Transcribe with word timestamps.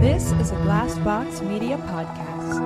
This 0.00 0.32
is 0.32 0.50
a 0.50 0.56
Glassbox 0.56 1.40
Media 1.40 1.78
podcast. 1.78 2.56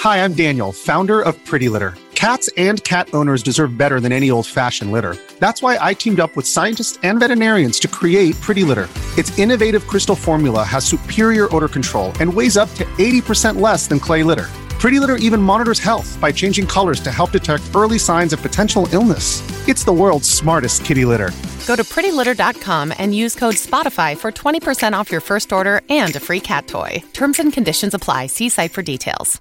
Hi, 0.00 0.24
I'm 0.24 0.34
Daniel, 0.34 0.72
founder 0.72 1.20
of 1.20 1.42
Pretty 1.44 1.68
Litter. 1.68 1.94
Cats 2.14 2.50
and 2.56 2.82
cat 2.82 3.08
owners 3.14 3.42
deserve 3.42 3.78
better 3.78 4.00
than 4.00 4.10
any 4.10 4.30
old 4.30 4.46
fashioned 4.46 4.90
litter. 4.90 5.16
That's 5.38 5.62
why 5.62 5.78
I 5.80 5.94
teamed 5.94 6.18
up 6.18 6.34
with 6.34 6.46
scientists 6.46 6.98
and 7.04 7.20
veterinarians 7.20 7.78
to 7.80 7.88
create 7.88 8.34
Pretty 8.40 8.64
Litter. 8.64 8.88
Its 9.16 9.38
innovative 9.38 9.86
crystal 9.86 10.16
formula 10.16 10.64
has 10.64 10.84
superior 10.84 11.54
odor 11.54 11.68
control 11.68 12.12
and 12.18 12.32
weighs 12.32 12.56
up 12.56 12.68
to 12.74 12.84
80% 12.98 13.60
less 13.60 13.86
than 13.86 14.00
clay 14.00 14.24
litter. 14.24 14.48
Pretty 14.84 15.00
Litter 15.00 15.16
even 15.16 15.40
monitors 15.40 15.78
health 15.78 16.20
by 16.20 16.30
changing 16.30 16.66
colors 16.66 17.00
to 17.00 17.10
help 17.10 17.30
detect 17.30 17.62
early 17.74 17.98
signs 17.98 18.34
of 18.34 18.42
potential 18.42 18.86
illness. 18.92 19.40
It's 19.66 19.82
the 19.82 19.94
world's 19.94 20.28
smartest 20.28 20.84
kitty 20.84 21.06
litter. 21.06 21.30
Go 21.66 21.74
to 21.74 21.82
prettylitter.com 21.82 22.92
and 22.98 23.14
use 23.14 23.34
code 23.34 23.54
SPOTIFY 23.54 24.18
for 24.18 24.30
20% 24.30 24.92
off 24.92 25.10
your 25.10 25.22
first 25.22 25.54
order 25.54 25.80
and 25.88 26.14
a 26.14 26.20
free 26.20 26.38
cat 26.38 26.66
toy. 26.66 27.02
Terms 27.14 27.38
and 27.38 27.50
conditions 27.50 27.94
apply. 27.94 28.26
See 28.26 28.50
site 28.50 28.72
for 28.72 28.82
details. 28.82 29.40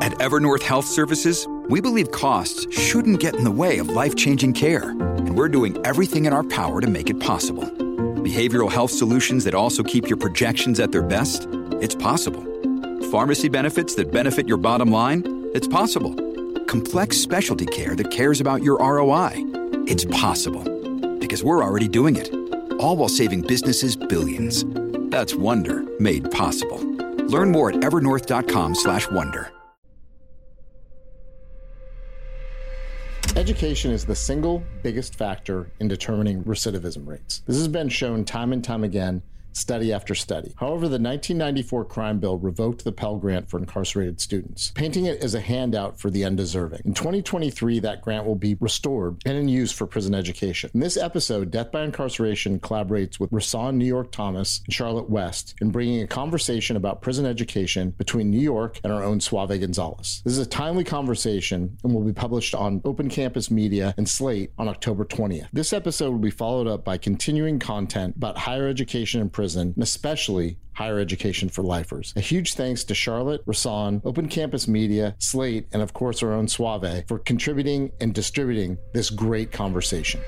At 0.00 0.12
Evernorth 0.20 0.62
Health 0.62 0.86
Services, 0.86 1.48
we 1.68 1.80
believe 1.80 2.12
costs 2.12 2.72
shouldn't 2.72 3.18
get 3.18 3.34
in 3.34 3.42
the 3.42 3.50
way 3.50 3.78
of 3.78 3.88
life 3.88 4.14
changing 4.14 4.52
care, 4.52 4.90
and 5.26 5.36
we're 5.36 5.48
doing 5.48 5.76
everything 5.84 6.26
in 6.26 6.32
our 6.32 6.44
power 6.44 6.80
to 6.80 6.86
make 6.86 7.10
it 7.10 7.18
possible. 7.18 7.64
Behavioral 8.22 8.70
health 8.70 8.92
solutions 8.92 9.42
that 9.46 9.54
also 9.54 9.82
keep 9.82 10.08
your 10.08 10.16
projections 10.16 10.78
at 10.78 10.92
their 10.92 11.02
best? 11.02 11.48
It's 11.80 11.96
possible. 11.96 12.44
Pharmacy 13.10 13.48
benefits 13.48 13.94
that 13.94 14.10
benefit 14.10 14.48
your 14.48 14.56
bottom 14.56 14.90
line? 14.90 15.50
It's 15.54 15.68
possible. 15.68 16.12
Complex 16.64 17.16
specialty 17.16 17.66
care 17.66 17.94
that 17.94 18.10
cares 18.10 18.40
about 18.40 18.64
your 18.64 18.78
ROI? 18.80 19.34
It's 19.86 20.04
possible. 20.06 20.64
Because 21.20 21.44
we're 21.44 21.62
already 21.62 21.86
doing 21.86 22.16
it. 22.16 22.34
All 22.80 22.96
while 22.96 23.08
saving 23.08 23.42
businesses 23.42 23.94
billions. 23.94 24.64
That's 25.08 25.36
Wonder 25.36 25.84
made 26.00 26.28
possible. 26.32 26.78
Learn 27.28 27.52
more 27.52 27.70
at 27.70 27.76
evernorth.com/wonder. 27.76 29.52
Education 33.36 33.92
is 33.92 34.04
the 34.04 34.16
single 34.16 34.64
biggest 34.82 35.14
factor 35.14 35.70
in 35.78 35.86
determining 35.86 36.42
recidivism 36.42 37.06
rates. 37.06 37.42
This 37.46 37.56
has 37.56 37.68
been 37.68 37.88
shown 37.88 38.24
time 38.24 38.52
and 38.52 38.64
time 38.64 38.82
again 38.82 39.22
study 39.56 39.92
after 39.92 40.14
study. 40.14 40.52
However, 40.56 40.88
the 40.88 41.00
1994 41.00 41.86
crime 41.86 42.18
bill 42.18 42.38
revoked 42.38 42.84
the 42.84 42.92
Pell 42.92 43.16
Grant 43.16 43.48
for 43.48 43.58
incarcerated 43.58 44.20
students, 44.20 44.70
painting 44.74 45.06
it 45.06 45.22
as 45.22 45.34
a 45.34 45.40
handout 45.40 45.98
for 45.98 46.10
the 46.10 46.24
undeserving. 46.24 46.82
In 46.84 46.94
2023, 46.94 47.80
that 47.80 48.02
grant 48.02 48.26
will 48.26 48.36
be 48.36 48.56
restored 48.60 49.22
and 49.24 49.36
in 49.36 49.48
use 49.48 49.72
for 49.72 49.86
prison 49.86 50.14
education. 50.14 50.70
In 50.74 50.80
this 50.80 50.96
episode, 50.96 51.50
Death 51.50 51.72
by 51.72 51.84
Incarceration 51.84 52.60
collaborates 52.60 53.18
with 53.18 53.30
Rahsaan 53.30 53.74
New 53.76 53.86
York 53.86 54.12
Thomas 54.12 54.60
and 54.66 54.74
Charlotte 54.74 55.08
West 55.08 55.54
in 55.60 55.70
bringing 55.70 56.02
a 56.02 56.06
conversation 56.06 56.76
about 56.76 57.00
prison 57.00 57.24
education 57.24 57.90
between 57.90 58.30
New 58.30 58.40
York 58.40 58.78
and 58.84 58.92
our 58.92 59.02
own 59.02 59.20
Suave 59.20 59.58
Gonzalez. 59.58 60.22
This 60.24 60.34
is 60.34 60.46
a 60.46 60.46
timely 60.46 60.84
conversation 60.84 61.78
and 61.82 61.94
will 61.94 62.02
be 62.02 62.12
published 62.12 62.54
on 62.54 62.82
Open 62.84 63.08
Campus 63.08 63.50
Media 63.50 63.94
and 63.96 64.08
Slate 64.08 64.52
on 64.58 64.68
October 64.68 65.04
20th. 65.04 65.48
This 65.52 65.72
episode 65.72 66.10
will 66.10 66.18
be 66.18 66.30
followed 66.30 66.66
up 66.66 66.84
by 66.84 66.98
continuing 66.98 67.58
content 67.58 68.16
about 68.16 68.36
higher 68.36 68.68
education 68.68 69.20
and 69.20 69.32
prison 69.32 69.45
prison, 69.46 69.72
and 69.76 69.82
especially 69.82 70.58
higher 70.72 70.98
education 70.98 71.48
for 71.48 71.62
lifers. 71.62 72.12
A 72.16 72.20
huge 72.20 72.54
thanks 72.54 72.82
to 72.82 72.94
Charlotte, 72.94 73.46
Rahsaan, 73.46 74.02
Open 74.04 74.28
Campus 74.28 74.66
Media, 74.66 75.14
Slate, 75.18 75.66
and 75.72 75.80
of 75.82 75.92
course 75.92 76.20
our 76.22 76.32
own 76.32 76.48
Suave 76.48 77.04
for 77.06 77.20
contributing 77.20 77.92
and 78.00 78.12
distributing 78.12 78.76
this 78.92 79.08
great 79.08 79.52
conversation. 79.52 80.20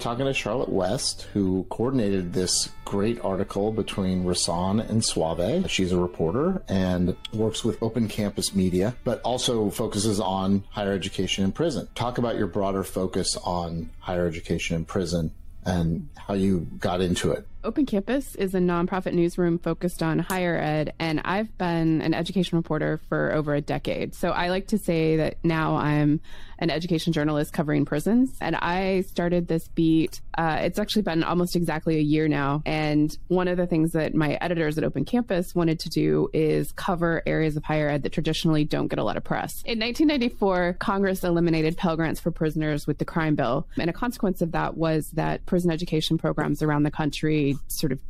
Talking 0.00 0.24
to 0.24 0.32
Charlotte 0.32 0.70
West, 0.70 1.26
who 1.34 1.66
coordinated 1.68 2.32
this 2.32 2.70
great 2.86 3.22
article 3.22 3.70
between 3.70 4.24
Rahsaan 4.24 4.80
and 4.88 5.04
Suave. 5.04 5.70
She's 5.70 5.92
a 5.92 5.98
reporter 5.98 6.62
and 6.68 7.14
works 7.34 7.64
with 7.64 7.82
Open 7.82 8.08
Campus 8.08 8.54
Media, 8.54 8.96
but 9.04 9.20
also 9.20 9.68
focuses 9.68 10.18
on 10.18 10.64
higher 10.70 10.92
education 10.92 11.44
in 11.44 11.52
prison. 11.52 11.86
Talk 11.94 12.16
about 12.16 12.36
your 12.36 12.46
broader 12.46 12.82
focus 12.82 13.36
on 13.44 13.90
higher 13.98 14.26
education 14.26 14.74
in 14.74 14.86
prison 14.86 15.32
and 15.66 16.08
how 16.16 16.32
you 16.32 16.66
got 16.78 17.02
into 17.02 17.30
it. 17.32 17.46
Open 17.62 17.84
Campus 17.84 18.34
is 18.36 18.54
a 18.54 18.58
nonprofit 18.58 19.12
newsroom 19.12 19.58
focused 19.58 20.02
on 20.02 20.18
higher 20.18 20.56
ed, 20.56 20.94
and 20.98 21.20
I've 21.26 21.56
been 21.58 22.00
an 22.00 22.14
education 22.14 22.56
reporter 22.56 23.00
for 23.10 23.34
over 23.34 23.54
a 23.54 23.60
decade. 23.60 24.14
So 24.14 24.30
I 24.30 24.48
like 24.48 24.68
to 24.68 24.78
say 24.78 25.16
that 25.16 25.36
now 25.44 25.76
I'm 25.76 26.20
an 26.58 26.70
education 26.70 27.12
journalist 27.12 27.52
covering 27.52 27.84
prisons, 27.84 28.36
and 28.40 28.56
I 28.56 29.02
started 29.02 29.46
this 29.46 29.68
beat. 29.68 30.20
Uh, 30.36 30.58
it's 30.62 30.78
actually 30.78 31.02
been 31.02 31.22
almost 31.22 31.54
exactly 31.54 31.96
a 31.96 32.02
year 32.02 32.28
now. 32.28 32.62
And 32.64 33.14
one 33.28 33.48
of 33.48 33.56
the 33.56 33.66
things 33.66 33.92
that 33.92 34.14
my 34.14 34.38
editors 34.40 34.78
at 34.78 34.84
Open 34.84 35.04
Campus 35.04 35.54
wanted 35.54 35.80
to 35.80 35.88
do 35.90 36.28
is 36.32 36.72
cover 36.72 37.22
areas 37.26 37.56
of 37.56 37.64
higher 37.64 37.88
ed 37.88 38.02
that 38.04 38.12
traditionally 38.12 38.64
don't 38.64 38.88
get 38.88 38.98
a 38.98 39.04
lot 39.04 39.16
of 39.16 39.24
press. 39.24 39.62
In 39.64 39.78
1994, 39.80 40.76
Congress 40.78 41.24
eliminated 41.24 41.76
Pell 41.76 41.96
Grants 41.96 42.20
for 42.20 42.30
prisoners 42.30 42.86
with 42.86 42.98
the 42.98 43.04
crime 43.04 43.34
bill, 43.34 43.66
and 43.78 43.90
a 43.90 43.94
consequence 43.94 44.40
of 44.40 44.52
that 44.52 44.76
was 44.76 45.10
that 45.10 45.44
prison 45.44 45.70
education 45.70 46.16
programs 46.16 46.62
around 46.62 46.84
the 46.84 46.90
country 46.90 47.49
sort 47.68 47.92
of 47.92 48.00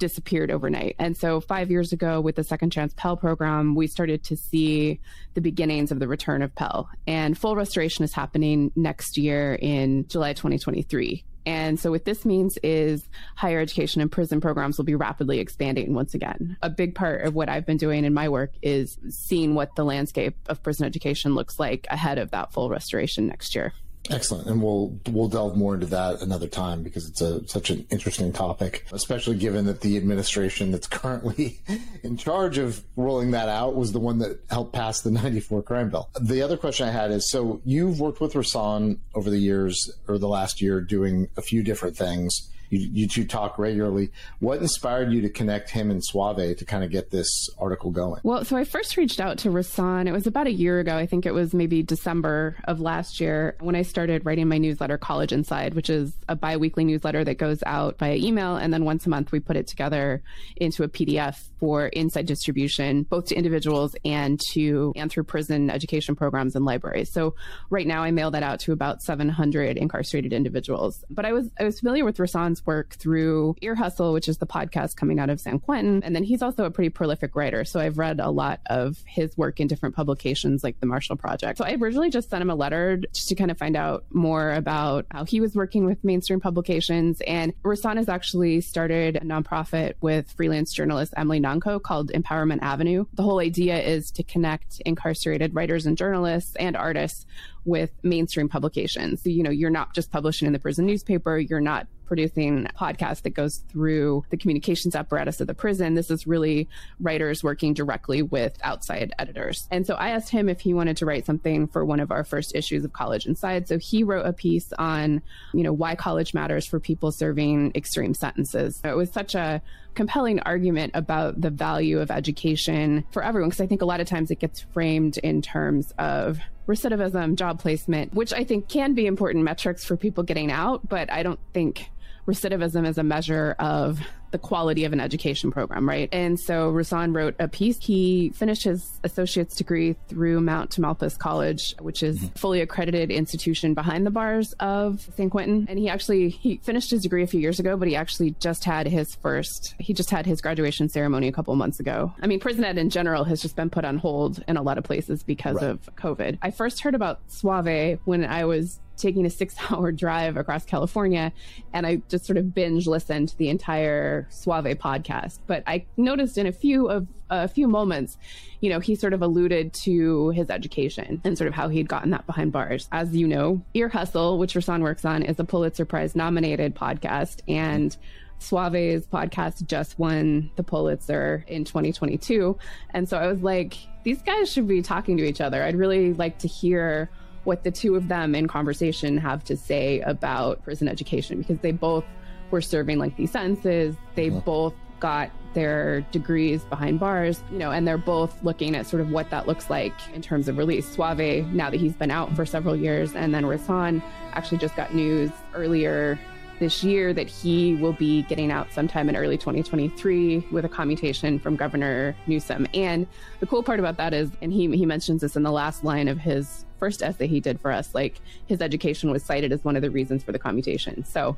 disappeared 0.00 0.50
overnight. 0.50 0.96
And 0.98 1.16
so, 1.16 1.40
five 1.40 1.70
years 1.70 1.92
ago, 1.92 2.20
with 2.20 2.34
the 2.34 2.42
Second 2.42 2.70
Chance 2.70 2.94
Pell 2.96 3.16
program, 3.16 3.76
we 3.76 3.86
started 3.86 4.24
to 4.24 4.36
see 4.36 4.98
the 5.34 5.40
beginnings 5.40 5.92
of 5.92 6.00
the 6.00 6.08
return 6.08 6.42
of 6.42 6.52
Pell. 6.56 6.88
And 7.06 7.38
full 7.38 7.54
restoration 7.54 8.04
is 8.04 8.12
happening 8.12 8.72
next 8.74 9.16
year 9.16 9.54
in 9.54 10.08
July 10.08 10.32
2023. 10.32 11.24
And 11.46 11.78
so, 11.78 11.90
what 11.90 12.04
this 12.04 12.24
means 12.24 12.58
is 12.62 13.08
higher 13.36 13.60
education 13.60 14.00
and 14.00 14.10
prison 14.10 14.40
programs 14.40 14.76
will 14.76 14.84
be 14.84 14.94
rapidly 14.94 15.38
expanding 15.38 15.94
once 15.94 16.14
again. 16.14 16.56
A 16.62 16.68
big 16.68 16.94
part 16.94 17.22
of 17.22 17.34
what 17.34 17.48
I've 17.48 17.66
been 17.66 17.76
doing 17.76 18.04
in 18.04 18.12
my 18.12 18.28
work 18.28 18.52
is 18.62 18.98
seeing 19.08 19.54
what 19.54 19.76
the 19.76 19.84
landscape 19.84 20.36
of 20.46 20.62
prison 20.62 20.86
education 20.86 21.34
looks 21.34 21.58
like 21.58 21.86
ahead 21.90 22.18
of 22.18 22.32
that 22.32 22.52
full 22.52 22.68
restoration 22.68 23.26
next 23.26 23.54
year. 23.54 23.72
Excellent, 24.08 24.48
and 24.48 24.62
we'll 24.62 24.98
we'll 25.10 25.28
delve 25.28 25.56
more 25.56 25.74
into 25.74 25.86
that 25.86 26.22
another 26.22 26.46
time 26.46 26.82
because 26.82 27.06
it's 27.06 27.20
a 27.20 27.46
such 27.46 27.68
an 27.68 27.86
interesting 27.90 28.32
topic, 28.32 28.86
especially 28.92 29.36
given 29.36 29.66
that 29.66 29.82
the 29.82 29.96
administration 29.98 30.70
that's 30.70 30.86
currently 30.86 31.60
in 32.02 32.16
charge 32.16 32.56
of 32.56 32.82
rolling 32.96 33.32
that 33.32 33.48
out 33.48 33.76
was 33.76 33.92
the 33.92 34.00
one 34.00 34.18
that 34.18 34.40
helped 34.48 34.72
pass 34.72 35.02
the 35.02 35.10
'94 35.10 35.62
crime 35.62 35.90
bill. 35.90 36.08
The 36.18 36.40
other 36.40 36.56
question 36.56 36.88
I 36.88 36.92
had 36.92 37.10
is: 37.10 37.30
so 37.30 37.60
you've 37.64 38.00
worked 38.00 38.20
with 38.20 38.32
Rahsaan 38.32 38.98
over 39.14 39.28
the 39.28 39.38
years 39.38 39.90
or 40.08 40.16
the 40.16 40.28
last 40.28 40.62
year, 40.62 40.80
doing 40.80 41.28
a 41.36 41.42
few 41.42 41.62
different 41.62 41.96
things 41.96 42.48
you, 42.70 42.88
you 42.92 43.08
two 43.08 43.24
talk 43.24 43.58
regularly. 43.58 44.10
What 44.38 44.60
inspired 44.60 45.12
you 45.12 45.20
to 45.22 45.28
connect 45.28 45.70
him 45.70 45.90
and 45.90 46.02
Suave 46.02 46.56
to 46.56 46.64
kind 46.64 46.84
of 46.84 46.90
get 46.90 47.10
this 47.10 47.48
article 47.58 47.90
going? 47.90 48.20
Well, 48.22 48.44
so 48.44 48.56
I 48.56 48.64
first 48.64 48.96
reached 48.96 49.20
out 49.20 49.38
to 49.38 49.50
Rahsaan. 49.50 50.06
It 50.06 50.12
was 50.12 50.26
about 50.26 50.46
a 50.46 50.52
year 50.52 50.80
ago. 50.80 50.96
I 50.96 51.06
think 51.06 51.26
it 51.26 51.34
was 51.34 51.52
maybe 51.52 51.82
December 51.82 52.56
of 52.64 52.80
last 52.80 53.20
year 53.20 53.56
when 53.60 53.74
I 53.74 53.82
started 53.82 54.24
writing 54.24 54.48
my 54.48 54.58
newsletter, 54.58 54.96
College 54.98 55.32
Inside, 55.32 55.74
which 55.74 55.90
is 55.90 56.12
a 56.28 56.36
biweekly 56.36 56.84
newsletter 56.84 57.24
that 57.24 57.38
goes 57.38 57.58
out 57.66 57.98
via 57.98 58.14
email. 58.14 58.56
And 58.56 58.72
then 58.72 58.84
once 58.84 59.06
a 59.06 59.10
month, 59.10 59.32
we 59.32 59.40
put 59.40 59.56
it 59.56 59.66
together 59.66 60.22
into 60.56 60.84
a 60.84 60.88
PDF 60.88 61.36
for 61.58 61.88
inside 61.88 62.26
distribution, 62.26 63.02
both 63.02 63.26
to 63.26 63.34
individuals 63.34 63.94
and 64.04 64.40
to 64.52 64.92
and 64.96 65.10
through 65.10 65.24
prison 65.24 65.70
education 65.70 66.14
programs 66.16 66.56
and 66.56 66.64
libraries. 66.64 67.12
So 67.12 67.34
right 67.68 67.86
now, 67.86 68.02
I 68.02 68.10
mail 68.10 68.30
that 68.30 68.42
out 68.42 68.60
to 68.60 68.72
about 68.72 69.02
700 69.02 69.76
incarcerated 69.76 70.32
individuals. 70.32 71.04
But 71.10 71.26
I 71.26 71.32
was 71.32 71.50
I 71.58 71.64
was 71.64 71.78
familiar 71.80 72.04
with 72.04 72.16
Rahsaan's 72.16 72.59
work 72.66 72.94
through 72.94 73.56
Ear 73.62 73.74
Hustle, 73.74 74.12
which 74.12 74.28
is 74.28 74.38
the 74.38 74.46
podcast 74.46 74.96
coming 74.96 75.18
out 75.18 75.30
of 75.30 75.40
San 75.40 75.58
Quentin. 75.58 76.02
And 76.02 76.14
then 76.14 76.24
he's 76.24 76.42
also 76.42 76.64
a 76.64 76.70
pretty 76.70 76.90
prolific 76.90 77.34
writer. 77.36 77.64
So 77.64 77.80
I've 77.80 77.98
read 77.98 78.20
a 78.20 78.30
lot 78.30 78.60
of 78.66 79.02
his 79.06 79.36
work 79.36 79.60
in 79.60 79.66
different 79.66 79.94
publications 79.94 80.62
like 80.64 80.80
the 80.80 80.86
Marshall 80.86 81.16
Project. 81.16 81.58
So 81.58 81.64
I 81.64 81.74
originally 81.74 82.10
just 82.10 82.30
sent 82.30 82.42
him 82.42 82.50
a 82.50 82.54
letter 82.54 82.98
just 83.12 83.28
to 83.28 83.34
kind 83.34 83.50
of 83.50 83.58
find 83.58 83.76
out 83.76 84.04
more 84.10 84.52
about 84.52 85.06
how 85.10 85.24
he 85.24 85.40
was 85.40 85.54
working 85.54 85.84
with 85.84 86.02
mainstream 86.04 86.40
publications. 86.40 87.20
And 87.26 87.52
Rahsaan 87.62 87.96
has 87.96 88.08
actually 88.08 88.60
started 88.60 89.16
a 89.16 89.20
nonprofit 89.20 89.94
with 90.00 90.30
freelance 90.32 90.72
journalist 90.72 91.14
Emily 91.16 91.40
Nonko 91.40 91.82
called 91.82 92.12
Empowerment 92.12 92.60
Avenue. 92.62 93.06
The 93.14 93.22
whole 93.22 93.40
idea 93.40 93.80
is 93.80 94.10
to 94.12 94.22
connect 94.22 94.80
incarcerated 94.86 95.54
writers 95.54 95.86
and 95.86 95.96
journalists 95.96 96.56
and 96.56 96.76
artists 96.76 97.26
with 97.64 97.90
mainstream 98.02 98.48
publications. 98.48 99.22
So, 99.22 99.30
you 99.30 99.42
know, 99.42 99.50
you're 99.50 99.70
not 99.70 99.94
just 99.94 100.10
publishing 100.10 100.46
in 100.46 100.52
the 100.52 100.58
prison 100.58 100.86
newspaper, 100.86 101.38
you're 101.38 101.60
not 101.60 101.86
producing 102.06 102.66
a 102.66 102.72
podcast 102.72 103.22
that 103.22 103.30
goes 103.30 103.62
through 103.70 104.24
the 104.30 104.36
communications 104.36 104.96
apparatus 104.96 105.40
of 105.40 105.46
the 105.46 105.54
prison. 105.54 105.94
This 105.94 106.10
is 106.10 106.26
really 106.26 106.68
writers 106.98 107.44
working 107.44 107.72
directly 107.72 108.20
with 108.20 108.58
outside 108.64 109.14
editors. 109.20 109.68
And 109.70 109.86
so 109.86 109.94
I 109.94 110.08
asked 110.08 110.28
him 110.28 110.48
if 110.48 110.60
he 110.60 110.74
wanted 110.74 110.96
to 110.96 111.06
write 111.06 111.24
something 111.24 111.68
for 111.68 111.84
one 111.84 112.00
of 112.00 112.10
our 112.10 112.24
first 112.24 112.56
issues 112.56 112.84
of 112.84 112.92
College 112.92 113.26
Inside. 113.26 113.68
So 113.68 113.78
he 113.78 114.02
wrote 114.02 114.26
a 114.26 114.32
piece 114.32 114.72
on, 114.72 115.22
you 115.54 115.62
know, 115.62 115.72
why 115.72 115.94
college 115.94 116.34
matters 116.34 116.66
for 116.66 116.80
people 116.80 117.12
serving 117.12 117.70
extreme 117.76 118.14
sentences. 118.14 118.80
It 118.82 118.96
was 118.96 119.12
such 119.12 119.36
a 119.36 119.62
compelling 119.94 120.40
argument 120.40 120.92
about 120.94 121.40
the 121.40 121.50
value 121.50 122.00
of 122.00 122.10
education 122.10 123.04
for 123.10 123.22
everyone 123.22 123.50
because 123.50 123.60
I 123.60 123.66
think 123.66 123.82
a 123.82 123.86
lot 123.86 124.00
of 124.00 124.06
times 124.06 124.30
it 124.30 124.38
gets 124.38 124.60
framed 124.60 125.18
in 125.18 125.42
terms 125.42 125.92
of 125.98 126.38
recidivism, 126.66 127.34
job 127.34 127.60
placement, 127.60 128.14
which 128.14 128.32
I 128.32 128.44
think 128.44 128.68
can 128.68 128.94
be 128.94 129.06
important 129.06 129.44
metrics 129.44 129.84
for 129.84 129.96
people 129.96 130.22
getting 130.22 130.50
out, 130.50 130.88
but 130.88 131.10
I 131.10 131.22
don't 131.22 131.40
think 131.52 131.90
recidivism 132.26 132.86
is 132.86 132.98
a 132.98 133.02
measure 133.02 133.56
of 133.58 134.00
the 134.30 134.38
quality 134.38 134.84
of 134.84 134.92
an 134.92 135.00
education 135.00 135.50
program, 135.50 135.88
right? 135.88 136.08
And 136.12 136.38
so 136.38 136.72
Rahsaan 136.72 137.14
wrote 137.14 137.34
a 137.38 137.48
piece. 137.48 137.78
He 137.82 138.30
finished 138.30 138.64
his 138.64 138.98
associate's 139.04 139.56
degree 139.56 139.96
through 140.08 140.40
Mount 140.40 140.70
Tamalpais 140.70 141.18
College, 141.18 141.74
which 141.80 142.02
is 142.02 142.18
mm-hmm. 142.18 142.38
fully 142.38 142.60
accredited 142.60 143.10
institution 143.10 143.74
behind 143.74 144.06
the 144.06 144.10
bars 144.10 144.54
of 144.60 145.08
San 145.16 145.30
Quentin. 145.30 145.66
And 145.68 145.78
he 145.78 145.88
actually 145.88 146.28
he 146.28 146.58
finished 146.58 146.90
his 146.90 147.02
degree 147.02 147.22
a 147.22 147.26
few 147.26 147.40
years 147.40 147.58
ago, 147.58 147.76
but 147.76 147.88
he 147.88 147.96
actually 147.96 148.34
just 148.40 148.64
had 148.64 148.86
his 148.86 149.14
first 149.16 149.74
he 149.78 149.92
just 149.92 150.10
had 150.10 150.26
his 150.26 150.40
graduation 150.40 150.88
ceremony 150.88 151.28
a 151.28 151.32
couple 151.32 151.54
months 151.56 151.80
ago. 151.80 152.12
I 152.22 152.26
mean, 152.26 152.40
prison 152.40 152.64
ed 152.64 152.78
in 152.78 152.90
general 152.90 153.24
has 153.24 153.42
just 153.42 153.56
been 153.56 153.70
put 153.70 153.84
on 153.84 153.98
hold 153.98 154.42
in 154.46 154.56
a 154.56 154.62
lot 154.62 154.78
of 154.78 154.84
places 154.84 155.22
because 155.22 155.56
right. 155.56 155.70
of 155.70 155.94
COVID. 155.96 156.38
I 156.42 156.50
first 156.50 156.82
heard 156.82 156.94
about 156.94 157.20
Suave 157.28 157.98
when 158.04 158.24
I 158.24 158.44
was 158.44 158.80
taking 159.00 159.26
a 159.26 159.30
six 159.30 159.54
hour 159.70 159.90
drive 160.04 160.36
across 160.36 160.64
California 160.64 161.32
and 161.72 161.86
I 161.86 162.02
just 162.08 162.26
sort 162.26 162.36
of 162.36 162.54
binge 162.54 162.86
listened 162.86 163.30
to 163.30 163.38
the 163.38 163.48
entire 163.48 164.19
Suave 164.28 164.78
podcast. 164.78 165.38
But 165.46 165.62
I 165.66 165.86
noticed 165.96 166.38
in 166.38 166.46
a 166.46 166.52
few 166.52 166.88
of 166.88 167.06
a 167.30 167.46
few 167.46 167.68
moments, 167.68 168.18
you 168.60 168.70
know, 168.70 168.80
he 168.80 168.96
sort 168.96 169.12
of 169.12 169.22
alluded 169.22 169.72
to 169.72 170.30
his 170.30 170.50
education 170.50 171.20
and 171.24 171.38
sort 171.38 171.48
of 171.48 171.54
how 171.54 171.68
he'd 171.68 171.88
gotten 171.88 172.10
that 172.10 172.26
behind 172.26 172.52
bars. 172.52 172.88
As 172.90 173.14
you 173.14 173.28
know, 173.28 173.62
Ear 173.74 173.88
Hustle, 173.88 174.38
which 174.38 174.54
Rahsaan 174.54 174.82
works 174.82 175.04
on, 175.04 175.22
is 175.22 175.38
a 175.38 175.44
Pulitzer 175.44 175.84
Prize 175.84 176.16
nominated 176.16 176.74
podcast 176.74 177.40
and 177.46 177.96
Suave's 178.40 179.06
podcast 179.06 179.66
just 179.66 179.98
won 179.98 180.50
the 180.56 180.62
Pulitzer 180.62 181.44
in 181.46 181.64
2022. 181.64 182.58
And 182.90 183.08
so 183.08 183.18
I 183.18 183.26
was 183.26 183.42
like, 183.42 183.76
these 184.02 184.22
guys 184.22 184.50
should 184.50 184.66
be 184.66 184.82
talking 184.82 185.16
to 185.18 185.24
each 185.24 185.40
other. 185.40 185.62
I'd 185.62 185.76
really 185.76 186.14
like 186.14 186.38
to 186.38 186.48
hear 186.48 187.10
what 187.44 187.64
the 187.64 187.70
two 187.70 187.96
of 187.96 188.08
them 188.08 188.34
in 188.34 188.48
conversation 188.48 189.18
have 189.18 189.44
to 189.44 189.56
say 189.56 190.00
about 190.00 190.62
prison 190.62 190.88
education 190.88 191.38
because 191.38 191.58
they 191.58 191.72
both 191.72 192.04
were 192.50 192.60
serving 192.60 192.98
lengthy 192.98 193.26
sentences. 193.26 193.96
They 194.14 194.30
uh-huh. 194.30 194.40
both 194.40 194.74
got 195.00 195.30
their 195.54 196.02
degrees 196.12 196.62
behind 196.64 197.00
bars, 197.00 197.42
you 197.50 197.58
know, 197.58 197.72
and 197.72 197.88
they're 197.88 197.98
both 197.98 198.42
looking 198.44 198.76
at 198.76 198.86
sort 198.86 199.00
of 199.00 199.10
what 199.10 199.30
that 199.30 199.48
looks 199.48 199.68
like 199.68 199.94
in 200.14 200.22
terms 200.22 200.46
of 200.46 200.58
release. 200.58 200.88
Suave, 200.88 201.46
now 201.52 201.70
that 201.70 201.80
he's 201.80 201.94
been 201.94 202.10
out 202.10 202.34
for 202.36 202.46
several 202.46 202.76
years, 202.76 203.14
and 203.14 203.34
then 203.34 203.44
Rahsaan 203.44 204.02
actually 204.32 204.58
just 204.58 204.76
got 204.76 204.94
news 204.94 205.30
earlier 205.54 206.18
this 206.60 206.84
year 206.84 207.12
that 207.14 207.26
he 207.26 207.74
will 207.76 207.94
be 207.94 208.22
getting 208.24 208.52
out 208.52 208.70
sometime 208.70 209.08
in 209.08 209.16
early 209.16 209.38
2023 209.38 210.46
with 210.52 210.64
a 210.64 210.68
commutation 210.68 211.38
from 211.38 211.56
Governor 211.56 212.14
Newsom. 212.26 212.68
And 212.74 213.06
the 213.40 213.46
cool 213.46 213.62
part 213.62 213.80
about 213.80 213.96
that 213.96 214.12
is, 214.12 214.30
and 214.42 214.52
he, 214.52 214.70
he 214.76 214.84
mentions 214.84 215.22
this 215.22 215.36
in 215.36 215.42
the 215.42 215.50
last 215.50 215.84
line 215.84 216.06
of 216.06 216.18
his 216.18 216.66
first 216.78 217.02
essay 217.02 217.26
he 217.26 217.40
did 217.40 217.58
for 217.60 217.72
us, 217.72 217.94
like 217.94 218.20
his 218.46 218.60
education 218.60 219.10
was 219.10 219.24
cited 219.24 219.52
as 219.52 219.64
one 219.64 219.74
of 219.74 219.82
the 219.82 219.90
reasons 219.90 220.22
for 220.22 220.32
the 220.32 220.38
commutation. 220.38 221.02
So 221.04 221.36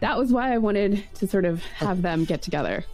that 0.00 0.18
was 0.18 0.32
why 0.32 0.52
I 0.52 0.58
wanted 0.58 1.04
to 1.14 1.26
sort 1.26 1.44
of 1.44 1.64
have 1.64 2.02
them 2.02 2.24
get 2.24 2.42
together. 2.42 2.84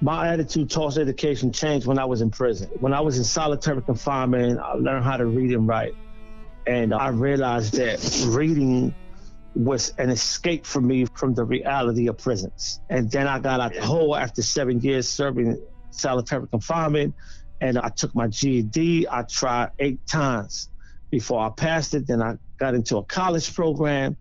my 0.00 0.32
attitude 0.32 0.70
towards 0.70 0.96
education 0.96 1.52
changed 1.52 1.86
when 1.86 1.98
I 1.98 2.04
was 2.04 2.22
in 2.22 2.30
prison. 2.30 2.70
When 2.80 2.94
I 2.94 3.00
was 3.00 3.18
in 3.18 3.24
solitary 3.24 3.82
confinement, 3.82 4.58
I 4.58 4.74
learned 4.74 5.04
how 5.04 5.16
to 5.16 5.26
read 5.26 5.52
and 5.52 5.68
write. 5.68 5.94
And 6.66 6.94
I 6.94 7.08
realized 7.08 7.74
that 7.74 8.24
reading 8.28 8.94
was 9.54 9.92
an 9.98 10.10
escape 10.10 10.64
for 10.64 10.80
me 10.80 11.06
from 11.14 11.34
the 11.34 11.44
reality 11.44 12.06
of 12.06 12.16
prisons. 12.16 12.80
And 12.88 13.10
then 13.10 13.26
I 13.26 13.38
got 13.40 13.60
out 13.60 13.74
the 13.74 13.84
hole 13.84 14.16
after 14.16 14.42
seven 14.42 14.80
years 14.80 15.08
serving 15.08 15.60
solitary 15.90 16.46
confinement. 16.48 17.14
And 17.60 17.78
I 17.78 17.88
took 17.90 18.14
my 18.14 18.28
GED. 18.28 19.06
I 19.08 19.22
tried 19.22 19.70
eight 19.78 20.06
times 20.06 20.68
before 21.10 21.40
I 21.40 21.50
passed 21.50 21.94
it. 21.94 22.06
Then 22.06 22.22
I 22.22 22.36
got 22.58 22.74
into 22.74 22.96
a 22.98 23.04
college 23.04 23.54
program 23.54 24.16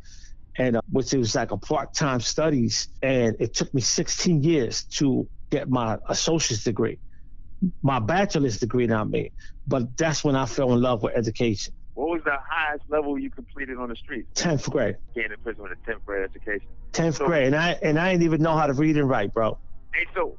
and 0.60 0.76
uh, 0.76 0.82
which 0.92 1.14
was 1.14 1.34
like 1.36 1.52
a 1.52 1.58
part-time 1.58 2.20
studies 2.20 2.90
and 3.02 3.36
it 3.40 3.54
took 3.54 3.74
me 3.74 3.82
16 3.82 4.44
years 4.44 4.84
to 4.84 5.28
get 5.50 5.70
my 5.70 5.98
associate's 6.10 6.64
degree, 6.64 7.00
my 7.82 8.00
bachelor's 8.00 8.60
degree, 8.60 8.86
not 8.86 9.10
me. 9.10 9.32
But 9.68 9.98
that's 9.98 10.24
when 10.24 10.36
I 10.36 10.46
fell 10.46 10.74
in 10.74 10.82
love 10.82 11.02
with 11.02 11.16
education. 11.16 11.74
What 11.94 12.10
was 12.10 12.22
the 12.24 12.38
highest 12.48 12.84
level 12.90 13.18
you 13.18 13.30
completed 13.30 13.78
on 13.78 13.90
the 13.90 13.96
street? 13.96 14.26
Tenth 14.36 14.70
grade. 14.70 14.98
Getting 15.16 15.32
in 15.32 15.40
prison 15.40 15.64
with 15.64 15.74
a 15.74 15.86
tenth 15.86 16.06
grade 16.06 16.24
education. 16.24 16.68
Tenth 16.94 17.18
so, 17.18 17.26
grade, 17.26 17.48
and 17.48 17.56
I 17.56 17.72
and 17.84 18.00
I 18.00 18.12
didn't 18.12 18.24
even 18.24 18.42
know 18.42 18.56
how 18.56 18.68
to 18.68 18.74
read 18.74 18.96
and 18.98 19.10
write, 19.10 19.34
bro. 19.34 19.58
Hey, 19.94 20.06
so 20.16 20.38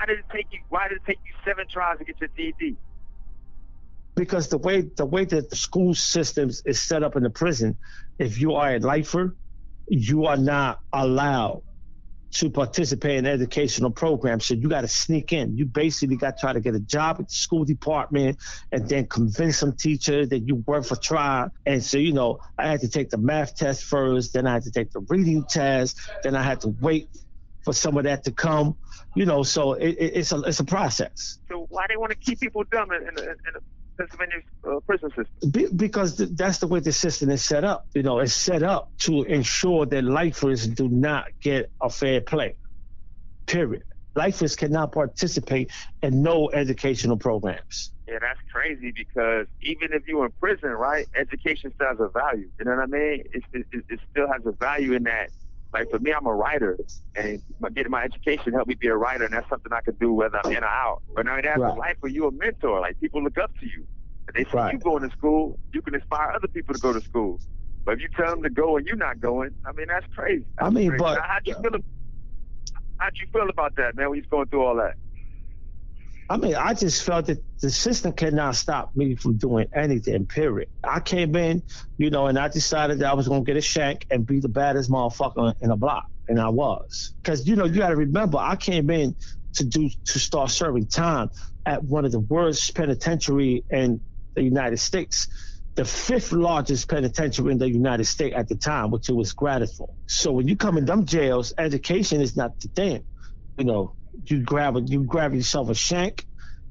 how 0.00 0.06
did 0.06 0.18
it 0.18 0.24
take 0.32 0.46
you? 0.50 0.60
Why 0.70 0.88
did 0.88 0.96
it 0.96 1.02
take 1.06 1.18
you 1.26 1.32
seven 1.44 1.66
tries 1.70 1.98
to 1.98 2.04
get 2.04 2.18
your 2.20 2.30
GED? 2.34 2.76
Because 4.16 4.48
the 4.48 4.56
way 4.56 4.80
the 4.80 5.04
way 5.04 5.26
that 5.26 5.50
the 5.50 5.56
school 5.56 5.94
systems 5.94 6.62
is 6.64 6.80
set 6.80 7.02
up 7.02 7.16
in 7.16 7.22
the 7.22 7.28
prison, 7.28 7.76
if 8.18 8.40
you 8.40 8.54
are 8.54 8.76
a 8.76 8.78
lifer, 8.78 9.36
you 9.88 10.24
are 10.24 10.38
not 10.38 10.80
allowed 10.90 11.62
to 12.32 12.48
participate 12.48 13.18
in 13.18 13.26
educational 13.26 13.90
programs. 13.90 14.46
So 14.46 14.54
you 14.54 14.68
got 14.68 14.82
to 14.82 14.88
sneak 14.88 15.32
in. 15.32 15.56
You 15.56 15.66
basically 15.66 16.16
got 16.16 16.38
to 16.38 16.40
try 16.40 16.52
to 16.54 16.60
get 16.60 16.74
a 16.74 16.80
job 16.80 17.16
at 17.18 17.28
the 17.28 17.34
school 17.34 17.64
department 17.64 18.38
and 18.72 18.88
then 18.88 19.06
convince 19.06 19.58
some 19.58 19.74
teacher 19.74 20.24
that 20.24 20.38
you 20.38 20.56
work 20.66 20.86
for 20.86 20.96
trial. 20.96 21.50
And 21.66 21.82
so, 21.82 21.98
you 21.98 22.12
know, 22.12 22.38
I 22.56 22.68
had 22.68 22.80
to 22.80 22.88
take 22.88 23.10
the 23.10 23.18
math 23.18 23.56
test 23.56 23.84
first, 23.84 24.32
then 24.32 24.46
I 24.46 24.54
had 24.54 24.62
to 24.62 24.70
take 24.70 24.92
the 24.92 25.00
reading 25.08 25.44
test, 25.44 26.00
then 26.22 26.36
I 26.36 26.42
had 26.42 26.60
to 26.62 26.68
wait 26.68 27.08
for 27.64 27.72
some 27.72 27.96
of 27.96 28.04
that 28.04 28.24
to 28.24 28.32
come. 28.32 28.76
You 29.16 29.26
know, 29.26 29.42
so 29.42 29.74
it, 29.74 29.96
it, 29.98 30.12
it's 30.16 30.32
a 30.32 30.40
it's 30.42 30.60
a 30.60 30.64
process. 30.64 31.38
So 31.48 31.66
why 31.68 31.86
do 31.88 31.94
they 31.94 31.96
want 31.96 32.12
to 32.12 32.18
keep 32.18 32.40
people 32.40 32.62
dumb 32.70 32.92
in, 32.92 33.02
in, 33.02 33.28
in, 33.28 33.36
Pennsylvania 33.98 34.36
uh, 34.66 34.80
prison 34.86 35.10
system? 35.10 35.50
Be, 35.50 35.66
because 35.74 36.16
th- 36.16 36.30
that's 36.34 36.58
the 36.58 36.66
way 36.66 36.80
the 36.80 36.92
system 36.92 37.28
is 37.30 37.44
set 37.44 37.64
up. 37.64 37.86
You 37.94 38.02
know, 38.02 38.20
it's 38.20 38.34
set 38.34 38.62
up 38.62 38.92
to 39.00 39.24
ensure 39.24 39.84
that 39.86 40.04
lifers 40.04 40.66
do 40.66 40.88
not 40.88 41.26
get 41.40 41.70
a 41.82 41.90
fair 41.90 42.20
play. 42.20 42.54
Period. 43.46 43.82
Lifers 44.16 44.56
cannot 44.56 44.92
participate 44.92 45.70
in 46.02 46.22
no 46.22 46.50
educational 46.50 47.16
programs. 47.16 47.92
Yeah, 48.08 48.18
that's 48.20 48.40
crazy 48.52 48.90
because 48.90 49.46
even 49.62 49.92
if 49.92 50.02
you're 50.08 50.26
in 50.26 50.32
prison, 50.40 50.70
right, 50.70 51.06
education 51.14 51.72
still 51.74 51.88
has 51.88 52.00
a 52.00 52.08
value. 52.08 52.50
You 52.58 52.64
know 52.64 52.72
what 52.72 52.82
I 52.82 52.86
mean? 52.86 53.24
It, 53.32 53.44
it, 53.52 53.66
it 53.88 54.00
still 54.10 54.26
has 54.26 54.44
a 54.46 54.52
value 54.52 54.94
in 54.94 55.04
that 55.04 55.30
like 55.72 55.90
for 55.90 55.98
me, 55.98 56.12
I'm 56.12 56.26
a 56.26 56.34
writer, 56.34 56.78
and 57.14 57.42
getting 57.74 57.90
my 57.90 58.02
education 58.02 58.52
helped 58.52 58.68
me 58.68 58.74
be 58.74 58.88
a 58.88 58.96
writer, 58.96 59.24
and 59.24 59.32
that's 59.32 59.48
something 59.48 59.72
I 59.72 59.80
could 59.80 59.98
do 59.98 60.12
whether 60.12 60.40
I'm 60.44 60.52
in 60.52 60.64
or 60.64 60.66
out. 60.66 61.02
But 61.14 61.26
now 61.26 61.40
that's 61.40 61.58
right. 61.58 61.78
life 61.78 61.96
where 62.00 62.10
you're 62.10 62.28
a 62.28 62.32
mentor. 62.32 62.80
Like 62.80 63.00
people 63.00 63.22
look 63.22 63.38
up 63.38 63.52
to 63.60 63.66
you. 63.66 63.86
And 64.26 64.34
they 64.34 64.50
see 64.50 64.56
right. 64.56 64.72
you 64.72 64.78
going 64.78 65.08
to 65.08 65.16
school, 65.16 65.58
you 65.72 65.82
can 65.82 65.94
inspire 65.94 66.30
other 66.30 66.46
people 66.48 66.74
to 66.74 66.80
go 66.80 66.92
to 66.92 67.00
school. 67.00 67.40
But 67.84 67.94
if 67.94 68.00
you 68.00 68.08
tell 68.16 68.30
them 68.30 68.42
to 68.42 68.50
go 68.50 68.76
and 68.76 68.86
you're 68.86 68.96
not 68.96 69.20
going, 69.20 69.50
I 69.64 69.72
mean 69.72 69.86
that's 69.88 70.06
crazy. 70.14 70.44
That's 70.58 70.66
I 70.66 70.70
mean, 70.70 70.90
crazy. 70.90 71.02
but 71.02 71.14
now, 71.14 71.22
how'd 71.26 71.46
you 71.46 71.54
feel? 71.54 71.80
How'd 72.98 73.16
you 73.16 73.26
feel 73.32 73.48
about 73.48 73.76
that, 73.76 73.96
man? 73.96 74.10
When 74.10 74.18
you're 74.18 74.26
going 74.30 74.46
through 74.48 74.64
all 74.64 74.76
that? 74.76 74.94
I 76.30 76.36
mean, 76.36 76.54
I 76.54 76.74
just 76.74 77.02
felt 77.02 77.26
that 77.26 77.42
the 77.58 77.70
system 77.70 78.12
cannot 78.12 78.54
stop 78.54 78.94
me 78.94 79.16
from 79.16 79.36
doing 79.36 79.66
anything, 79.74 80.26
period. 80.26 80.68
I 80.84 81.00
came 81.00 81.34
in, 81.34 81.64
you 81.98 82.10
know, 82.10 82.28
and 82.28 82.38
I 82.38 82.46
decided 82.46 83.00
that 83.00 83.10
I 83.10 83.14
was 83.14 83.26
going 83.26 83.44
to 83.44 83.46
get 83.46 83.56
a 83.56 83.60
shank 83.60 84.06
and 84.12 84.24
be 84.24 84.38
the 84.38 84.48
baddest 84.48 84.88
motherfucker 84.88 85.56
in 85.60 85.70
the 85.70 85.76
block. 85.76 86.06
And 86.28 86.40
I 86.40 86.50
was. 86.50 87.14
Because, 87.20 87.48
you 87.48 87.56
know, 87.56 87.64
you 87.64 87.78
got 87.78 87.88
to 87.88 87.96
remember, 87.96 88.38
I 88.38 88.54
came 88.54 88.90
in 88.90 89.16
to 89.54 89.64
do, 89.64 89.90
to 90.04 90.18
start 90.20 90.50
serving 90.50 90.86
time 90.86 91.30
at 91.66 91.82
one 91.82 92.04
of 92.04 92.12
the 92.12 92.20
worst 92.20 92.76
penitentiary 92.76 93.64
in 93.68 94.00
the 94.34 94.44
United 94.44 94.78
States. 94.78 95.26
The 95.74 95.84
fifth 95.84 96.30
largest 96.30 96.88
penitentiary 96.88 97.50
in 97.50 97.58
the 97.58 97.68
United 97.68 98.04
States 98.04 98.36
at 98.36 98.48
the 98.48 98.54
time, 98.54 98.92
which 98.92 99.08
it 99.08 99.14
was 99.14 99.34
Graterford. 99.34 99.90
So 100.06 100.30
when 100.30 100.46
you 100.46 100.54
come 100.54 100.78
in 100.78 100.84
them 100.84 101.06
jails, 101.06 101.52
education 101.58 102.20
is 102.20 102.36
not 102.36 102.60
the 102.60 102.68
thing. 102.68 103.02
You 103.58 103.64
know, 103.64 103.94
you 104.26 104.42
grab 104.42 104.76
a, 104.76 104.82
you 104.82 105.04
grab 105.04 105.34
yourself 105.34 105.70
a 105.70 105.74
shank 105.74 106.24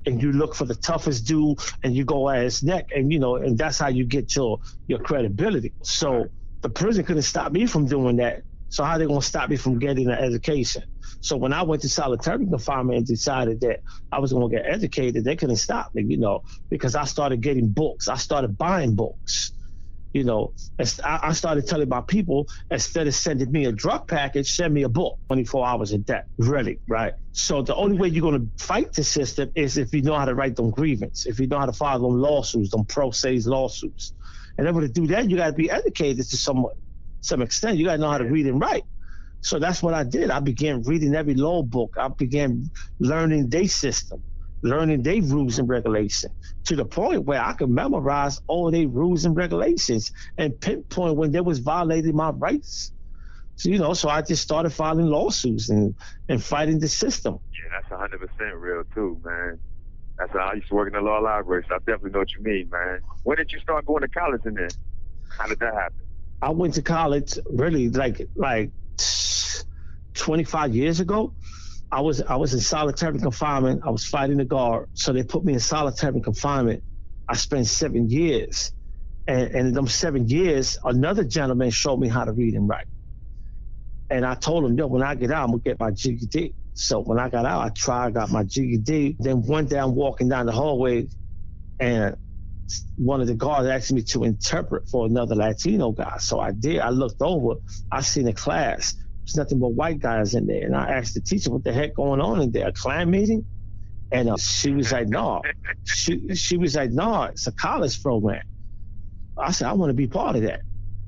and 0.05 0.21
you 0.21 0.31
look 0.31 0.55
for 0.55 0.65
the 0.65 0.75
toughest 0.75 1.27
dude 1.27 1.59
and 1.83 1.95
you 1.95 2.05
go 2.05 2.29
at 2.29 2.43
his 2.43 2.63
neck 2.63 2.87
and 2.95 3.11
you 3.11 3.19
know 3.19 3.35
and 3.37 3.57
that's 3.57 3.79
how 3.79 3.87
you 3.87 4.05
get 4.05 4.35
your 4.35 4.59
your 4.87 4.99
credibility 4.99 5.73
so 5.83 6.25
the 6.63 6.69
prison 6.69 7.05
couldn't 7.05 7.23
stop 7.23 7.51
me 7.51 7.65
from 7.65 7.85
doing 7.87 8.17
that 8.17 8.43
so 8.69 8.83
how 8.83 8.97
they 8.97 9.05
gonna 9.05 9.21
stop 9.21 9.49
me 9.49 9.57
from 9.57 9.79
getting 9.79 10.07
an 10.07 10.17
education 10.19 10.83
So 11.21 11.37
when 11.37 11.53
I 11.53 11.63
went 11.63 11.81
to 11.83 11.89
solitary 11.89 12.45
confinement 12.47 12.97
and 12.99 13.07
decided 13.07 13.61
that 13.61 13.79
I 14.11 14.19
was 14.19 14.31
to 14.31 14.49
get 14.49 14.65
educated, 14.65 15.23
they 15.23 15.35
couldn't 15.35 15.57
stop 15.57 15.89
me, 15.93 16.03
you 16.07 16.17
know, 16.17 16.41
because 16.69 16.95
I 16.95 17.05
started 17.05 17.41
getting 17.41 17.69
books. 17.69 18.07
I 18.07 18.15
started 18.15 18.57
buying 18.57 18.95
books. 18.95 19.53
You 20.13 20.23
know, 20.23 20.53
I 21.03 21.33
started 21.33 21.67
telling 21.67 21.87
my 21.87 22.01
people 22.01 22.47
instead 22.71 23.05
of 23.05 23.13
sending 23.13 23.51
me 23.51 23.65
a 23.65 23.71
drug 23.71 24.07
package, 24.07 24.51
send 24.51 24.73
me 24.73 24.83
a 24.83 24.89
book. 24.89 25.19
24 25.27 25.67
hours 25.67 25.91
a 25.91 25.99
debt, 25.99 26.25
really, 26.39 26.79
right? 26.87 27.13
So 27.31 27.61
the 27.61 27.75
only 27.75 27.97
way 27.97 28.07
you're 28.07 28.23
going 28.23 28.39
to 28.39 28.65
fight 28.65 28.93
the 28.93 29.03
system 29.03 29.51
is 29.53 29.77
if 29.77 29.93
you 29.93 30.01
know 30.01 30.15
how 30.15 30.25
to 30.25 30.33
write 30.33 30.55
them 30.55 30.71
grievance, 30.71 31.27
if 31.27 31.39
you 31.39 31.45
know 31.45 31.59
how 31.59 31.67
to 31.67 31.73
file 31.73 31.99
them 31.99 32.19
lawsuits, 32.19 32.71
them 32.71 32.85
pro 32.85 33.11
se 33.11 33.39
lawsuits. 33.45 34.13
And 34.57 34.67
in 34.67 34.73
order 34.73 34.87
to 34.87 34.93
do 34.93 35.07
that, 35.07 35.29
you 35.29 35.37
got 35.37 35.47
to 35.47 35.53
be 35.53 35.69
educated 35.69 36.27
to 36.27 36.37
some 36.37 36.65
some 37.21 37.41
extent. 37.41 37.77
You 37.77 37.85
got 37.85 37.93
to 37.93 37.97
know 37.99 38.09
how 38.09 38.17
to 38.17 38.25
read 38.25 38.47
and 38.47 38.59
write. 38.59 38.83
So 39.41 39.59
that's 39.59 39.81
what 39.81 39.93
I 39.93 40.03
did. 40.03 40.31
I 40.31 40.39
began 40.39 40.81
reading 40.83 41.15
every 41.15 41.35
law 41.35 41.61
book. 41.61 41.95
I 41.97 42.07
began 42.09 42.69
learning 42.99 43.49
their 43.49 43.67
system, 43.67 44.23
learning 44.61 45.03
their 45.03 45.21
rules 45.21 45.59
and 45.59 45.69
regulations 45.69 46.33
to 46.65 46.75
the 46.75 46.85
point 46.85 47.23
where 47.25 47.41
I 47.41 47.53
could 47.53 47.69
memorize 47.69 48.39
all 48.47 48.71
their 48.71 48.87
rules 48.87 49.25
and 49.25 49.35
regulations 49.35 50.11
and 50.37 50.59
pinpoint 50.59 51.15
when 51.15 51.31
they 51.31 51.41
was 51.41 51.59
violating 51.59 52.15
my 52.15 52.29
rights. 52.31 52.91
So, 53.55 53.69
you 53.69 53.77
know, 53.77 53.93
so 53.93 54.09
I 54.09 54.21
just 54.21 54.41
started 54.41 54.69
filing 54.71 55.07
lawsuits 55.07 55.69
and, 55.69 55.95
and 56.29 56.43
fighting 56.43 56.79
the 56.79 56.87
system. 56.87 57.39
Yeah, 57.53 57.97
that's 57.97 58.13
100% 58.13 58.51
real 58.55 58.83
too, 58.93 59.21
man. 59.23 59.59
That's 60.17 60.31
how 60.33 60.49
I 60.51 60.53
used 60.55 60.67
to 60.69 60.75
work 60.75 60.87
in 60.87 60.93
the 60.93 61.01
law 61.01 61.19
library, 61.19 61.65
so 61.67 61.75
I 61.75 61.77
definitely 61.79 62.11
know 62.11 62.19
what 62.19 62.33
you 62.33 62.43
mean, 62.43 62.69
man. 62.69 62.99
When 63.23 63.37
did 63.37 63.51
you 63.51 63.59
start 63.59 63.85
going 63.85 64.01
to 64.01 64.09
college 64.09 64.41
in 64.45 64.53
there? 64.53 64.69
How 65.37 65.47
did 65.47 65.59
that 65.59 65.73
happen? 65.73 66.05
I 66.41 66.49
went 66.51 66.73
to 66.75 66.81
college 66.81 67.37
really 67.49 67.89
like 67.89 68.21
like 68.35 68.71
25 70.13 70.75
years 70.75 70.99
ago. 70.99 71.33
I 71.91 72.01
was 72.01 72.21
I 72.21 72.35
was 72.35 72.53
in 72.53 72.59
solitary 72.59 73.19
confinement. 73.19 73.81
I 73.85 73.89
was 73.89 74.05
fighting 74.05 74.37
the 74.37 74.45
guard, 74.45 74.87
so 74.93 75.11
they 75.11 75.23
put 75.23 75.43
me 75.43 75.53
in 75.53 75.59
solitary 75.59 76.21
confinement. 76.21 76.83
I 77.27 77.35
spent 77.35 77.67
seven 77.67 78.09
years, 78.09 78.71
and, 79.27 79.49
and 79.55 79.67
in 79.69 79.73
those 79.73 79.93
seven 79.93 80.27
years, 80.27 80.77
another 80.83 81.23
gentleman 81.23 81.71
showed 81.71 81.97
me 81.99 82.07
how 82.07 82.25
to 82.25 82.31
read 82.33 82.53
and 82.53 82.69
write. 82.69 82.85
And 84.09 84.25
I 84.25 84.35
told 84.35 84.65
him, 84.65 84.77
yo, 84.77 84.87
when 84.87 85.03
I 85.03 85.15
get 85.15 85.31
out, 85.31 85.45
I'm 85.45 85.51
gonna 85.51 85.61
get 85.61 85.79
my 85.79 85.91
GED. 85.91 86.53
So 86.73 87.01
when 87.01 87.19
I 87.19 87.29
got 87.29 87.45
out, 87.45 87.61
I 87.61 87.69
tried, 87.69 88.13
got 88.13 88.31
my 88.31 88.43
GED. 88.43 89.17
Then 89.19 89.41
one 89.43 89.65
day 89.65 89.77
I'm 89.79 89.95
walking 89.95 90.29
down 90.29 90.45
the 90.45 90.51
hallway, 90.51 91.07
and 91.79 92.15
one 92.97 93.21
of 93.21 93.27
the 93.27 93.35
guards 93.35 93.67
asked 93.67 93.91
me 93.91 94.03
to 94.03 94.23
interpret 94.23 94.87
for 94.89 95.05
another 95.07 95.35
Latino 95.35 95.91
guy. 95.91 96.17
So 96.19 96.39
I 96.39 96.51
did. 96.51 96.79
I 96.79 96.89
looked 96.89 97.21
over. 97.21 97.55
I 97.91 98.01
seen 98.01 98.27
a 98.27 98.33
class. 98.33 98.95
There's 99.29 99.45
nothing 99.45 99.59
but 99.59 99.69
white 99.69 99.99
guys 99.99 100.33
in 100.33 100.47
there. 100.47 100.65
And 100.65 100.75
I 100.75 100.89
asked 100.91 101.13
the 101.13 101.21
teacher, 101.21 101.51
what 101.51 101.63
the 101.63 101.71
heck 101.71 101.95
going 101.95 102.19
on 102.19 102.41
in 102.41 102.51
there? 102.51 102.67
A 102.67 102.73
Klan 102.73 103.11
meeting? 103.11 103.45
And 104.11 104.29
uh, 104.29 104.37
she 104.37 104.71
was 104.71 104.91
like, 104.91 105.07
no. 105.07 105.41
She, 105.83 106.33
she 106.35 106.57
was 106.57 106.75
like, 106.75 106.89
no, 106.89 107.23
it's 107.23 107.45
a 107.45 107.51
college 107.51 108.01
program. 108.01 108.41
I 109.37 109.51
said, 109.51 109.67
I 109.67 109.73
want 109.73 109.91
to 109.91 109.93
be 109.93 110.07
part 110.07 110.35
of 110.35 110.41
that. 110.43 110.61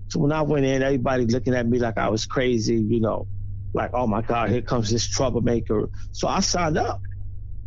So 0.10 0.20
when 0.20 0.32
I 0.32 0.44
went 0.44 0.66
in, 0.66 0.84
everybody 0.84 1.26
looking 1.26 1.56
at 1.56 1.66
me 1.66 1.80
like 1.80 1.98
I 1.98 2.10
was 2.10 2.26
crazy, 2.26 2.76
you 2.76 3.00
know, 3.00 3.28
like, 3.74 3.92
oh 3.94 4.06
my 4.06 4.22
God, 4.22 4.50
here 4.50 4.62
comes 4.62 4.92
this 4.92 5.08
troublemaker. 5.08 5.90
So 6.12 6.28
I 6.28 6.42
signed 6.42 6.78
up. 6.78 7.02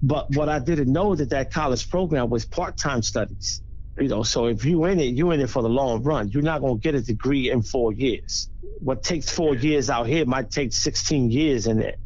But 0.03 0.27
what 0.37 0.49
I 0.49 0.59
didn't 0.59 0.93
know 0.93 1.15
that 1.15 1.31
that 1.31 1.51
college 1.51 1.89
program 1.89 2.29
was 2.31 2.45
part-time 2.45 3.03
studies. 3.03 3.63
You 3.99 4.09
know, 4.09 4.23
so 4.25 4.47
if 4.47 4.65
you 4.65 4.85
in 4.87 4.99
it, 4.99 5.15
you 5.15 5.31
in 5.31 5.41
it 5.41 5.49
for 5.49 5.63
the 5.63 5.69
long 5.69 6.03
run. 6.03 6.29
You're 6.29 6.43
not 6.43 6.61
gonna 6.61 6.79
get 6.79 6.95
a 6.95 7.01
degree 7.01 7.51
in 7.51 7.63
four 7.63 7.93
years. 7.93 8.49
What 8.81 9.05
takes 9.05 9.31
four 9.31 9.55
years 9.55 9.89
out 9.89 10.09
here 10.09 10.27
might 10.27 10.51
take 10.51 10.73
16 10.73 11.31
years 11.31 11.67
in 11.69 11.81
it 11.81 11.99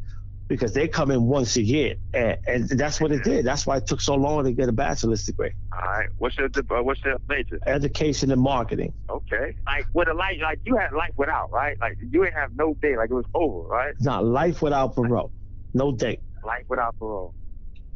because 0.49 0.73
they 0.73 0.89
come 0.89 1.11
in 1.11 1.25
once 1.25 1.57
a 1.57 1.63
year, 1.63 1.97
and, 2.13 2.37
and 2.47 2.69
that's 2.71 3.01
what 3.01 3.13
it 3.13 3.23
did. 3.23 3.45
That's 3.45 3.67
why 3.67 3.77
it 3.77 3.87
took 3.87 4.01
so 4.01 4.15
long 4.15 4.45
to 4.45 4.53
get 4.53 4.69
a 4.69 4.73
bachelor's 4.73 5.25
degree. 5.25 5.53
All 5.73 5.89
right, 5.89 6.09
what's 6.19 6.37
your 6.37 6.49
uh, 6.49 6.83
what's 6.83 7.03
your 7.05 7.17
major? 7.29 7.59
Education 7.67 8.31
and 8.33 8.41
marketing. 8.41 8.93
Okay, 9.09 9.57
like 9.67 9.87
with 9.95 10.09
a 10.09 10.15
life, 10.15 10.37
like 10.43 10.61
you 10.65 10.77
had 10.77 10.93
life 10.93 11.13
without, 11.17 11.51
right? 11.53 11.77
Like 11.81 11.97
you 12.01 12.25
didn't 12.25 12.35
have 12.35 12.51
no 12.55 12.75
day, 12.83 12.97
like 12.97 13.11
it 13.11 13.15
was 13.15 13.27
over, 13.35 13.67
right? 13.69 13.91
It's 13.91 14.05
not 14.05 14.25
life 14.25 14.61
without 14.61 14.95
parole, 14.95 15.33
no 15.75 15.93
day. 15.93 16.21
Life 16.45 16.65
without 16.69 16.99
parole. 16.99 17.35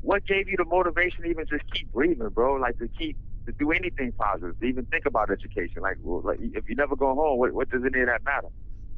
What 0.01 0.27
gave 0.27 0.49
you 0.49 0.57
the 0.57 0.65
motivation 0.65 1.25
to 1.25 1.31
even 1.31 1.47
just 1.49 1.63
keep 1.73 1.93
breathing, 1.93 2.29
bro? 2.31 2.55
Like 2.55 2.79
to 2.79 2.89
keep 2.99 3.17
to 3.47 3.55
do 3.59 3.73
anything 3.73 4.13
positive, 4.19 4.59
to 4.59 4.67
even 4.67 4.87
think 4.87 5.05
about 5.07 5.31
education. 5.31 5.83
Like, 5.83 5.97
well, 6.01 6.23
like 6.25 6.39
if 6.41 6.69
you 6.69 6.77
never 6.77 6.97
go 6.97 7.15
home, 7.15 7.39
what, 7.39 7.53
what 7.53 7.69
does 7.71 7.83
any 7.83 8.03
of 8.03 8.09
that 8.09 8.23
matter? 8.25 8.49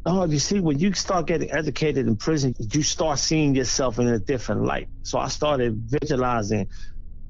Oh, 0.06 0.24
you 0.26 0.38
see, 0.38 0.60
when 0.60 0.78
you 0.78 0.92
start 0.92 1.26
getting 1.26 1.50
educated 1.50 2.06
in 2.06 2.16
prison, 2.16 2.54
you 2.58 2.82
start 2.82 3.18
seeing 3.18 3.54
yourself 3.54 3.98
in 3.98 4.06
a 4.06 4.18
different 4.18 4.64
light. 4.64 4.88
So 5.02 5.18
I 5.18 5.28
started 5.28 5.88
visualizing 6.02 6.68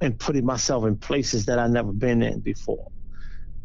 and 0.00 0.18
putting 0.18 0.44
myself 0.44 0.84
in 0.84 0.98
places 0.98 1.46
that 1.46 1.58
I 1.58 1.68
never 1.68 1.92
been 1.92 2.22
in 2.22 2.40
before. 2.40 2.88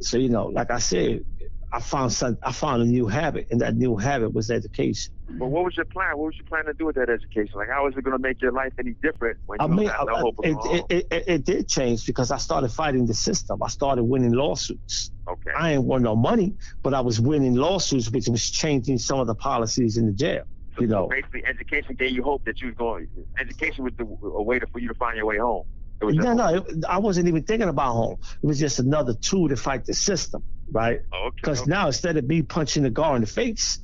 So 0.01 0.18
you 0.18 0.29
know, 0.29 0.46
like 0.46 0.72
I 0.72 0.79
said, 0.79 1.22
I 1.71 1.79
found 1.79 2.11
some, 2.11 2.38
I 2.41 2.51
found 2.51 2.81
a 2.81 2.85
new 2.85 3.07
habit, 3.07 3.47
and 3.51 3.61
that 3.61 3.75
new 3.75 3.95
habit 3.95 4.33
was 4.33 4.49
education. 4.49 5.13
But 5.29 5.47
what 5.47 5.63
was 5.63 5.77
your 5.77 5.85
plan? 5.85 6.17
What 6.17 6.25
was 6.25 6.35
your 6.38 6.47
plan 6.47 6.65
to 6.65 6.73
do 6.73 6.88
with 6.88 6.95
that 6.95 7.09
education? 7.09 7.51
Like, 7.55 7.69
how 7.69 7.88
is 7.88 7.95
it 7.95 8.03
going 8.03 8.17
to 8.17 8.21
make 8.21 8.41
your 8.41 8.51
life 8.51 8.73
any 8.79 8.95
different 9.03 9.38
when 9.45 9.59
you 9.59 9.65
I 9.65 9.67
mean, 9.67 9.85
no 9.85 10.15
hope 10.15 10.35
it, 10.43 10.57
it, 10.65 10.85
it, 10.89 11.07
it, 11.11 11.23
it 11.27 11.45
did 11.45 11.67
change 11.67 12.07
because 12.07 12.31
I 12.31 12.38
started 12.38 12.69
fighting 12.69 13.05
the 13.05 13.13
system. 13.13 13.61
I 13.61 13.67
started 13.67 14.03
winning 14.03 14.31
lawsuits. 14.31 15.11
Okay. 15.27 15.51
I 15.55 15.73
ain't 15.73 15.83
won 15.83 16.01
no 16.01 16.15
money, 16.15 16.55
but 16.81 16.95
I 16.95 17.01
was 17.01 17.19
winning 17.19 17.53
lawsuits, 17.53 18.09
which 18.09 18.27
was 18.27 18.49
changing 18.49 18.97
some 18.97 19.19
of 19.19 19.27
the 19.27 19.35
policies 19.35 19.97
in 19.97 20.07
the 20.07 20.13
jail. 20.13 20.45
So, 20.75 20.81
you 20.81 20.88
know, 20.88 21.07
basically, 21.07 21.45
education 21.45 21.95
gave 21.99 22.11
you 22.11 22.23
hope 22.23 22.45
that 22.45 22.61
you 22.61 22.67
was 22.67 22.75
going. 22.75 23.07
Education 23.39 23.83
was 23.83 23.93
the, 23.97 24.05
a 24.05 24.41
way 24.41 24.57
to, 24.57 24.65
for 24.67 24.79
you 24.79 24.88
to 24.88 24.95
find 24.95 25.17
your 25.17 25.27
way 25.27 25.38
home. 25.38 25.65
No, 26.01 26.33
no, 26.33 26.55
it, 26.55 26.85
I 26.88 26.97
wasn't 26.97 27.27
even 27.27 27.43
thinking 27.43 27.69
about 27.69 27.91
home. 27.93 28.17
It 28.41 28.47
was 28.47 28.59
just 28.59 28.79
another 28.79 29.13
tool 29.13 29.49
to 29.49 29.57
fight 29.57 29.85
the 29.85 29.93
system, 29.93 30.43
right? 30.73 31.01
Because 31.41 31.61
okay, 31.61 31.69
now 31.69 31.88
instead 31.88 32.17
of 32.17 32.25
me 32.27 32.43
punching 32.43 32.83
the 32.83 32.89
guard 32.89 33.17
in 33.17 33.21
the 33.21 33.27
face, 33.27 33.79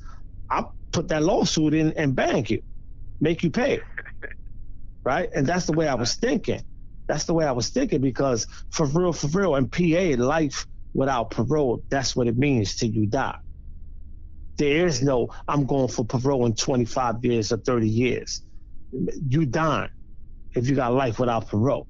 I 0.50 0.64
put 0.92 1.08
that 1.08 1.22
lawsuit 1.22 1.74
in 1.74 1.92
and 1.94 2.14
bank 2.16 2.50
you, 2.50 2.62
make 3.20 3.42
you 3.44 3.50
pay, 3.50 3.80
right? 5.04 5.30
And 5.34 5.46
that's 5.46 5.66
the 5.66 5.72
way 5.74 5.88
I 5.88 5.94
was 5.94 6.16
thinking. 6.16 6.62
That's 7.08 7.24
the 7.24 7.34
way 7.34 7.46
I 7.46 7.52
was 7.52 7.70
thinking 7.70 8.00
because 8.02 8.46
for 8.70 8.86
real, 8.86 9.12
for 9.12 9.28
real, 9.28 9.56
in 9.56 9.68
PA, 9.70 10.22
life 10.22 10.66
without 10.94 11.30
parole, 11.30 11.84
that's 11.90 12.16
what 12.16 12.28
it 12.28 12.38
means 12.38 12.76
till 12.76 12.90
you 12.90 13.06
die. 13.06 13.36
There 14.58 14.86
is 14.86 15.02
no, 15.02 15.28
I'm 15.48 15.66
going 15.66 15.88
for 15.88 16.04
parole 16.06 16.46
in 16.46 16.54
25 16.54 17.24
years 17.24 17.52
or 17.52 17.58
30 17.58 17.88
years. 17.88 18.42
You 18.92 19.46
die 19.46 19.90
if 20.54 20.68
you 20.68 20.76
got 20.76 20.94
life 20.94 21.18
without 21.20 21.48
parole. 21.48 21.86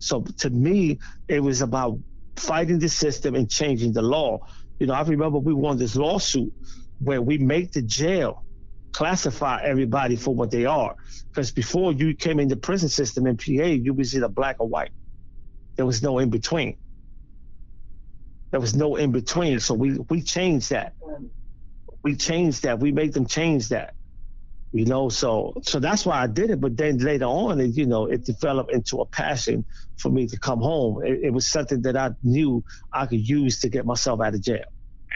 So 0.00 0.24
to 0.40 0.50
me, 0.50 0.98
it 1.28 1.40
was 1.40 1.62
about 1.62 1.98
fighting 2.38 2.78
the 2.78 2.88
system 2.88 3.34
and 3.34 3.50
changing 3.50 3.92
the 3.92 4.02
law. 4.02 4.40
You 4.78 4.86
know, 4.86 4.94
I 4.94 5.02
remember 5.02 5.38
we 5.38 5.54
won 5.54 5.78
this 5.78 5.96
lawsuit 5.96 6.52
where 7.00 7.20
we 7.20 7.38
make 7.38 7.72
the 7.72 7.82
jail 7.82 8.44
classify 8.92 9.60
everybody 9.62 10.16
for 10.16 10.34
what 10.34 10.50
they 10.50 10.64
are. 10.64 10.96
Because 11.32 11.52
before 11.52 11.92
you 11.92 12.14
came 12.14 12.40
in 12.40 12.48
the 12.48 12.56
prison 12.56 12.88
system 12.88 13.26
in 13.26 13.36
PA, 13.36 13.66
you 13.66 13.94
was 13.94 14.14
either 14.14 14.28
black 14.28 14.56
or 14.60 14.68
white. 14.68 14.90
There 15.76 15.86
was 15.86 16.02
no 16.02 16.18
in 16.18 16.30
between. 16.30 16.76
There 18.50 18.60
was 18.60 18.74
no 18.74 18.96
in 18.96 19.12
between. 19.12 19.60
So 19.60 19.74
we 19.74 19.98
we 20.08 20.22
changed 20.22 20.70
that. 20.70 20.94
We 22.02 22.16
changed 22.16 22.62
that. 22.62 22.80
We 22.80 22.92
made 22.92 23.12
them 23.12 23.26
change 23.26 23.68
that 23.68 23.94
you 24.72 24.84
know 24.84 25.08
so 25.08 25.54
so 25.62 25.80
that's 25.80 26.04
why 26.04 26.22
i 26.22 26.26
did 26.26 26.50
it. 26.50 26.60
But 26.60 26.76
then 26.76 26.98
later 26.98 27.24
on 27.24 27.60
it, 27.60 27.76
you 27.76 27.86
know 27.86 28.06
it 28.06 28.24
developed 28.24 28.72
into 28.72 29.00
a 29.00 29.06
passion 29.06 29.64
for 29.96 30.10
me 30.10 30.26
to 30.26 30.38
come 30.38 30.60
home. 30.60 31.04
It, 31.04 31.20
it, 31.24 31.32
was 31.32 31.46
something 31.46 31.82
that 31.82 31.96
i 31.96 32.10
knew 32.22 32.62
i 32.92 33.06
could 33.06 33.26
use 33.26 33.60
to 33.60 33.68
get 33.68 33.86
myself 33.86 34.20
out 34.20 34.34
of 34.34 34.42
jail. 34.42 34.64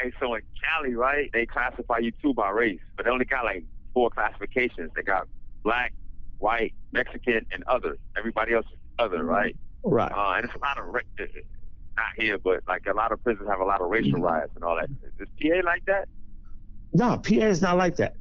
Hey 0.01 0.13
so 0.19 0.35
in 0.35 0.43
cali 0.63 0.95
right 0.95 1.31
they 1.33 1.47
classify 1.47 1.99
you 1.99 2.13
too 2.23 2.33
by 2.33 2.51
race 2.51 2.81
but 2.97 3.05
they 3.05 3.11
only 3.11 3.25
got 3.25 3.45
like 3.45 3.65
four 3.93 4.11
classifications. 4.11 4.91
They 4.97 5.03
got 5.03 5.29
black 5.63 5.93
white 6.39 6.73
mexican 6.93 7.47
and 7.53 7.63
other. 7.65 7.97
Everybody 8.17 8.55
else 8.55 8.67
is 8.67 8.79
other 8.99 9.19
mm-hmm. 9.19 9.29
right? 9.29 9.57
Right. 9.85 10.13
Uh, 10.13 10.37
and 10.37 10.45
it's 10.45 10.55
a 10.55 10.59
lot 10.59 10.79
of 10.79 10.95
uh, 10.95 10.99
uh, 10.99 11.27
not 11.97 12.07
here 12.17 12.39
but 12.39 12.63
like 12.67 12.87
a 12.87 12.95
lot 12.95 13.13
of 13.13 13.23
prisons 13.23 13.49
have 13.51 13.61
a 13.61 13.65
lot 13.65 13.83
of 13.83 13.91
racial 13.91 14.13
mm-hmm. 14.13 14.23
riots 14.23 14.53
and 14.55 14.65
all 14.65 14.77
that. 14.77 14.89
Is 15.21 15.29
pa 15.43 15.63
like 15.63 15.85
that? 15.85 16.09
No 16.95 17.19
pa 17.19 17.35
is 17.35 17.61
not 17.61 17.77
like 17.77 17.97
that 17.97 18.15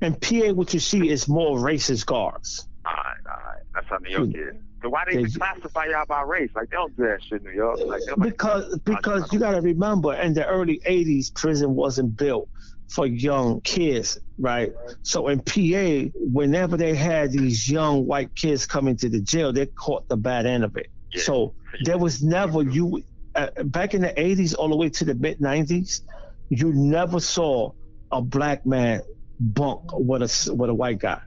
and 0.00 0.20
PA, 0.20 0.52
what 0.52 0.74
you 0.74 0.80
see 0.80 1.08
is 1.08 1.28
more 1.28 1.58
racist 1.58 2.06
guards. 2.06 2.66
All 2.86 2.92
right, 2.92 3.04
all 3.26 3.44
right. 3.46 3.62
That's 3.74 3.86
how 3.88 3.98
New 3.98 4.10
York 4.10 4.28
is. 4.34 4.60
So 4.82 4.90
why 4.90 5.04
they 5.10 5.24
classify 5.24 5.86
y'all 5.86 6.06
by 6.06 6.22
race? 6.22 6.50
Like 6.54 6.70
they 6.70 6.76
don't 6.76 6.96
do 6.96 7.02
that 7.04 7.18
shit 7.22 7.42
in 7.42 7.48
New 7.48 7.56
York. 7.56 7.80
Like, 7.84 8.02
because 8.18 8.78
because 8.84 9.32
you 9.32 9.40
got 9.40 9.52
to 9.52 9.60
remember, 9.60 10.14
in 10.14 10.34
the 10.34 10.46
early 10.46 10.80
'80s, 10.86 11.34
prison 11.34 11.74
wasn't 11.74 12.16
built 12.16 12.48
for 12.88 13.06
young 13.06 13.60
kids, 13.62 14.18
right? 14.38 14.72
So 15.02 15.28
in 15.28 15.40
PA, 15.40 16.10
whenever 16.14 16.76
they 16.76 16.94
had 16.94 17.32
these 17.32 17.68
young 17.68 18.06
white 18.06 18.34
kids 18.34 18.66
coming 18.66 18.96
to 18.98 19.08
the 19.08 19.20
jail, 19.20 19.52
they 19.52 19.66
caught 19.66 20.08
the 20.08 20.16
bad 20.16 20.46
end 20.46 20.64
of 20.64 20.76
it. 20.76 20.86
Yeah. 21.12 21.22
So 21.22 21.54
there 21.82 21.98
was 21.98 22.22
never 22.22 22.62
you 22.62 23.02
uh, 23.34 23.48
back 23.64 23.94
in 23.94 24.02
the 24.02 24.12
'80s 24.12 24.54
all 24.56 24.68
the 24.68 24.76
way 24.76 24.90
to 24.90 25.04
the 25.04 25.14
mid 25.14 25.40
'90s, 25.40 26.02
you 26.50 26.72
never 26.72 27.18
saw 27.18 27.72
a 28.12 28.22
black 28.22 28.64
man 28.64 29.02
bunk 29.40 29.90
with 29.92 30.22
a 30.22 30.54
with 30.54 30.70
a 30.70 30.74
white 30.74 30.98
guy. 30.98 31.20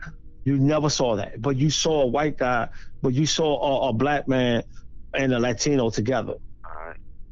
You 0.43 0.57
never 0.57 0.89
saw 0.89 1.17
that. 1.17 1.41
But 1.41 1.57
you 1.57 1.69
saw 1.69 2.01
a 2.01 2.07
white 2.07 2.37
guy, 2.37 2.69
but 3.01 3.13
you 3.13 3.25
saw 3.25 3.85
a, 3.85 3.89
a 3.89 3.93
black 3.93 4.27
man 4.27 4.63
and 5.13 5.33
a 5.33 5.39
Latino 5.39 5.89
together. 5.89 6.35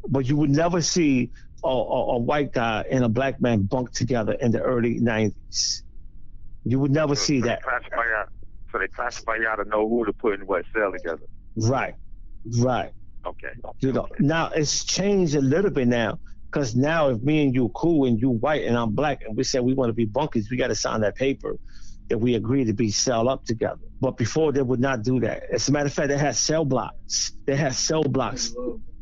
But 0.08 0.26
you 0.26 0.38
would 0.38 0.50
never 0.50 0.82
see 0.82 1.30
a, 1.64 1.68
a, 1.68 2.16
a, 2.16 2.18
white 2.18 2.54
guy 2.54 2.86
and 2.90 3.04
a 3.04 3.10
black 3.10 3.42
man 3.42 3.64
bunk 3.64 3.92
together 3.92 4.34
in 4.34 4.52
the 4.52 4.62
early 4.62 5.00
90s. 5.00 5.84
You 6.66 6.80
would 6.80 6.92
never 6.92 7.16
so 7.16 7.24
see 7.24 7.42
that. 7.42 7.62
so 8.72 8.80
they 8.80 8.88
classify 8.88 9.36
y'all 9.36 9.62
to 9.62 9.70
know 9.70 9.88
who 9.88 10.06
to 10.06 10.14
put 10.14 10.40
in 10.40 10.48
what 10.48 10.66
cell 10.74 10.92
together. 10.92 11.22
Right, 11.56 11.96
right. 12.60 12.92
Okay. 13.26 13.50
You 13.80 13.92
know, 13.92 14.04
okay. 14.04 14.16
now 14.20 14.50
it's 14.50 14.84
changed 14.84 15.36
a 15.36 15.42
little 15.42 15.72
bit 15.72 15.88
now. 15.88 16.20
Because 16.52 16.76
now, 16.76 17.10
if 17.10 17.22
me 17.22 17.44
and 17.44 17.54
you 17.54 17.70
cool 17.70 18.08
and 18.08 18.20
you 18.20 18.32
white 18.32 18.64
and 18.64 18.76
I'm 18.76 18.92
black, 18.92 19.22
and 19.24 19.38
we 19.38 19.44
say 19.44 19.60
we 19.60 19.74
want 19.74 19.90
to 19.90 19.94
be 19.94 20.08
bunkies, 20.08 20.50
we 20.50 20.58
got 20.58 20.68
to 20.68 20.76
sign 20.76 21.02
that 21.02 21.16
paper 21.16 21.58
that 22.10 22.18
we 22.18 22.36
agree 22.36 22.66
to 22.66 22.74
be 22.74 22.90
cell 22.90 23.30
up 23.30 23.46
together. 23.46 23.80
But 24.02 24.18
before 24.18 24.52
they 24.52 24.64
would 24.64 24.80
not 24.80 25.04
do 25.04 25.20
that. 25.20 25.44
As 25.52 25.70
a 25.70 25.72
matter 25.72 25.86
of 25.86 25.94
fact, 25.94 26.10
they 26.10 26.18
had 26.18 26.36
cell 26.36 26.66
blocks. 26.66 27.34
They 27.46 27.56
had 27.56 27.76
cell 27.76 28.04
blocks 28.04 28.54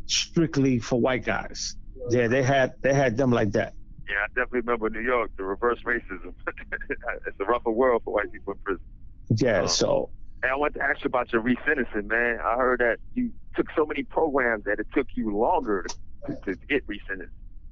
strictly 0.07 0.79
for 0.79 0.99
white 0.99 1.23
guys. 1.23 1.75
Yeah, 2.09 2.27
they 2.27 2.43
had 2.43 2.73
they 2.81 2.93
had 2.93 3.17
them 3.17 3.31
like 3.31 3.51
that. 3.53 3.73
Yeah, 4.09 4.15
I 4.23 4.27
definitely 4.27 4.61
remember 4.61 4.89
New 4.89 5.01
York, 5.01 5.31
the 5.37 5.43
reverse 5.43 5.79
racism. 5.85 6.33
it's 6.47 7.39
a 7.39 7.45
rougher 7.45 7.71
world 7.71 8.03
for 8.05 8.13
white 8.13 8.31
people 8.31 8.53
in 8.53 8.59
prison. 8.59 8.83
Yeah, 9.29 9.61
um, 9.61 9.67
so. 9.67 10.09
And 10.43 10.51
I 10.51 10.55
want 10.55 10.75
to 10.75 10.83
ask 10.83 11.03
you 11.03 11.07
about 11.07 11.33
your 11.33 11.41
resentencing, 11.41 12.07
man. 12.07 12.39
I 12.43 12.55
heard 12.55 12.79
that 12.79 12.99
you 13.15 13.31
took 13.55 13.67
so 13.75 13.85
many 13.85 14.03
programs 14.03 14.65
that 14.65 14.79
it 14.79 14.87
took 14.93 15.07
you 15.15 15.35
longer 15.35 15.83
to, 15.83 15.95
to 16.27 16.55
get 16.69 16.85
resentenced. 16.87 17.29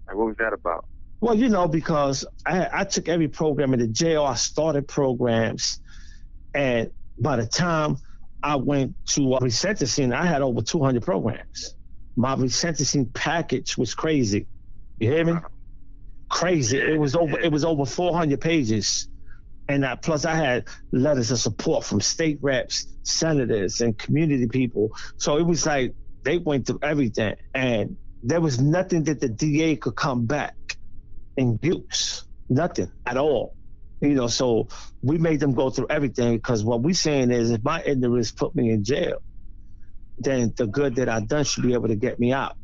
Like, 0.07 0.15
what 0.15 0.27
was 0.27 0.38
that 0.38 0.53
about? 0.53 0.85
Well, 1.21 1.35
you 1.35 1.50
know, 1.50 1.67
because 1.67 2.25
I, 2.45 2.67
I 2.71 2.83
took 2.83 3.07
every 3.07 3.27
program 3.27 3.74
in 3.74 3.79
the 3.79 3.88
jail. 3.88 4.24
I 4.24 4.35
started 4.35 4.88
programs, 4.88 5.79
and 6.53 6.91
by 7.17 7.38
the 7.38 7.47
time 7.47 7.97
I 8.43 8.57
went 8.57 8.93
to 9.07 9.33
uh, 9.33 9.39
resentencing, 9.39 10.13
I 10.13 10.25
had 10.25 10.41
over 10.41 10.62
200 10.62 11.01
programs. 11.01 11.75
My 12.15 12.35
resentencing 12.35 13.13
package 13.13 13.77
was 13.77 13.93
crazy. 13.95 14.47
You 15.00 15.12
hear 15.12 15.25
me? 15.25 15.33
Crazy. 16.29 16.77
It 16.77 17.00
was 17.00 17.15
over. 17.15 17.39
It 17.39 17.51
was 17.51 17.65
over 17.65 17.85
400 17.85 18.39
pages, 18.39 19.07
and 19.67 19.85
I, 19.85 19.95
plus 19.95 20.25
I 20.25 20.35
had 20.35 20.65
letters 20.91 21.31
of 21.31 21.39
support 21.39 21.85
from 21.85 22.01
state 22.01 22.39
reps, 22.41 22.88
senators, 23.03 23.81
and 23.81 23.97
community 23.97 24.47
people. 24.47 24.91
So 25.17 25.38
it 25.38 25.43
was 25.43 25.65
like 25.65 25.93
they 26.24 26.38
went 26.38 26.67
through 26.67 26.79
everything, 26.81 27.35
and 27.53 27.97
there 28.25 28.41
was 28.41 28.60
nothing 28.60 29.03
that 29.03 29.22
the 29.22 29.29
DA 29.29 29.75
could 29.75 29.96
come 29.96 30.25
back 30.25 30.55
and 31.38 31.60
use. 31.62 32.24
Nothing 32.50 32.91
at 33.05 33.17
all. 33.17 33.55
You 34.01 34.15
know, 34.15 34.27
so 34.27 34.67
we 35.01 35.17
made 35.17 35.39
them 35.39 35.53
go 35.53 35.70
through 35.70 35.88
everything 35.89 36.36
because 36.36 36.63
what 36.63 36.82
we're 36.82 36.96
saying 36.96 37.32
is 37.32 37.51
if 37.51 37.63
my 37.63 37.84
ignorance 37.84 38.32
put 38.32 38.55
me 38.55 38.72
in 38.72 38.84
jail, 38.84 39.22
then 40.17 40.53
the 40.58 40.65
good 40.65 40.96
that 40.96 41.08
I've 41.08 41.27
done 41.27 41.44
should 41.44 41.63
be 41.63 41.74
able 41.74 41.88
to 41.88 41.96
get 41.96 42.20
me 42.20 42.34
out. 42.34 42.58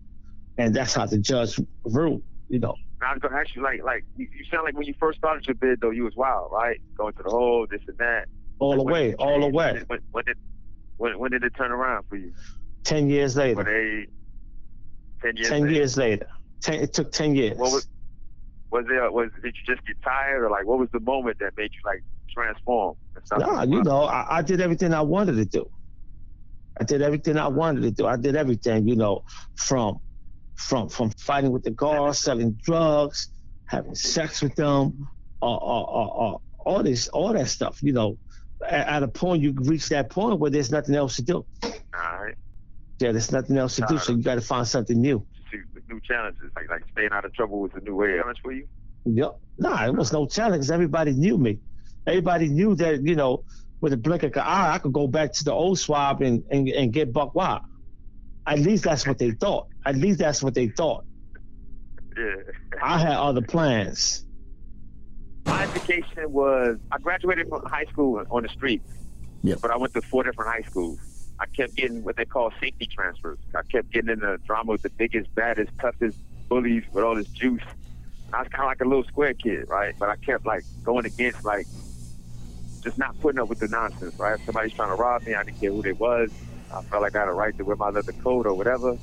And 0.57 0.75
that's 0.75 0.93
how 0.93 1.05
the 1.05 1.19
judge 1.19 1.59
ruled, 1.83 2.23
you 2.49 2.59
know. 2.59 2.75
I 3.01 3.13
was 3.13 3.21
gonna 3.21 3.37
ask 3.37 3.55
you, 3.55 3.63
like, 3.63 3.83
like 3.83 4.03
you, 4.15 4.27
sound 4.51 4.63
like 4.65 4.75
when 4.75 4.85
you 4.85 4.93
first 4.99 5.17
started 5.19 5.45
your 5.47 5.55
bid, 5.55 5.81
though, 5.81 5.89
you 5.89 6.03
was 6.03 6.15
wild, 6.15 6.51
right? 6.51 6.79
Going 6.95 7.13
to 7.13 7.23
the 7.23 7.29
hole, 7.29 7.65
this 7.69 7.81
and 7.87 7.97
that. 7.97 8.25
All 8.59 8.71
like, 8.71 8.77
the 8.77 8.83
way, 8.83 9.13
all 9.15 9.41
the 9.41 9.47
way. 9.47 9.83
When, 9.87 9.99
when, 10.11 10.25
did 10.25 10.37
when, 10.97 11.17
when 11.17 11.31
did 11.31 11.43
it 11.43 11.53
turn 11.55 11.71
around 11.71 12.05
for 12.09 12.15
you? 12.15 12.33
Ten 12.83 13.09
years 13.09 13.35
later. 13.35 13.63
They 13.63 14.07
ten 15.21 15.35
years? 15.37 15.49
Ten 15.49 15.61
later? 15.61 15.73
years 15.73 15.97
later. 15.97 16.27
Ten, 16.61 16.75
it 16.75 16.93
took 16.93 17.11
ten 17.11 17.35
years. 17.35 17.57
What 17.57 17.71
was 17.71 17.87
was 18.71 18.85
there? 18.87 19.11
Was 19.11 19.29
did 19.43 19.55
you 19.55 19.75
just 19.75 19.85
get 19.85 20.01
tired, 20.01 20.43
or 20.43 20.49
like 20.49 20.65
what 20.65 20.79
was 20.79 20.89
the 20.93 20.99
moment 20.99 21.39
that 21.39 21.55
made 21.57 21.71
you 21.73 21.79
like 21.85 22.03
transform? 22.33 22.95
Nah, 23.37 23.63
you 23.63 23.83
know, 23.83 24.03
I, 24.03 24.37
I 24.37 24.41
did 24.41 24.61
everything 24.61 24.93
I 24.93 25.01
wanted 25.01 25.35
to 25.35 25.45
do. 25.45 25.69
I 26.79 26.83
did 26.83 27.01
everything 27.01 27.37
I 27.37 27.47
wanted 27.47 27.81
to 27.81 27.91
do. 27.91 28.07
I 28.07 28.15
did 28.15 28.35
everything, 28.35 28.87
you 28.87 28.95
know, 28.95 29.23
from 29.55 29.99
from 30.55 30.89
from 30.89 31.09
fighting 31.11 31.51
with 31.51 31.63
the 31.63 31.71
guards, 31.71 32.19
selling 32.19 32.53
drugs, 32.63 33.29
having 33.65 33.95
sex 33.95 34.41
with 34.41 34.55
them, 34.55 35.07
uh, 35.41 35.45
uh, 35.45 35.83
uh, 35.83 36.33
uh, 36.33 36.37
all 36.59 36.83
this, 36.83 37.07
all 37.09 37.33
that 37.33 37.47
stuff. 37.47 37.83
You 37.83 37.93
know, 37.93 38.17
at, 38.65 38.87
at, 38.87 39.03
a 39.03 39.07
point 39.07 39.41
you 39.41 39.53
reach 39.57 39.89
that 39.89 40.09
point 40.09 40.39
where 40.39 40.51
there's 40.51 40.71
nothing 40.71 40.95
else 40.95 41.17
to 41.17 41.23
do. 41.23 41.45
All 41.63 41.71
right. 41.93 42.35
Yeah, 43.01 43.11
there's 43.11 43.31
nothing 43.31 43.57
else 43.57 43.77
to 43.77 43.85
do, 43.89 43.97
so 43.97 44.13
you 44.13 44.21
got 44.21 44.35
to 44.35 44.41
find 44.41 44.67
something 44.67 44.99
new. 44.99 45.25
New 45.89 45.99
challenges, 46.01 46.51
like 46.55 46.69
like 46.69 46.83
staying 46.91 47.09
out 47.11 47.25
of 47.25 47.33
trouble 47.33 47.59
was 47.59 47.71
a 47.73 47.81
new 47.81 47.95
way. 47.95 48.17
Challenge 48.17 48.37
for 48.41 48.51
you? 48.51 48.67
Yep. 49.05 49.39
Nah, 49.57 49.87
it 49.87 49.95
was 49.95 50.13
no 50.13 50.27
challenge. 50.27 50.69
Everybody 50.69 51.11
knew 51.11 51.37
me. 51.37 51.59
Everybody 52.05 52.47
knew 52.47 52.75
that 52.75 53.03
you 53.03 53.15
know, 53.15 53.43
with 53.81 53.91
a 53.91 53.97
blink 53.97 54.23
of 54.23 54.31
an 54.33 54.39
eye, 54.39 54.75
I 54.75 54.77
could 54.77 54.93
go 54.93 55.07
back 55.07 55.33
to 55.33 55.43
the 55.43 55.51
old 55.51 55.79
swab 55.79 56.21
and 56.21 56.43
and, 56.51 56.69
and 56.69 56.93
get 56.93 57.11
buck 57.11 57.35
wild. 57.35 57.63
At 58.45 58.59
least 58.59 58.83
that's 58.83 59.05
what 59.05 59.17
they 59.17 59.31
thought. 59.31 59.67
At 59.85 59.95
least 59.95 60.19
that's 60.19 60.41
what 60.41 60.53
they 60.53 60.67
thought. 60.67 61.03
Yeah. 62.15 62.35
I 62.81 62.99
had 62.99 63.13
other 63.13 63.41
plans. 63.41 64.25
My 65.45 65.63
education 65.63 66.31
was 66.31 66.77
I 66.91 66.99
graduated 66.99 67.49
from 67.49 67.65
high 67.65 67.85
school 67.85 68.23
on 68.29 68.43
the 68.43 68.49
street. 68.49 68.81
Yep. 69.43 69.59
But 69.61 69.71
I 69.71 69.77
went 69.77 69.93
to 69.95 70.01
four 70.01 70.23
different 70.23 70.51
high 70.51 70.61
schools. 70.69 70.99
I 71.41 71.47
kept 71.47 71.73
getting 71.73 72.03
what 72.03 72.17
they 72.17 72.25
call 72.25 72.51
safety 72.61 72.85
transfers. 72.85 73.39
I 73.55 73.63
kept 73.63 73.91
getting 73.91 74.11
in 74.11 74.19
the 74.19 74.37
drama 74.45 74.73
with 74.73 74.83
the 74.83 74.91
biggest, 74.91 75.33
baddest, 75.33 75.71
toughest 75.79 76.15
bullies 76.47 76.83
with 76.93 77.03
all 77.03 77.15
this 77.15 77.27
juice. 77.29 77.63
I 78.31 78.43
was 78.43 78.47
kind 78.49 78.63
of 78.63 78.67
like 78.67 78.81
a 78.81 78.85
little 78.85 79.03
square 79.05 79.33
kid, 79.33 79.67
right? 79.67 79.95
But 79.97 80.09
I 80.09 80.17
kept 80.17 80.45
like 80.45 80.63
going 80.83 81.07
against 81.07 81.43
like 81.43 81.65
just 82.81 82.99
not 82.99 83.19
putting 83.21 83.41
up 83.41 83.49
with 83.49 83.57
the 83.57 83.67
nonsense, 83.67 84.13
right? 84.19 84.39
If 84.39 84.45
somebody's 84.45 84.73
trying 84.73 84.89
to 84.89 84.95
rob 84.95 85.25
me, 85.25 85.33
I 85.33 85.43
didn't 85.43 85.59
care 85.59 85.71
who 85.71 85.81
they 85.81 85.93
was. 85.93 86.31
I 86.71 86.83
felt 86.83 87.01
like 87.01 87.15
I 87.15 87.21
had 87.21 87.27
a 87.27 87.33
right 87.33 87.57
to 87.57 87.65
wear 87.65 87.75
my 87.75 87.89
leather 87.89 88.13
coat 88.13 88.45
or 88.45 88.53
whatever. 88.53 88.95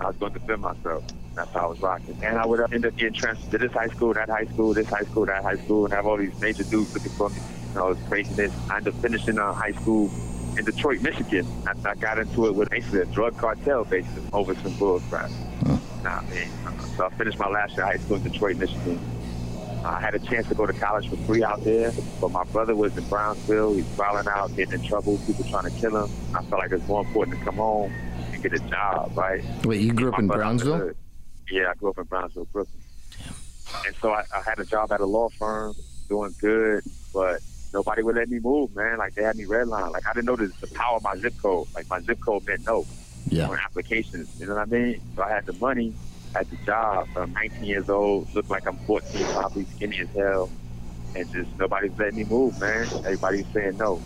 I 0.00 0.06
was 0.06 0.16
going 0.16 0.32
to 0.32 0.38
defend 0.38 0.62
myself. 0.62 1.04
That's 1.34 1.52
how 1.52 1.60
I 1.60 1.66
was 1.66 1.80
rocking. 1.80 2.18
And 2.22 2.38
I 2.38 2.46
would 2.46 2.60
end 2.72 2.86
up 2.86 2.96
getting 2.96 3.12
transferred 3.12 3.50
to 3.50 3.58
this 3.58 3.72
high 3.72 3.88
school, 3.88 4.14
that 4.14 4.30
high 4.30 4.46
school, 4.46 4.72
this 4.72 4.88
high 4.88 5.02
school, 5.02 5.26
that 5.26 5.42
high 5.42 5.56
school, 5.56 5.84
and 5.84 5.92
have 5.92 6.06
all 6.06 6.16
these 6.16 6.38
major 6.40 6.64
dudes 6.64 6.94
looking 6.94 7.12
for 7.12 7.28
me. 7.28 7.36
Know, 7.74 7.88
it 7.88 7.98
was 7.98 8.08
craziness. 8.08 8.52
I 8.70 8.78
ended 8.78 8.94
up 8.94 9.02
finishing 9.02 9.38
uh, 9.38 9.52
high 9.52 9.72
school 9.72 10.10
in 10.58 10.64
Detroit, 10.64 11.02
Michigan. 11.02 11.46
I, 11.66 11.90
I, 11.90 11.94
got 11.94 12.18
into 12.18 12.46
it 12.46 12.54
with 12.54 12.70
basically 12.70 13.00
a 13.00 13.06
drug 13.06 13.36
cartel 13.36 13.84
basically 13.84 14.22
over 14.32 14.54
some 14.56 14.72
bull 14.74 15.00
crap. 15.10 15.30
Huh. 15.66 15.78
Nah, 16.02 16.20
man. 16.22 16.50
Uh, 16.66 16.84
so 16.96 17.06
I 17.06 17.10
finished 17.10 17.38
my 17.38 17.48
last 17.48 17.76
year 17.76 17.82
of 17.82 17.92
high 17.92 17.98
school 17.98 18.16
in 18.16 18.22
Detroit, 18.22 18.56
Michigan. 18.56 18.98
Uh, 19.84 19.88
I 19.88 20.00
had 20.00 20.14
a 20.14 20.18
chance 20.18 20.48
to 20.48 20.54
go 20.54 20.66
to 20.66 20.72
college 20.72 21.08
for 21.08 21.16
free 21.18 21.44
out 21.44 21.62
there, 21.64 21.92
but 22.20 22.30
my 22.30 22.44
brother 22.44 22.74
was 22.74 22.96
in 22.96 23.04
Brownsville. 23.04 23.74
He's 23.74 23.86
falling 23.96 24.26
out, 24.28 24.54
getting 24.56 24.80
in 24.80 24.82
trouble, 24.86 25.18
people 25.26 25.44
trying 25.44 25.70
to 25.70 25.80
kill 25.80 26.04
him. 26.04 26.10
I 26.34 26.42
felt 26.44 26.62
like 26.62 26.72
it 26.72 26.76
was 26.76 26.88
more 26.88 27.04
important 27.04 27.38
to 27.38 27.44
come 27.44 27.56
home 27.56 27.92
and 28.32 28.42
get 28.42 28.52
a 28.54 28.58
job, 28.60 29.12
right? 29.16 29.44
Wait, 29.64 29.82
you 29.82 29.92
grew 29.92 30.12
up 30.12 30.18
in 30.18 30.26
Brownsville? 30.26 30.92
Yeah, 31.50 31.70
I 31.70 31.74
grew 31.74 31.90
up 31.90 31.98
in 31.98 32.04
Brownsville, 32.04 32.46
Brooklyn. 32.46 32.82
And 33.86 33.94
so 34.00 34.12
I, 34.12 34.24
I 34.34 34.40
had 34.40 34.58
a 34.58 34.64
job 34.64 34.92
at 34.92 35.00
a 35.00 35.06
law 35.06 35.28
firm, 35.28 35.74
doing 36.08 36.34
good, 36.40 36.84
but 37.12 37.40
nobody 37.74 38.02
would 38.02 38.16
let 38.16 38.30
me 38.30 38.38
move, 38.38 38.74
man. 38.74 38.98
Like 38.98 39.14
they 39.14 39.22
had 39.22 39.36
me 39.36 39.44
redline. 39.44 39.92
Like 39.92 40.06
I 40.06 40.12
didn't 40.14 40.26
know 40.26 40.36
the, 40.36 40.50
the 40.60 40.68
power 40.68 40.96
of 40.96 41.02
my 41.02 41.16
zip 41.16 41.34
code. 41.42 41.66
Like 41.74 41.90
my 41.90 42.00
zip 42.00 42.20
code 42.20 42.46
meant 42.46 42.64
no 42.64 42.86
yeah. 43.28 43.48
on 43.48 43.58
applications. 43.58 44.40
You 44.40 44.46
know 44.46 44.54
what 44.54 44.68
I 44.68 44.70
mean? 44.70 45.00
So 45.16 45.22
I 45.22 45.30
had 45.30 45.44
the 45.44 45.52
money 45.54 45.92
at 46.34 46.48
the 46.50 46.56
job. 46.64 47.08
I'm 47.16 47.32
19 47.32 47.64
years 47.64 47.88
old, 47.88 48.32
look 48.34 48.48
like 48.48 48.66
I'm 48.66 48.76
14, 48.78 49.24
probably 49.32 49.64
skinny 49.76 50.00
as 50.00 50.08
hell, 50.10 50.50
and 51.14 51.30
just 51.32 51.50
nobody's 51.58 51.96
letting 51.98 52.16
me 52.16 52.24
move, 52.24 52.58
man. 52.60 52.86
Everybody's 53.04 53.46
saying 53.52 53.76
no. 53.76 54.02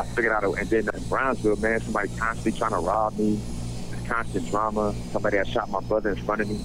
I 0.00 0.04
figured 0.06 0.32
out, 0.32 0.44
and 0.44 0.70
then 0.70 0.88
in 0.94 1.08
Brownsville, 1.08 1.56
man, 1.56 1.80
somebody 1.80 2.08
constantly 2.16 2.52
trying 2.52 2.70
to 2.70 2.78
rob 2.78 3.18
me, 3.18 3.38
this 3.90 4.06
constant 4.06 4.48
drama. 4.48 4.94
Somebody 5.10 5.38
had 5.38 5.48
shot 5.48 5.68
my 5.70 5.80
brother 5.80 6.10
in 6.10 6.24
front 6.24 6.40
of 6.40 6.48
me, 6.48 6.60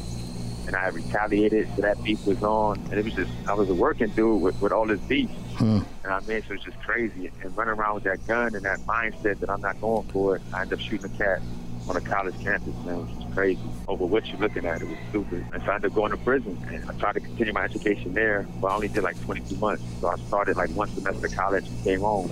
and 0.68 0.76
I 0.76 0.90
retaliated, 0.90 1.68
so 1.76 1.82
that 1.82 2.02
beef 2.04 2.26
was 2.28 2.44
on, 2.44 2.78
and 2.92 2.94
it 2.94 3.04
was 3.04 3.16
just, 3.16 3.32
I 3.48 3.54
was 3.54 3.70
a 3.70 3.74
working 3.74 4.10
dude 4.10 4.42
with, 4.42 4.62
with 4.62 4.72
all 4.72 4.86
this 4.86 5.02
beef. 5.02 5.32
Hmm. 5.56 5.80
And 6.04 6.14
I 6.14 6.20
mean, 6.22 6.42
so 6.44 6.50
it 6.50 6.52
was 6.52 6.62
just 6.62 6.80
crazy. 6.80 7.32
And 7.42 7.56
running 7.56 7.74
around 7.74 7.96
with 7.96 8.04
that 8.04 8.26
gun 8.28 8.56
and 8.56 8.66
that 8.66 8.80
mindset 8.82 9.40
that 9.40 9.50
I'm 9.50 9.62
not 9.62 9.80
going 9.82 10.08
for 10.10 10.36
it, 10.36 10.42
I 10.54 10.62
ended 10.62 10.80
up 10.80 10.86
shooting 10.86 11.12
a 11.12 11.18
cat 11.18 11.42
on 11.88 11.98
a 11.98 12.02
college 12.02 12.40
campus, 12.42 12.74
man, 12.86 13.06
which 13.06 13.16
was 13.26 13.34
crazy. 13.34 13.62
Over 13.88 14.06
what 14.06 14.26
you're 14.28 14.40
looking 14.40 14.66
at, 14.66 14.82
it 14.82 14.88
was 14.88 14.98
stupid. 15.10 15.46
And 15.54 15.62
so 15.64 15.72
I 15.72 15.76
ended 15.76 15.92
up 15.92 15.96
going 15.96 16.12
to 16.12 16.18
prison. 16.18 16.58
And 16.72 16.90
I 16.90 16.94
tried 16.94 17.14
to 17.14 17.20
continue 17.20 17.54
my 17.54 17.64
education 17.64 18.14
there, 18.14 18.48
but 18.62 18.68
I 18.68 18.76
only 18.76 18.88
did 18.88 19.04
like 19.04 19.20
22 19.22 19.58
months. 19.58 19.84
So 20.00 20.08
I 20.08 20.16
started 20.28 20.58
like 20.58 20.70
one 20.72 20.90
semester 20.90 21.26
of 21.26 21.36
college 21.36 21.68
and 21.68 21.84
came 21.84 22.00
home. 22.00 22.32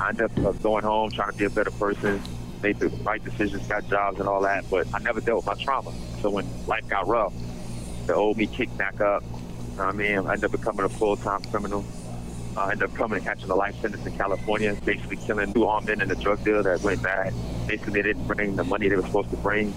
I 0.00 0.10
ended 0.10 0.30
up 0.44 0.62
going 0.62 0.84
home, 0.84 1.10
trying 1.10 1.32
to 1.32 1.36
be 1.36 1.44
a 1.44 1.50
better 1.50 1.70
person, 1.70 2.20
made 2.62 2.78
the 2.78 2.88
right 2.88 3.22
decisions, 3.22 3.66
got 3.66 3.88
jobs 3.88 4.20
and 4.20 4.28
all 4.28 4.42
that, 4.42 4.68
but 4.70 4.86
I 4.94 4.98
never 4.98 5.20
dealt 5.20 5.44
with 5.44 5.46
my 5.46 5.62
trauma. 5.62 5.92
So 6.20 6.30
when 6.30 6.46
life 6.66 6.86
got 6.88 7.06
rough, 7.06 7.32
the 8.06 8.14
old 8.14 8.36
me 8.36 8.46
kicked 8.46 8.76
back 8.76 9.00
up. 9.00 9.22
You 9.22 9.78
know 9.78 9.86
what 9.86 9.86
I 9.86 9.92
mean? 9.92 10.18
I 10.18 10.32
ended 10.34 10.44
up 10.44 10.52
becoming 10.52 10.84
a 10.84 10.88
full-time 10.88 11.42
criminal. 11.44 11.84
I 12.56 12.72
ended 12.72 12.90
up 12.90 12.94
coming 12.94 13.16
and 13.16 13.26
catching 13.26 13.50
a 13.50 13.54
life 13.54 13.80
sentence 13.80 14.06
in 14.06 14.16
California, 14.16 14.76
basically 14.84 15.16
killing 15.16 15.52
two 15.52 15.66
armed 15.66 15.88
men 15.88 16.00
in 16.00 16.10
a 16.10 16.14
drug 16.14 16.44
deal 16.44 16.62
that 16.62 16.82
went 16.82 17.02
bad. 17.02 17.32
Basically, 17.66 17.94
they 17.94 18.08
didn't 18.08 18.26
bring 18.26 18.56
the 18.56 18.64
money 18.64 18.88
they 18.88 18.96
were 18.96 19.02
supposed 19.02 19.30
to 19.30 19.36
bring, 19.38 19.74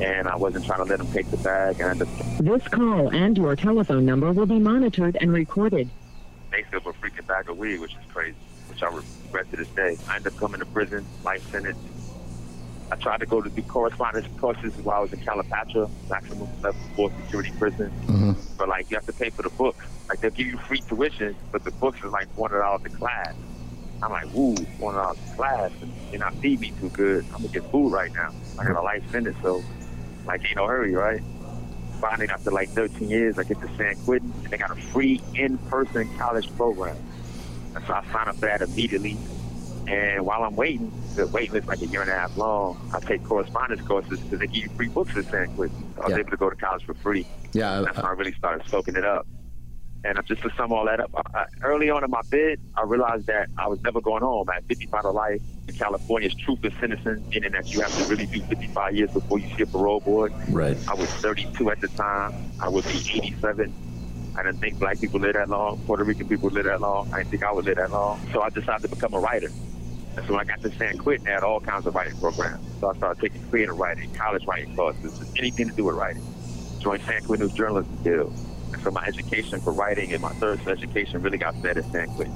and 0.00 0.28
I 0.28 0.36
wasn't 0.36 0.64
trying 0.64 0.78
to 0.78 0.84
let 0.84 0.98
them 0.98 1.10
take 1.12 1.30
the 1.30 1.36
bag. 1.38 1.80
And 1.80 1.88
I 1.88 1.90
ended 1.90 2.08
up 2.08 2.38
this 2.38 2.68
call 2.68 3.08
and 3.08 3.36
your 3.36 3.56
telephone 3.56 4.06
number 4.06 4.32
will 4.32 4.46
be 4.46 4.58
monitored 4.58 5.18
and 5.20 5.32
recorded. 5.32 5.90
Basically, 6.50 6.78
a 6.78 6.80
freaking 6.80 7.26
bag 7.26 7.50
of 7.50 7.58
weed, 7.58 7.80
which 7.80 7.92
is 7.92 8.12
crazy. 8.12 8.36
Which 8.68 8.78
which 8.80 8.90
I 8.92 8.94
regret 8.94 9.50
to 9.50 9.56
this 9.56 9.68
day. 9.68 9.96
I 10.08 10.16
ended 10.16 10.32
up 10.32 10.38
coming 10.38 10.60
to 10.60 10.66
prison, 10.66 11.04
life 11.24 11.48
sentence. 11.50 11.78
I 12.90 12.96
tried 12.96 13.20
to 13.20 13.26
go 13.26 13.42
to 13.42 13.50
do 13.50 13.62
correspondence 13.62 14.26
courses 14.38 14.74
while 14.78 14.98
I 14.98 15.00
was 15.00 15.12
in 15.12 15.20
Calipatria, 15.20 15.90
maximum 16.08 16.48
level 16.62 16.80
four 16.96 17.12
security 17.22 17.52
prison. 17.58 17.90
Mm-hmm. 18.06 18.32
But 18.56 18.68
like 18.68 18.90
you 18.90 18.96
have 18.96 19.06
to 19.06 19.12
pay 19.12 19.30
for 19.30 19.42
the 19.42 19.50
books. 19.50 19.84
Like 20.08 20.20
they'll 20.20 20.30
give 20.30 20.46
you 20.46 20.56
free 20.58 20.80
tuition, 20.80 21.36
but 21.52 21.64
the 21.64 21.70
books 21.72 22.02
are 22.02 22.08
like 22.08 22.28
one 22.36 22.50
hundred 22.50 22.62
dollars 22.62 22.82
a 22.86 22.96
class. 22.96 23.34
I'm 24.02 24.10
like, 24.10 24.32
woo, 24.32 24.54
one 24.78 24.94
hundred 24.94 25.04
dollars 25.04 25.18
a 25.32 25.36
class, 25.36 25.72
and 25.82 25.92
you're 26.10 26.20
not 26.20 26.34
feed 26.36 26.60
me 26.60 26.72
too 26.80 26.88
good. 26.90 27.24
I'm 27.26 27.42
gonna 27.42 27.48
get 27.48 27.70
food 27.70 27.92
right 27.92 28.12
now. 28.14 28.32
I 28.58 28.64
got 28.64 28.76
a 28.76 28.82
life 28.82 29.08
sentence, 29.10 29.36
so 29.42 29.62
like 30.26 30.44
ain't 30.46 30.56
no 30.56 30.66
hurry, 30.66 30.94
right? 30.94 31.20
Finally, 32.00 32.28
after 32.28 32.50
like 32.52 32.68
13 32.70 33.08
years, 33.08 33.38
I 33.38 33.44
get 33.44 33.60
to 33.60 33.76
San 33.76 33.96
Quentin, 34.04 34.32
and 34.42 34.50
they 34.50 34.56
got 34.56 34.70
a 34.70 34.80
free 34.80 35.20
in-person 35.34 36.16
college 36.16 36.54
program. 36.56 36.96
And 37.74 37.84
so 37.86 37.92
I 37.92 38.04
signed 38.12 38.28
up 38.28 38.36
for 38.36 38.46
that 38.46 38.62
immediately. 38.62 39.18
And 39.88 40.26
while 40.26 40.42
I'm 40.44 40.54
waiting, 40.54 40.92
the 41.14 41.26
wait 41.26 41.50
list 41.50 41.66
like 41.66 41.80
a 41.80 41.86
year 41.86 42.02
and 42.02 42.10
a 42.10 42.14
half 42.14 42.36
long. 42.36 42.90
I 42.92 43.00
take 43.00 43.24
correspondence 43.24 43.80
courses 43.80 44.20
because 44.20 44.38
they 44.38 44.46
give 44.46 44.64
you 44.64 44.68
free 44.76 44.88
books 44.88 45.16
at 45.16 45.24
San 45.30 45.48
Quentin. 45.54 45.94
So 45.96 46.02
I 46.02 46.04
was 46.06 46.10
Yeah. 46.12 46.18
able 46.18 46.30
to 46.30 46.36
go 46.36 46.50
to 46.50 46.56
college 46.56 46.84
for 46.84 46.94
free. 46.94 47.26
Yeah, 47.54 47.80
That's 47.80 47.96
when 47.96 48.04
uh, 48.04 48.08
I 48.08 48.12
really 48.12 48.34
started 48.34 48.66
soaking 48.68 48.96
it 48.96 49.04
up. 49.04 49.26
And 50.04 50.18
just 50.26 50.42
to 50.42 50.50
sum 50.56 50.72
all 50.72 50.84
that 50.84 51.00
up, 51.00 51.10
I, 51.34 51.38
I, 51.40 51.44
early 51.62 51.88
on 51.90 52.04
in 52.04 52.10
my 52.10 52.20
bid, 52.30 52.60
I 52.76 52.82
realized 52.84 53.26
that 53.26 53.48
I 53.56 53.66
was 53.66 53.80
never 53.82 54.00
going 54.00 54.22
home. 54.22 54.48
At 54.54 54.64
55 54.66 55.02
to 55.02 55.10
life, 55.10 55.40
in 55.66 55.74
California's 55.74 56.34
truth 56.34 56.64
in 56.64 56.72
sentencing, 56.78 57.26
meaning 57.30 57.52
that 57.52 57.72
you 57.72 57.80
have 57.80 57.96
to 57.96 58.04
really 58.04 58.26
do 58.26 58.40
55 58.42 58.94
years 58.94 59.10
before 59.10 59.38
you 59.40 59.48
see 59.56 59.62
a 59.62 59.66
parole 59.66 60.00
board. 60.00 60.32
right. 60.50 60.76
I 60.86 60.94
was 60.94 61.08
32 61.14 61.70
at 61.70 61.80
the 61.80 61.88
time. 61.88 62.32
I 62.60 62.68
would 62.68 62.84
be 62.84 62.90
87. 63.14 63.72
I 64.38 64.42
didn't 64.44 64.58
think 64.60 64.78
black 64.78 65.00
people 65.00 65.18
live 65.18 65.34
that 65.34 65.48
long. 65.48 65.80
Puerto 65.84 66.04
Rican 66.04 66.28
people 66.28 66.48
live 66.50 66.66
that 66.66 66.80
long. 66.80 67.12
I 67.12 67.18
didn't 67.18 67.30
think 67.30 67.42
I 67.42 67.50
would 67.50 67.64
live 67.64 67.76
that 67.76 67.90
long. 67.90 68.20
So 68.32 68.40
I 68.42 68.50
decided 68.50 68.82
to 68.82 68.88
become 68.94 69.14
a 69.14 69.18
writer. 69.18 69.50
And 70.18 70.26
so 70.26 70.32
when 70.32 70.40
I 70.40 70.44
got 70.44 70.60
to 70.62 70.76
San 70.76 70.98
Quentin, 70.98 71.24
they 71.26 71.30
had 71.30 71.44
all 71.44 71.60
kinds 71.60 71.86
of 71.86 71.94
writing 71.94 72.18
programs. 72.18 72.66
So 72.80 72.90
I 72.90 72.96
started 72.96 73.20
taking 73.20 73.40
creative 73.50 73.78
writing, 73.78 74.12
college 74.14 74.44
writing 74.46 74.74
courses, 74.74 75.22
anything 75.38 75.68
to 75.68 75.74
do 75.76 75.84
with 75.84 75.94
writing. 75.94 76.24
Joined 76.80 77.02
San 77.04 77.22
Quentin 77.22 77.46
News 77.46 77.56
Journalism 77.56 77.96
Guild. 78.02 78.34
And 78.72 78.82
so 78.82 78.90
my 78.90 79.04
education 79.04 79.60
for 79.60 79.72
writing 79.72 80.12
and 80.12 80.20
my 80.20 80.32
thirst 80.34 80.64
for 80.64 80.70
education 80.70 81.22
really 81.22 81.38
got 81.38 81.54
fed 81.62 81.78
at 81.78 81.84
San 81.92 82.08
Quentin. 82.16 82.34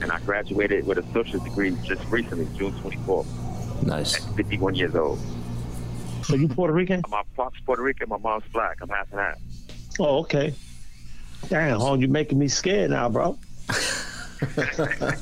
And 0.00 0.12
I 0.12 0.20
graduated 0.20 0.86
with 0.86 0.98
a 0.98 1.12
social 1.12 1.40
degree 1.40 1.76
just 1.82 2.04
recently, 2.08 2.46
June 2.56 2.72
24th, 2.74 3.82
Nice. 3.82 4.24
at 4.28 4.36
51 4.36 4.76
years 4.76 4.94
old. 4.94 5.18
So 6.22 6.36
you 6.36 6.46
Puerto 6.46 6.72
Rican? 6.72 7.02
My 7.08 7.22
pop's 7.34 7.58
Puerto 7.66 7.82
Rican, 7.82 8.08
my 8.10 8.18
mom's 8.18 8.44
black. 8.52 8.78
I'm 8.80 8.88
half 8.90 9.10
and 9.10 9.20
half. 9.20 9.38
Oh, 9.98 10.18
okay. 10.20 10.54
Damn, 11.48 11.80
hon, 11.80 11.98
you're 12.00 12.08
making 12.08 12.38
me 12.38 12.46
scared 12.46 12.90
now, 12.92 13.08
bro. 13.08 13.36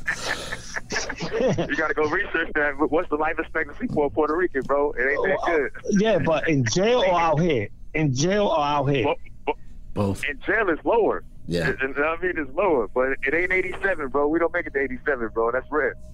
You 0.91 1.77
gotta 1.77 1.95
go 1.95 2.09
research 2.09 2.51
that. 2.55 2.75
What's 2.79 3.09
the 3.09 3.17
life 3.17 3.39
expectancy 3.39 3.89
for 3.89 4.07
a 4.07 4.11
Puerto 4.11 4.37
Rican, 4.37 4.63
bro? 4.63 4.93
It 4.93 5.03
ain't 5.03 5.27
that 5.27 5.39
oh, 5.43 5.47
good. 5.47 6.01
yeah, 6.01 6.19
but 6.19 6.49
in 6.49 6.65
jail 6.65 7.01
or 7.01 7.19
out 7.19 7.41
here? 7.41 7.69
In 7.95 8.15
jail 8.15 8.47
or 8.47 8.61
out 8.61 8.87
here? 8.87 9.05
But, 9.05 9.17
but 9.47 9.57
Both. 9.95 10.25
in 10.25 10.41
jail 10.41 10.69
is 10.71 10.79
lower. 10.85 11.25
Yeah. 11.47 11.73
You 11.81 11.95
know 11.95 12.05
I 12.05 12.23
mean? 12.23 12.35
It's 12.37 12.51
lower, 12.55 12.89
but 12.89 13.17
it 13.27 13.35
ain't 13.35 13.53
87, 13.53 14.09
bro. 14.09 14.29
We 14.29 14.39
don't 14.39 14.53
make 14.53 14.67
it 14.67 14.75
to 14.75 14.81
87, 14.81 15.29
bro. 15.29 15.51
That's 15.51 15.71
rare. 15.71 15.95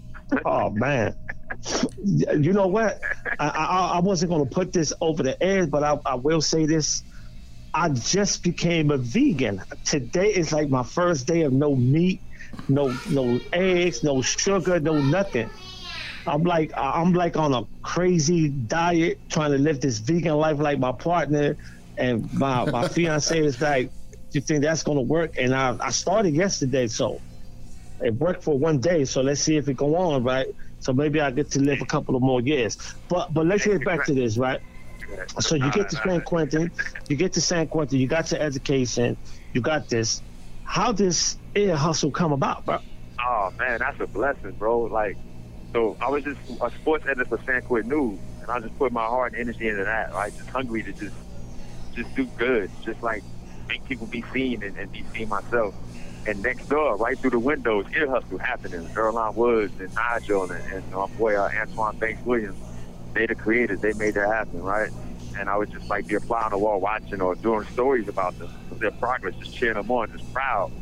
Oh 0.46 0.70
man, 0.70 1.14
you 2.08 2.54
know 2.54 2.66
what? 2.66 2.98
I, 3.38 3.48
I 3.48 3.90
I 3.96 3.98
wasn't 4.00 4.32
gonna 4.32 4.46
put 4.46 4.72
this 4.72 4.92
over 5.02 5.22
the 5.22 5.40
air, 5.42 5.66
but 5.66 5.84
I, 5.84 5.98
I 6.06 6.14
will 6.14 6.40
say 6.40 6.64
this. 6.64 7.02
I 7.74 7.90
just 7.90 8.42
became 8.42 8.90
a 8.90 8.96
vegan. 8.96 9.62
Today 9.84 10.28
is 10.28 10.50
like 10.50 10.70
my 10.70 10.82
first 10.82 11.26
day 11.26 11.42
of 11.42 11.52
no 11.52 11.76
meat, 11.76 12.22
no 12.68 12.96
no 13.10 13.40
eggs, 13.52 14.02
no 14.02 14.22
sugar, 14.22 14.80
no 14.80 15.00
nothing. 15.00 15.50
I'm 16.26 16.42
like 16.42 16.72
I'm 16.76 17.12
like 17.12 17.36
on 17.36 17.52
a 17.52 17.62
crazy 17.82 18.48
diet, 18.48 19.20
trying 19.30 19.52
to 19.52 19.58
live 19.58 19.80
this 19.80 19.98
vegan 19.98 20.36
life 20.36 20.58
like 20.58 20.78
my 20.78 20.92
partner, 20.92 21.56
and 21.98 22.32
my 22.32 22.64
my 22.64 22.88
fiance 22.88 23.38
is 23.38 23.60
like, 23.60 23.90
"Do 24.12 24.38
you 24.38 24.40
think 24.40 24.62
that's 24.62 24.82
gonna 24.82 25.02
work?" 25.02 25.34
And 25.38 25.54
I 25.54 25.76
I 25.80 25.90
started 25.90 26.34
yesterday, 26.34 26.86
so 26.86 27.20
it 28.00 28.14
worked 28.14 28.42
for 28.42 28.58
one 28.58 28.80
day, 28.80 29.04
so 29.04 29.20
let's 29.22 29.40
see 29.40 29.56
if 29.56 29.68
it 29.68 29.76
go 29.76 29.96
on, 29.96 30.24
right? 30.24 30.46
So 30.80 30.92
maybe 30.92 31.20
I 31.20 31.30
get 31.30 31.50
to 31.52 31.60
live 31.60 31.80
a 31.80 31.86
couple 31.86 32.16
of 32.16 32.22
more 32.22 32.40
years. 32.40 32.76
But 33.08 33.32
but 33.32 33.46
let's 33.46 33.64
get 33.66 33.84
back 33.84 34.04
to 34.06 34.14
this, 34.14 34.36
right? 34.38 34.60
So 35.40 35.54
you 35.54 35.70
get 35.70 35.90
to 35.90 35.96
San 35.96 36.20
Quentin, 36.22 36.70
you 37.08 37.16
get 37.16 37.32
to 37.34 37.40
San 37.40 37.68
Quentin, 37.68 37.98
you 37.98 38.06
got 38.06 38.30
your 38.30 38.40
education, 38.40 39.16
you 39.52 39.60
got 39.60 39.88
this. 39.88 40.22
How 40.64 40.92
does 40.92 41.36
ear 41.54 41.76
hustle 41.76 42.10
come 42.10 42.32
about, 42.32 42.64
bro? 42.64 42.80
Oh 43.24 43.52
man, 43.58 43.78
that's 43.78 44.00
a 44.00 44.06
blessing, 44.06 44.52
bro. 44.52 44.80
Like, 44.82 45.16
so 45.72 45.96
I 46.00 46.10
was 46.10 46.24
just 46.24 46.40
a 46.60 46.70
sports 46.70 47.04
editor 47.06 47.24
for 47.24 47.40
San 47.44 47.62
Quentin 47.62 47.90
News, 47.90 48.18
and 48.42 48.50
I 48.50 48.60
just 48.60 48.76
put 48.78 48.92
my 48.92 49.04
heart 49.04 49.32
and 49.32 49.40
energy 49.40 49.68
into 49.68 49.84
that. 49.84 50.12
Right, 50.12 50.36
just 50.36 50.50
hungry 50.50 50.82
to 50.82 50.92
just 50.92 51.14
just 51.94 52.14
do 52.16 52.26
good, 52.36 52.70
just 52.84 53.02
like 53.02 53.22
make 53.68 53.84
people 53.86 54.06
be 54.06 54.24
seen 54.32 54.62
and, 54.62 54.76
and 54.76 54.90
be 54.90 55.04
seen 55.14 55.28
myself. 55.28 55.74
And 56.26 56.42
next 56.42 56.68
door, 56.68 56.96
right 56.96 57.18
through 57.18 57.30
the 57.30 57.38
windows, 57.38 57.86
ear 57.94 58.08
hustle 58.08 58.38
happening. 58.38 58.88
Earlonne 58.88 59.34
Woods 59.34 59.78
and 59.78 59.94
Nigel 59.94 60.50
and, 60.50 60.72
and 60.72 60.90
my 60.90 61.06
boy 61.18 61.36
uh, 61.36 61.50
Antoine 61.60 61.98
Banks 61.98 62.24
Williams, 62.24 62.58
they 63.12 63.26
the 63.26 63.34
creators. 63.34 63.80
They 63.80 63.92
made 63.92 64.14
that 64.14 64.28
happen, 64.28 64.62
right? 64.62 64.90
And 65.38 65.48
I 65.48 65.56
was 65.56 65.68
just 65.68 65.88
like 65.88 66.06
be 66.06 66.14
a 66.14 66.20
fly 66.20 66.42
on 66.42 66.50
the 66.50 66.58
wall 66.58 66.80
watching 66.80 67.20
or 67.20 67.34
doing 67.34 67.66
stories 67.72 68.08
about 68.08 68.38
them, 68.38 68.50
their 68.78 68.90
progress, 68.92 69.34
just 69.36 69.54
cheering 69.54 69.74
them 69.74 69.90
on, 69.90 70.10
just 70.12 70.32
proud. 70.32 70.72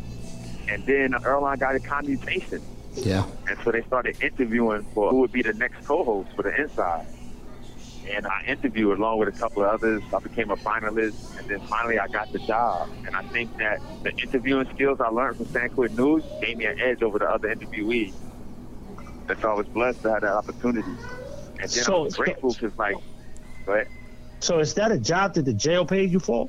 And 0.69 0.85
then 0.87 1.13
Earlonne 1.13 1.59
got 1.59 1.75
a 1.75 1.81
commutation. 1.81 2.63
Yeah. 2.95 3.25
And 3.49 3.59
so 3.65 3.71
they 3.73 3.83
started 3.83 4.23
interviewing 4.23 4.85
for 4.95 5.11
who 5.11 5.21
would 5.21 5.33
be 5.33 5.43
the 5.43 5.55
next 5.55 5.85
co-host 5.87 6.31
for 6.37 6.43
the 6.43 6.55
Inside. 6.61 7.07
And 8.11 8.27
I 8.27 8.43
interviewed 8.47 8.99
along 8.99 9.19
with 9.19 9.29
a 9.29 9.39
couple 9.39 9.63
of 9.63 9.71
others. 9.71 10.03
I 10.13 10.19
became 10.19 10.51
a 10.51 10.57
finalist, 10.57 11.39
and 11.39 11.49
then 11.49 11.61
finally 11.69 11.99
I 12.01 12.09
got 12.09 12.33
the 12.33 12.41
job. 12.41 12.91
And 13.07 13.15
I 13.15 13.23
think 13.23 13.57
that 13.59 13.81
the 14.03 14.11
interviewing 14.11 14.69
skills 14.75 15.01
I 15.01 15.09
learned 15.09 15.37
from 15.37 15.47
San 15.47 15.71
Quentin 15.71 15.97
News 15.97 16.25
gave 16.41 16.59
me 16.59 16.67
an 16.67 16.81
edge 16.81 17.03
over 17.03 17.19
the 17.21 17.31
other 17.31 17.55
interviewees. 17.55 18.13
And 19.29 19.39
so 19.41 19.51
I 19.51 19.55
was 19.55 19.69
blessed 19.69 20.03
to 20.03 20.13
have 20.13 20.23
that 20.23 20.33
opportunity. 20.33 20.89
And 20.89 21.61
then 21.61 21.69
So- 21.69 22.05
I'm 22.07 22.11
grateful 22.11 22.53
because, 22.53 22.77
like, 22.77 22.97
go 23.65 23.75
ahead. 23.75 23.89
So 24.43 24.59
is 24.59 24.75
that 24.75 24.91
a 24.91 24.99
job 24.99 25.35
that 25.35 25.45
the 25.45 25.55
jail 25.55 25.87
paid 25.87 26.11
you 26.11 26.19
for? 26.19 26.47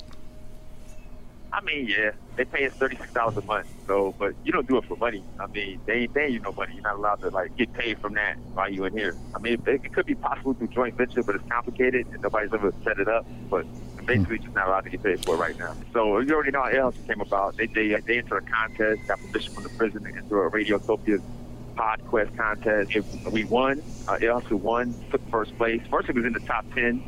I 1.52 1.60
mean, 1.62 1.86
yeah, 1.86 2.10
they 2.36 2.44
pay 2.44 2.66
us 2.66 2.72
thirty 2.80 2.96
six 2.96 3.12
dollars 3.12 3.36
a 3.36 3.42
month. 3.42 3.68
So, 3.86 4.16
but 4.18 4.34
you 4.42 4.50
don't 4.50 4.66
do 4.66 4.78
it 4.78 4.84
for 4.86 4.96
money. 4.96 5.22
I 5.38 5.46
mean, 5.46 5.80
they 5.86 5.92
ain't 5.92 6.12
paying 6.12 6.32
you 6.32 6.40
no 6.40 6.52
money. 6.52 6.72
You're 6.74 6.82
not 6.82 6.96
allowed 6.96 7.20
to 7.20 7.28
like 7.28 7.56
get 7.56 7.72
paid 7.72 8.00
from 8.00 8.14
that 8.14 8.36
while 8.54 8.68
you 8.68 8.84
in 8.84 8.96
here. 8.96 9.16
I 9.32 9.38
mean, 9.38 9.62
it, 9.64 9.80
it 9.84 9.92
could 9.92 10.06
be 10.06 10.16
possible 10.16 10.54
through 10.54 10.68
joint 10.68 10.96
venture, 10.96 11.22
but 11.22 11.36
it's 11.36 11.48
complicated 11.48 12.08
and 12.12 12.20
nobody's 12.20 12.52
ever 12.52 12.74
set 12.82 12.98
it 12.98 13.06
up. 13.06 13.24
But 13.48 13.64
basically, 14.04 14.38
just 14.38 14.56
not 14.56 14.66
allowed 14.66 14.80
to 14.80 14.90
get 14.90 15.04
paid 15.04 15.24
for 15.24 15.36
it 15.36 15.38
right 15.38 15.56
now. 15.56 15.76
So 15.92 16.18
you 16.18 16.34
already 16.34 16.50
know 16.50 16.62
how 16.64 16.70
else 16.70 16.96
came 17.06 17.20
about. 17.20 17.56
They 17.56 17.68
they 17.68 17.94
they 18.04 18.18
entered 18.18 18.38
a 18.38 18.50
contest, 18.50 19.06
got 19.06 19.20
permission 19.20 19.54
from 19.54 19.62
the 19.62 19.70
prison 19.70 20.02
to 20.02 20.08
enter 20.08 20.44
a 20.44 20.50
Radiotopia 20.50 21.22
PodQuest 21.76 22.36
contest. 22.36 22.90
If 22.96 23.04
we 23.30 23.44
won, 23.44 23.80
uh, 24.08 24.16
it 24.20 24.28
also 24.30 24.56
won, 24.56 24.96
took 25.12 25.22
first 25.30 25.56
place. 25.56 25.80
First, 25.88 26.08
it 26.08 26.16
was 26.16 26.24
in 26.24 26.32
the 26.32 26.40
top 26.40 26.66
ten. 26.74 27.00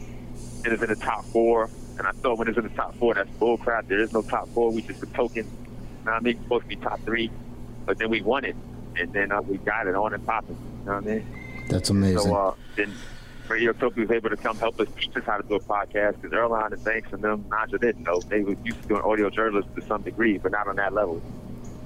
It 0.66 0.72
was 0.72 0.82
in 0.82 0.88
the 0.88 0.96
top 0.96 1.24
four. 1.26 1.70
And 1.98 2.06
I 2.06 2.10
thought 2.10 2.38
when 2.38 2.48
it's 2.48 2.58
in 2.58 2.64
the 2.64 2.70
top 2.70 2.94
four, 2.96 3.14
that's 3.14 3.30
bull 3.38 3.56
crap. 3.56 3.86
There 3.88 4.00
is 4.00 4.12
no 4.12 4.22
top 4.22 4.48
four. 4.48 4.70
We 4.70 4.82
just 4.82 5.02
a 5.02 5.06
token. 5.06 5.48
Now 6.04 6.14
I 6.14 6.20
mean, 6.20 6.34
it's 6.34 6.42
supposed 6.42 6.64
to 6.64 6.68
be 6.68 6.76
top 6.76 7.00
three, 7.02 7.30
but 7.86 7.98
then 7.98 8.10
we 8.10 8.20
won 8.20 8.44
it, 8.44 8.56
and 8.96 9.12
then 9.12 9.32
uh, 9.32 9.40
we 9.40 9.56
got 9.58 9.86
it 9.86 9.94
on 9.94 10.12
and 10.12 10.24
popping. 10.26 10.56
You 10.80 10.86
know 10.86 10.94
what 10.96 11.04
I 11.04 11.06
mean? 11.06 11.26
That's 11.68 11.90
amazing. 11.90 12.18
So 12.18 12.34
uh, 12.34 12.54
then 12.76 12.92
Radiotopia 13.48 13.96
was 13.96 14.10
able 14.10 14.30
to 14.30 14.36
come 14.36 14.58
help 14.58 14.80
us 14.80 14.88
teach 14.98 15.16
us 15.16 15.24
how 15.24 15.36
to 15.36 15.48
do 15.48 15.54
a 15.54 15.60
podcast 15.60 16.20
because 16.20 16.32
Earlonne 16.32 16.72
and 16.72 16.84
Banks 16.84 17.12
and 17.12 17.22
them, 17.22 17.44
Naja 17.48 17.80
didn't 17.80 18.02
know. 18.02 18.20
They 18.20 18.42
were 18.42 18.56
used 18.64 18.82
to 18.82 18.88
doing 18.88 19.02
audio 19.02 19.30
journalism 19.30 19.72
to 19.74 19.82
some 19.86 20.02
degree, 20.02 20.38
but 20.38 20.52
not 20.52 20.68
on 20.68 20.76
that 20.76 20.92
level. 20.92 21.22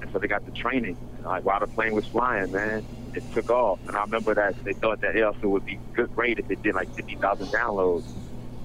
And 0.01 0.11
so 0.11 0.19
they 0.19 0.27
got 0.27 0.45
the 0.45 0.51
training. 0.51 0.97
And, 1.17 1.25
like 1.25 1.45
while 1.45 1.59
the 1.59 1.67
plane 1.67 1.93
was 1.93 2.05
flying, 2.07 2.51
man, 2.51 2.85
it 3.13 3.23
took 3.33 3.49
off. 3.49 3.79
And 3.87 3.95
I 3.95 4.01
remember 4.01 4.33
that 4.33 4.61
they 4.63 4.73
thought 4.73 5.01
that 5.01 5.15
it 5.15 5.23
also 5.23 5.47
would 5.49 5.65
be 5.65 5.79
good, 5.93 6.13
great 6.15 6.39
if 6.39 6.49
it 6.49 6.61
did 6.63 6.75
like 6.75 6.93
50,000 6.95 7.47
downloads. 7.47 8.03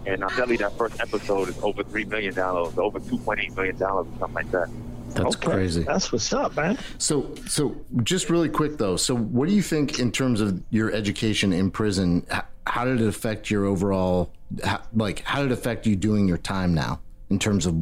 And 0.07 0.23
I'm 0.23 0.31
telling 0.31 0.53
you, 0.53 0.59
that 0.59 0.77
first 0.79 1.01
episode 1.01 1.49
is 1.49 1.57
over 1.63 1.83
3 1.83 2.05
million 2.05 2.35
downloads, 2.35 2.79
over 2.79 3.01
$2.8 3.01 3.57
million, 3.57 3.83
or 3.83 4.07
something 4.19 4.35
like 4.35 4.51
that. 4.53 4.69
That's 5.15 5.35
Okay. 5.37 5.51
crazy. 5.51 5.83
That's 5.83 6.13
what's 6.13 6.33
up, 6.33 6.55
man. 6.57 6.79
So, 6.99 7.35
so 7.47 7.75
just 8.03 8.29
really 8.31 8.49
quick 8.49 8.77
though. 8.77 8.97
So, 8.97 9.17
what 9.17 9.49
do 9.49 9.55
you 9.55 9.63
think 9.63 9.99
in 9.99 10.13
terms 10.13 10.41
of 10.41 10.63
your 10.71 10.93
education 10.93 11.53
in 11.53 11.71
prison? 11.71 12.25
h- 12.31 12.43
How 12.67 12.85
did 12.85 13.01
it 13.01 13.07
affect 13.09 13.51
your 13.51 13.65
overall, 13.65 14.31
how, 14.63 14.81
like, 14.95 15.21
how 15.25 15.43
did 15.43 15.51
it 15.51 15.55
affect 15.55 15.87
you 15.87 15.97
doing 15.97 16.29
your 16.29 16.39
time 16.39 16.75
now 16.75 17.01
in 17.31 17.39
terms 17.39 17.65
of 17.67 17.75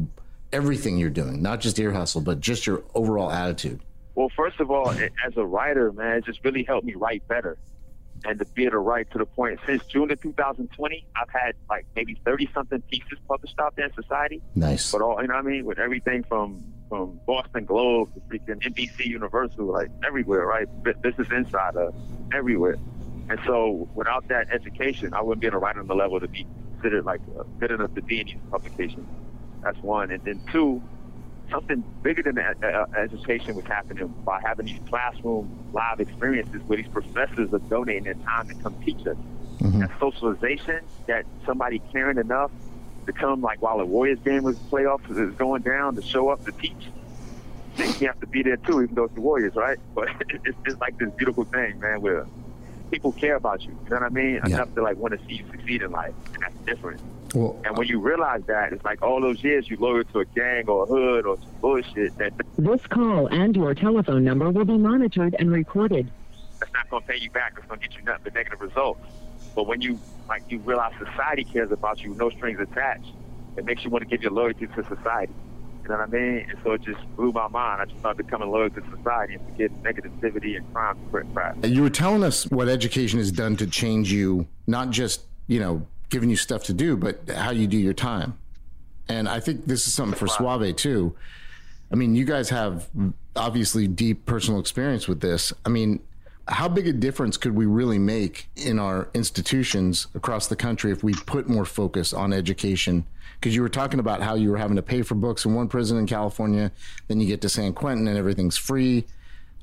everything 0.53 0.97
you're 0.97 1.09
doing, 1.09 1.41
not 1.41 1.59
just 1.59 1.77
ear 1.77 1.91
hustle, 1.91 2.21
but 2.21 2.39
just 2.39 2.65
your 2.65 2.83
overall 2.93 3.29
attitude? 3.31 3.81
Well, 4.15 4.29
first 4.35 4.59
of 4.61 4.71
all, 4.71 4.91
as 4.91 5.35
a 5.35 5.45
writer, 5.45 5.91
man, 5.91 6.17
it 6.19 6.25
just 6.25 6.39
really 6.45 6.63
helped 6.63 6.85
me 6.85 6.93
write 6.95 7.27
better. 7.27 7.57
And 8.27 8.39
to 8.39 8.45
be 8.45 8.63
able 8.63 8.71
to 8.71 8.79
write 8.79 9.11
to 9.11 9.17
the 9.17 9.25
point, 9.25 9.59
since 9.65 9.85
June 9.85 10.11
of 10.11 10.19
2020, 10.21 11.05
I've 11.15 11.29
had 11.29 11.55
like 11.69 11.85
maybe 11.95 12.19
30 12.25 12.49
something 12.53 12.81
pieces 12.83 13.19
published 13.27 13.59
out 13.59 13.75
there 13.75 13.85
in 13.85 13.93
society. 13.93 14.41
Nice. 14.55 14.91
But 14.91 15.01
all, 15.01 15.21
you 15.21 15.27
know 15.27 15.35
what 15.35 15.45
I 15.45 15.47
mean? 15.47 15.65
With 15.65 15.79
everything 15.79 16.23
from 16.23 16.63
from 16.89 17.19
Boston 17.25 17.65
Globe 17.65 18.13
to 18.13 18.19
freaking 18.21 18.61
NBC 18.61 19.05
Universal, 19.05 19.65
like 19.65 19.89
everywhere, 20.05 20.45
right? 20.45 20.67
Business 21.01 21.27
Insider, 21.31 21.91
everywhere. 22.33 22.77
And 23.29 23.39
so 23.45 23.89
without 23.95 24.27
that 24.27 24.51
education, 24.51 25.13
I 25.13 25.21
wouldn't 25.21 25.41
be 25.41 25.47
able 25.47 25.59
to 25.59 25.65
write 25.65 25.77
on 25.77 25.87
the 25.87 25.95
level 25.95 26.19
to 26.19 26.27
be 26.27 26.45
considered 26.73 27.05
like 27.05 27.21
uh, 27.39 27.43
good 27.59 27.71
enough 27.71 27.93
to 27.95 28.01
be 28.01 28.19
in 28.19 28.27
these 28.27 28.37
publications. 28.51 29.07
That's 29.63 29.79
one. 29.79 30.11
And 30.11 30.23
then 30.23 30.41
two, 30.51 30.81
something 31.49 31.83
bigger 32.01 32.23
than 32.23 32.37
uh, 32.37 32.85
education 32.97 33.55
was 33.55 33.65
happening 33.65 34.07
by 34.25 34.41
having 34.41 34.65
these 34.65 34.79
classroom 34.89 35.49
live 35.73 35.99
experiences 35.99 36.61
where 36.67 36.77
these 36.77 36.87
professors 36.87 37.53
are 37.53 37.59
donating 37.59 38.03
their 38.03 38.13
time 38.15 38.47
to 38.47 38.55
come 38.55 38.75
teach 38.83 39.05
us. 39.07 39.17
Mm-hmm. 39.59 39.79
That 39.79 39.91
socialization, 39.99 40.81
that 41.07 41.25
somebody 41.45 41.79
caring 41.91 42.17
enough 42.17 42.51
to 43.05 43.13
come 43.13 43.41
like 43.41 43.61
while 43.61 43.79
a 43.79 43.85
Warriors 43.85 44.19
game 44.19 44.43
was 44.43 44.57
playoffs 44.57 45.09
is 45.09 45.33
going 45.35 45.61
down 45.61 45.95
to 45.95 46.01
show 46.01 46.29
up 46.29 46.43
to 46.45 46.51
teach. 46.51 46.73
You 47.99 48.07
have 48.07 48.19
to 48.21 48.27
be 48.27 48.41
there 48.41 48.57
too, 48.57 48.81
even 48.81 48.95
though 48.95 49.03
it's 49.05 49.15
the 49.15 49.21
Warriors, 49.21 49.55
right? 49.55 49.77
But 49.95 50.09
it's 50.29 50.57
just 50.65 50.79
like 50.79 50.97
this 50.97 51.09
beautiful 51.11 51.43
thing, 51.45 51.79
man, 51.79 52.01
where 52.01 52.25
people 52.91 53.11
care 53.11 53.35
about 53.35 53.61
you. 53.61 53.77
You 53.83 53.89
know 53.89 53.97
what 53.97 54.03
I 54.03 54.09
mean? 54.09 54.35
Yeah. 54.35 54.55
Enough 54.55 54.75
to 54.75 54.81
like 54.81 54.97
want 54.97 55.19
to 55.19 55.25
see 55.27 55.35
you 55.35 55.45
succeed 55.51 55.81
in 55.81 55.91
life, 55.91 56.13
and 56.33 56.43
that's 56.43 56.55
different. 56.65 57.01
Well, 57.35 57.61
and 57.65 57.77
when 57.77 57.87
you 57.87 57.99
realize 57.99 58.43
that, 58.47 58.71
it's 58.71 58.83
like 58.85 59.01
all 59.01 59.19
those 59.19 59.43
years 59.43 59.69
you 59.69 59.77
loyal 59.77 60.03
to 60.05 60.19
a 60.19 60.25
gang 60.25 60.67
or 60.69 60.83
a 60.83 60.85
hood 60.85 61.25
or 61.25 61.37
some 61.37 61.55
bullshit. 61.61 62.17
That 62.17 62.33
this 62.57 62.87
call 62.87 63.27
and 63.27 63.55
your 63.55 63.75
telephone 63.75 64.23
number 64.23 64.49
will 64.49 64.65
be 64.65 64.77
monitored 64.77 65.35
and 65.37 65.51
recorded. 65.51 66.09
That's 66.59 66.71
not 66.73 66.89
going 66.89 67.03
to 67.03 67.07
pay 67.09 67.17
you 67.17 67.29
back. 67.29 67.55
It's 67.57 67.67
going 67.67 67.81
to 67.81 67.87
get 67.87 67.97
you 67.97 68.03
nothing 68.03 68.21
but 68.23 68.33
negative 68.33 68.61
results. 68.61 69.01
But 69.53 69.67
when 69.67 69.81
you 69.81 69.99
like 70.29 70.43
you 70.49 70.59
realize 70.59 70.93
society 70.97 71.43
cares 71.43 71.71
about 71.71 72.01
you, 72.01 72.15
no 72.15 72.29
strings 72.29 72.59
attached, 72.59 73.11
it 73.57 73.65
makes 73.65 73.83
you 73.83 73.89
want 73.89 74.03
to 74.03 74.09
give 74.09 74.21
your 74.21 74.31
loyalty 74.31 74.67
to 74.67 74.83
society. 74.85 75.33
You 75.83 75.89
know 75.89 75.97
what 75.97 76.07
I 76.07 76.11
mean? 76.11 76.47
And 76.49 76.57
so 76.63 76.71
it 76.71 76.81
just 76.81 76.99
blew 77.15 77.31
my 77.31 77.47
mind. 77.47 77.81
I 77.81 77.85
just 77.85 77.99
started 77.99 78.25
becoming 78.25 78.49
loyal 78.49 78.71
to 78.71 78.81
society 78.95 79.35
and 79.35 79.45
forgetting 79.45 79.77
negativity 79.83 80.57
and 80.57 80.73
crime 80.73 80.97
and 81.13 81.33
crap. 81.33 81.63
You 81.63 81.83
were 81.83 81.91
telling 81.91 82.23
us 82.23 82.45
what 82.47 82.69
education 82.69 83.19
has 83.19 83.31
done 83.31 83.55
to 83.57 83.67
change 83.67 84.11
you, 84.11 84.47
not 84.65 84.89
just, 84.89 85.25
you 85.45 85.59
know, 85.59 85.85
giving 86.09 86.29
you 86.29 86.35
stuff 86.35 86.63
to 86.65 86.73
do, 86.73 86.97
but 86.97 87.29
how 87.29 87.51
you 87.51 87.67
do 87.67 87.77
your 87.77 87.93
time. 87.93 88.37
And 89.07 89.29
I 89.29 89.39
think 89.39 89.65
this 89.65 89.87
is 89.87 89.93
something 89.93 90.17
for 90.17 90.27
Suave 90.27 90.75
too. 90.75 91.15
I 91.91 91.95
mean, 91.95 92.15
you 92.15 92.25
guys 92.25 92.49
have 92.49 92.89
obviously 93.35 93.87
deep 93.87 94.25
personal 94.25 94.59
experience 94.59 95.07
with 95.07 95.21
this. 95.21 95.53
I 95.65 95.69
mean, 95.69 95.99
how 96.47 96.67
big 96.67 96.87
a 96.87 96.93
difference 96.93 97.37
could 97.37 97.55
we 97.55 97.65
really 97.65 97.99
make 97.99 98.49
in 98.55 98.79
our 98.79 99.09
institutions 99.13 100.07
across 100.15 100.47
the 100.47 100.55
country 100.55 100.91
if 100.91 101.03
we 101.03 101.13
put 101.13 101.47
more 101.47 101.65
focus 101.65 102.13
on 102.13 102.33
education? 102.33 103.05
Because 103.39 103.55
you 103.55 103.61
were 103.61 103.69
talking 103.69 103.99
about 103.99 104.21
how 104.21 104.35
you 104.35 104.51
were 104.51 104.57
having 104.57 104.75
to 104.75 104.81
pay 104.81 105.01
for 105.01 105.15
books 105.15 105.45
in 105.45 105.53
one 105.53 105.67
prison 105.67 105.97
in 105.97 106.07
California, 106.07 106.71
then 107.07 107.19
you 107.19 107.27
get 107.27 107.41
to 107.41 107.49
San 107.49 107.73
Quentin 107.73 108.07
and 108.07 108.17
everything's 108.17 108.57
free. 108.57 109.05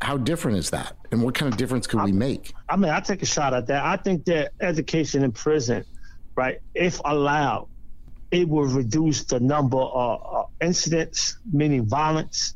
How 0.00 0.16
different 0.16 0.59
is 0.59 0.70
that? 0.70 0.96
And 1.12 1.22
what 1.22 1.35
kind 1.35 1.52
of 1.52 1.57
difference 1.57 1.87
could 1.87 2.00
I, 2.00 2.05
we 2.05 2.12
make? 2.12 2.52
I 2.68 2.76
mean, 2.76 2.90
I 2.90 3.00
take 3.00 3.22
a 3.22 3.26
shot 3.26 3.55
at 3.55 3.66
that. 3.68 3.85
I 3.85 3.96
think 3.96 4.24
that 4.24 4.52
education 4.61 5.22
in 5.22 5.31
prison, 5.33 5.85
right, 6.36 6.58
if 6.74 7.00
allowed, 7.04 7.68
it 8.30 8.48
will 8.48 8.66
reduce 8.66 9.24
the 9.26 9.40
number 9.40 9.78
of 9.78 10.46
incidents, 10.60 11.38
meaning 11.52 11.86
violence, 11.88 12.54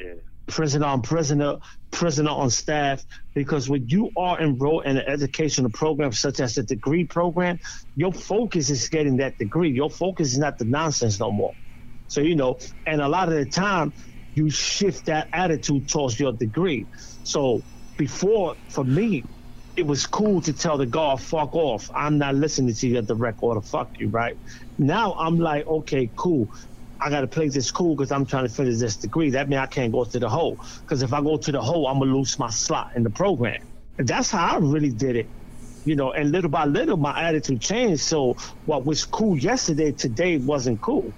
yeah 0.00 0.14
prisoner 0.48 0.86
on 0.86 1.02
prisoner, 1.02 1.58
prisoner 1.92 2.30
on 2.30 2.50
staff, 2.50 3.04
because 3.34 3.68
when 3.68 3.86
you 3.88 4.10
are 4.16 4.40
enrolled 4.40 4.84
in 4.86 4.96
an 4.96 5.04
educational 5.06 5.70
program 5.70 6.10
such 6.10 6.40
as 6.40 6.56
a 6.58 6.62
degree 6.64 7.04
program, 7.04 7.58
your 7.94 8.12
focus 8.12 8.70
is 8.70 8.88
getting 8.88 9.18
that 9.18 9.38
degree. 9.38 9.70
Your 9.70 9.90
focus 9.90 10.32
is 10.32 10.38
not 10.38 10.58
the 10.58 10.64
nonsense 10.64 11.20
no 11.20 11.30
more. 11.30 11.54
So, 12.08 12.20
you 12.20 12.34
know, 12.34 12.56
and 12.86 13.00
a 13.00 13.08
lot 13.08 13.28
of 13.28 13.34
the 13.34 13.46
time 13.46 13.92
you 14.34 14.50
shift 14.50 15.06
that 15.06 15.28
attitude 15.32 15.88
towards 15.88 16.18
your 16.18 16.32
degree. 16.32 16.88
So 17.22 17.62
before, 17.96 18.56
for 18.70 18.84
me, 18.84 19.26
it 19.78 19.86
was 19.86 20.06
cool 20.06 20.40
to 20.40 20.52
tell 20.52 20.76
the 20.76 20.86
guard, 20.86 21.20
fuck 21.20 21.54
off. 21.54 21.88
I'm 21.94 22.18
not 22.18 22.34
listening 22.34 22.74
to 22.74 22.88
you 22.88 22.96
at 22.96 23.06
the 23.06 23.14
record 23.14 23.56
or 23.56 23.62
fuck 23.62 23.88
you, 24.00 24.08
right? 24.08 24.36
Now 24.76 25.14
I'm 25.14 25.38
like, 25.38 25.68
okay, 25.68 26.10
cool. 26.16 26.48
I 27.00 27.10
got 27.10 27.20
to 27.20 27.28
play 27.28 27.48
this 27.48 27.70
cool 27.70 27.94
because 27.94 28.10
I'm 28.10 28.26
trying 28.26 28.48
to 28.48 28.52
finish 28.52 28.78
this 28.78 28.96
degree. 28.96 29.30
That 29.30 29.48
means 29.48 29.60
I 29.60 29.66
can't 29.66 29.92
go 29.92 30.04
to 30.04 30.18
the 30.18 30.28
hole. 30.28 30.58
Because 30.80 31.02
if 31.02 31.12
I 31.12 31.20
go 31.20 31.36
to 31.36 31.52
the 31.52 31.62
hole, 31.62 31.86
I'm 31.86 31.98
going 31.98 32.10
to 32.10 32.16
lose 32.16 32.40
my 32.40 32.50
slot 32.50 32.90
in 32.96 33.04
the 33.04 33.10
program. 33.10 33.62
And 33.98 34.08
that's 34.08 34.32
how 34.32 34.56
I 34.56 34.58
really 34.58 34.90
did 34.90 35.14
it. 35.14 35.28
You 35.84 35.94
know, 35.94 36.10
and 36.10 36.32
little 36.32 36.50
by 36.50 36.64
little, 36.64 36.96
my 36.96 37.22
attitude 37.22 37.60
changed. 37.60 38.00
So 38.00 38.34
what 38.66 38.84
was 38.84 39.04
cool 39.04 39.38
yesterday, 39.38 39.92
today 39.92 40.38
wasn't 40.38 40.80
cool. 40.80 41.12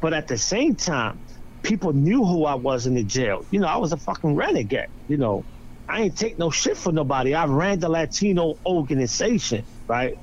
But 0.00 0.14
at 0.14 0.28
the 0.28 0.38
same 0.38 0.76
time, 0.76 1.18
people 1.64 1.92
knew 1.92 2.24
who 2.24 2.44
I 2.44 2.54
was 2.54 2.86
in 2.86 2.94
the 2.94 3.02
jail. 3.02 3.44
You 3.50 3.58
know, 3.58 3.66
I 3.66 3.78
was 3.78 3.92
a 3.92 3.96
fucking 3.96 4.36
renegade. 4.36 4.86
You 5.08 5.16
know, 5.16 5.44
I 5.88 6.02
ain't 6.02 6.18
take 6.18 6.38
no 6.38 6.50
shit 6.50 6.78
for 6.78 6.92
nobody. 6.92 7.34
I 7.34 7.46
ran 7.46 7.80
the 7.80 7.88
Latino 7.90 8.56
organization, 8.66 9.64
right? 9.88 10.14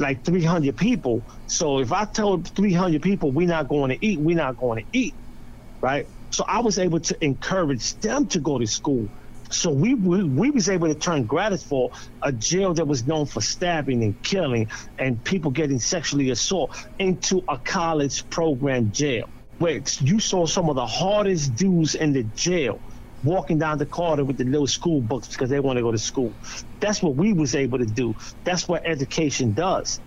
like 0.00 0.24
300 0.24 0.76
people. 0.76 1.24
So 1.46 1.80
if 1.80 1.92
I 1.92 2.06
tell 2.14 2.42
300 2.56 3.02
people 3.02 3.32
we're 3.32 3.48
not 3.48 3.68
going 3.68 3.90
to 3.90 4.06
eat, 4.06 4.20
we're 4.20 4.36
not 4.36 4.58
going 4.58 4.80
to 4.80 4.98
eat, 4.98 5.16
right? 5.82 6.06
So 6.32 6.44
I 6.48 6.60
was 6.60 6.78
able 6.78 7.00
to 7.00 7.24
encourage 7.24 7.98
them 8.00 8.28
to 8.28 8.40
go 8.40 8.58
to 8.58 8.66
school. 8.66 9.10
So 9.50 9.72
we, 9.72 9.94
we, 9.94 10.24
we 10.24 10.50
was 10.50 10.68
able 10.68 10.88
to 10.88 10.96
turn 10.96 11.28
Graterford, 11.28 11.90
a 12.22 12.32
jail 12.32 12.74
that 12.74 12.86
was 12.88 13.06
known 13.06 13.26
for 13.26 13.40
stabbing 13.42 14.02
and 14.04 14.16
killing 14.22 14.68
and 14.98 15.22
people 15.24 15.52
getting 15.52 15.80
sexually 15.80 16.30
assaulted, 16.30 16.76
into 16.98 17.42
a 17.48 17.58
college 17.64 18.28
program 18.30 18.92
jail. 18.92 19.26
Where 19.58 19.82
you 20.00 20.20
saw 20.20 20.46
some 20.46 20.70
of 20.70 20.76
the 20.76 20.86
hardest 20.86 21.54
dudes 21.56 21.94
in 21.94 22.12
the 22.12 22.24
jail 22.24 22.82
walking 23.24 23.58
down 23.58 23.78
the 23.78 23.86
corridor 23.86 24.24
with 24.24 24.36
the 24.36 24.44
little 24.44 24.66
school 24.66 25.00
books 25.00 25.28
because 25.28 25.50
they 25.50 25.60
want 25.60 25.76
to 25.78 25.82
go 25.82 25.90
to 25.90 25.98
school. 25.98 26.34
That's 26.80 27.02
what 27.02 27.16
we 27.16 27.32
was 27.32 27.54
able 27.54 27.78
to 27.78 27.86
do. 27.86 28.14
That's 28.44 28.68
what 28.68 28.82
education 28.86 29.54
does. 29.54 30.00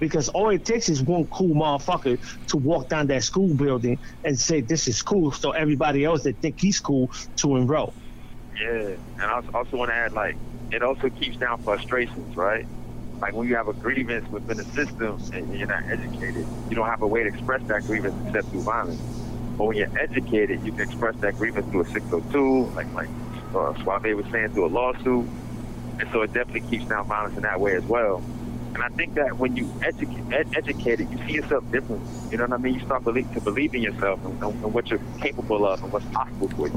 Because 0.00 0.28
all 0.30 0.50
it 0.50 0.64
takes 0.64 0.88
is 0.88 1.02
one 1.02 1.26
cool 1.28 1.54
motherfucker 1.54 2.18
to 2.48 2.56
walk 2.56 2.88
down 2.88 3.06
that 3.06 3.22
school 3.22 3.54
building 3.54 3.98
and 4.24 4.38
say 4.38 4.60
this 4.60 4.88
is 4.88 5.00
cool, 5.00 5.32
so 5.32 5.52
everybody 5.52 6.04
else 6.04 6.22
that 6.24 6.38
think 6.40 6.60
he's 6.60 6.80
cool 6.80 7.10
to 7.36 7.56
enroll. 7.56 7.94
Yeah, 8.60 8.68
and 8.68 9.22
I 9.22 9.42
also 9.54 9.76
want 9.76 9.90
to 9.90 9.94
add 9.94 10.12
like 10.12 10.36
it 10.70 10.82
also 10.82 11.08
keeps 11.08 11.36
down 11.36 11.62
frustrations, 11.62 12.36
right? 12.36 12.66
Like 13.20 13.34
when 13.34 13.48
you 13.48 13.56
have 13.56 13.68
a 13.68 13.72
grievance 13.72 14.28
within 14.30 14.58
the 14.58 14.64
system 14.64 15.18
and 15.32 15.56
you're 15.58 15.68
not 15.68 15.84
educated, 15.88 16.46
you 16.68 16.76
don't 16.76 16.88
have 16.88 17.02
a 17.02 17.06
way 17.06 17.22
to 17.22 17.28
express 17.28 17.62
that 17.64 17.84
grievance 17.84 18.14
except 18.26 18.48
through 18.48 18.62
violence. 18.62 19.25
But 19.56 19.64
when 19.64 19.76
you're 19.76 19.98
educated, 19.98 20.64
you 20.64 20.72
can 20.72 20.82
express 20.82 21.16
that 21.16 21.36
grievance 21.36 21.70
through 21.70 21.82
a 21.82 21.88
602, 21.88 22.72
like 22.74 22.92
like 22.92 23.08
uh, 23.54 23.74
Suave 23.82 24.14
was 24.14 24.26
saying, 24.30 24.50
through 24.50 24.66
a 24.66 24.68
lawsuit. 24.68 25.26
And 25.98 26.08
so 26.12 26.22
it 26.22 26.32
definitely 26.32 26.68
keeps 26.68 26.84
down 26.84 27.06
violence 27.06 27.36
in 27.36 27.42
that 27.42 27.58
way 27.58 27.74
as 27.74 27.84
well. 27.84 28.22
And 28.74 28.82
I 28.82 28.88
think 28.88 29.14
that 29.14 29.38
when 29.38 29.56
you 29.56 29.72
educate, 29.82 30.30
ed- 30.30 30.52
educated, 30.54 31.10
you 31.10 31.16
see 31.26 31.32
yourself 31.32 31.64
different. 31.70 32.02
You 32.30 32.36
know 32.36 32.44
what 32.44 32.52
I 32.52 32.62
mean? 32.62 32.74
You 32.74 32.80
start 32.80 33.04
believe, 33.04 33.32
to 33.32 33.40
believe 33.40 33.74
in 33.74 33.80
yourself 33.80 34.22
and, 34.22 34.42
and, 34.42 34.74
what 34.74 34.90
you're 34.90 35.00
capable 35.18 35.66
of 35.66 35.82
and 35.82 35.90
what's 35.90 36.04
possible 36.06 36.48
for 36.50 36.68
you. 36.68 36.74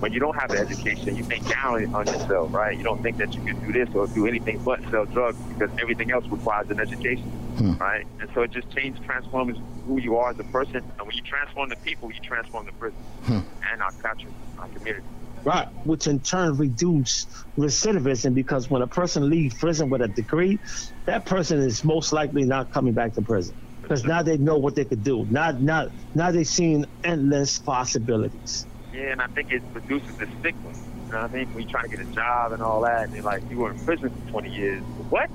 When 0.00 0.14
you 0.14 0.20
don't 0.20 0.36
have 0.36 0.50
the 0.50 0.58
education, 0.58 1.14
you 1.16 1.24
think 1.24 1.46
down 1.46 1.94
on 1.94 2.06
yourself, 2.06 2.54
right? 2.54 2.76
You 2.76 2.84
don't 2.84 3.02
think 3.02 3.18
that 3.18 3.34
you 3.34 3.42
can 3.42 3.60
do 3.60 3.72
this 3.72 3.94
or 3.94 4.06
do 4.06 4.26
anything 4.26 4.62
but 4.64 4.80
sell 4.90 5.04
drugs 5.04 5.38
because 5.52 5.70
everything 5.78 6.10
else 6.10 6.26
requires 6.28 6.70
an 6.70 6.80
education 6.80 7.30
hmm. 7.56 7.74
right? 7.74 8.06
And 8.20 8.28
so 8.34 8.42
it 8.42 8.50
just 8.50 8.70
changes, 8.70 9.04
transforms 9.04 9.58
who 9.86 10.00
you 10.00 10.16
are 10.16 10.30
as 10.30 10.38
a 10.38 10.44
person. 10.44 10.76
And 10.76 11.06
when 11.06 11.16
you 11.16 11.22
transform 11.22 11.68
the 11.68 11.76
people, 11.76 12.10
you 12.12 12.20
transform 12.20 12.66
the 12.66 12.72
prison 12.72 12.98
hmm. 13.24 13.40
and 13.72 13.82
our 13.82 13.92
country, 13.92 14.30
our 14.58 14.68
community. 14.68 15.06
Right, 15.44 15.68
which 15.84 16.08
in 16.08 16.18
turn 16.20 16.56
reduce 16.56 17.26
recidivism 17.56 18.34
because 18.34 18.68
when 18.68 18.82
a 18.82 18.86
person 18.88 19.30
leaves 19.30 19.54
prison 19.54 19.90
with 19.90 20.02
a 20.02 20.08
degree, 20.08 20.58
that 21.04 21.24
person 21.24 21.60
is 21.60 21.84
most 21.84 22.12
likely 22.12 22.44
not 22.44 22.72
coming 22.72 22.94
back 22.94 23.14
to 23.14 23.22
prison 23.22 23.54
because 23.86 24.04
now 24.04 24.22
they 24.22 24.36
know 24.36 24.58
what 24.58 24.74
they 24.74 24.84
could 24.84 25.04
do. 25.04 25.24
Now, 25.30 25.52
now, 25.52 25.88
now 26.16 26.32
they've 26.32 26.46
seen 26.46 26.86
endless 27.04 27.60
possibilities. 27.60 28.66
Yeah, 28.92 29.12
and 29.12 29.22
I 29.22 29.28
think 29.28 29.52
it 29.52 29.62
reduces 29.72 30.16
the 30.16 30.26
stigma. 30.40 30.70
You 31.06 31.12
know 31.12 31.22
what 31.22 31.30
I 31.30 31.34
mean? 31.34 31.54
When 31.54 31.62
you're 31.62 31.70
trying 31.70 31.90
to 31.90 31.96
get 31.96 32.04
a 32.04 32.10
job 32.10 32.50
and 32.50 32.60
all 32.60 32.80
that, 32.80 33.04
and 33.04 33.14
they're 33.14 33.22
like, 33.22 33.48
you 33.48 33.58
were 33.58 33.70
in 33.70 33.78
prison 33.78 34.10
for 34.10 34.30
20 34.30 34.50
years. 34.50 34.82
What? 35.10 35.30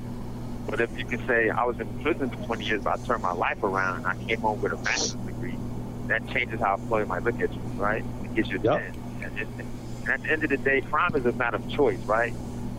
But 0.68 0.80
if 0.80 0.98
you 0.98 1.06
can 1.06 1.26
say 1.28 1.50
I 1.50 1.64
was 1.64 1.80
in 1.80 1.88
prison 2.02 2.30
for 2.30 2.38
20 2.46 2.66
years, 2.66 2.84
but 2.84 3.00
I 3.00 3.04
turned 3.06 3.24
my 3.24 3.34
life 3.34 3.62
around 3.64 3.98
and 3.98 4.08
I 4.08 4.16
came 4.26 4.42
home 4.42 4.62
with 4.62 4.74
a 4.74 4.78
master's 4.78 5.20
degree, 5.22 5.58
that 6.08 6.28
changes 6.30 6.60
how 6.60 6.76
a 6.76 6.78
employer 6.78 7.06
might 7.06 7.24
look 7.24 7.40
at 7.40 7.54
you, 7.54 7.62
right? 7.76 8.04
It 8.24 8.36
gives 8.36 8.50
you 8.50 8.60
a 8.60 8.64
yep. 8.64 8.96
And, 9.24 9.40
and 9.40 10.10
at 10.10 10.24
the 10.24 10.32
end 10.32 10.44
of 10.44 10.50
the 10.50 10.58
day, 10.58 10.82
crime 10.82 11.16
is 11.16 11.26
a 11.26 11.32
matter 11.34 11.58
of 11.58 11.70
choice, 11.70 12.00
right? 12.00 12.34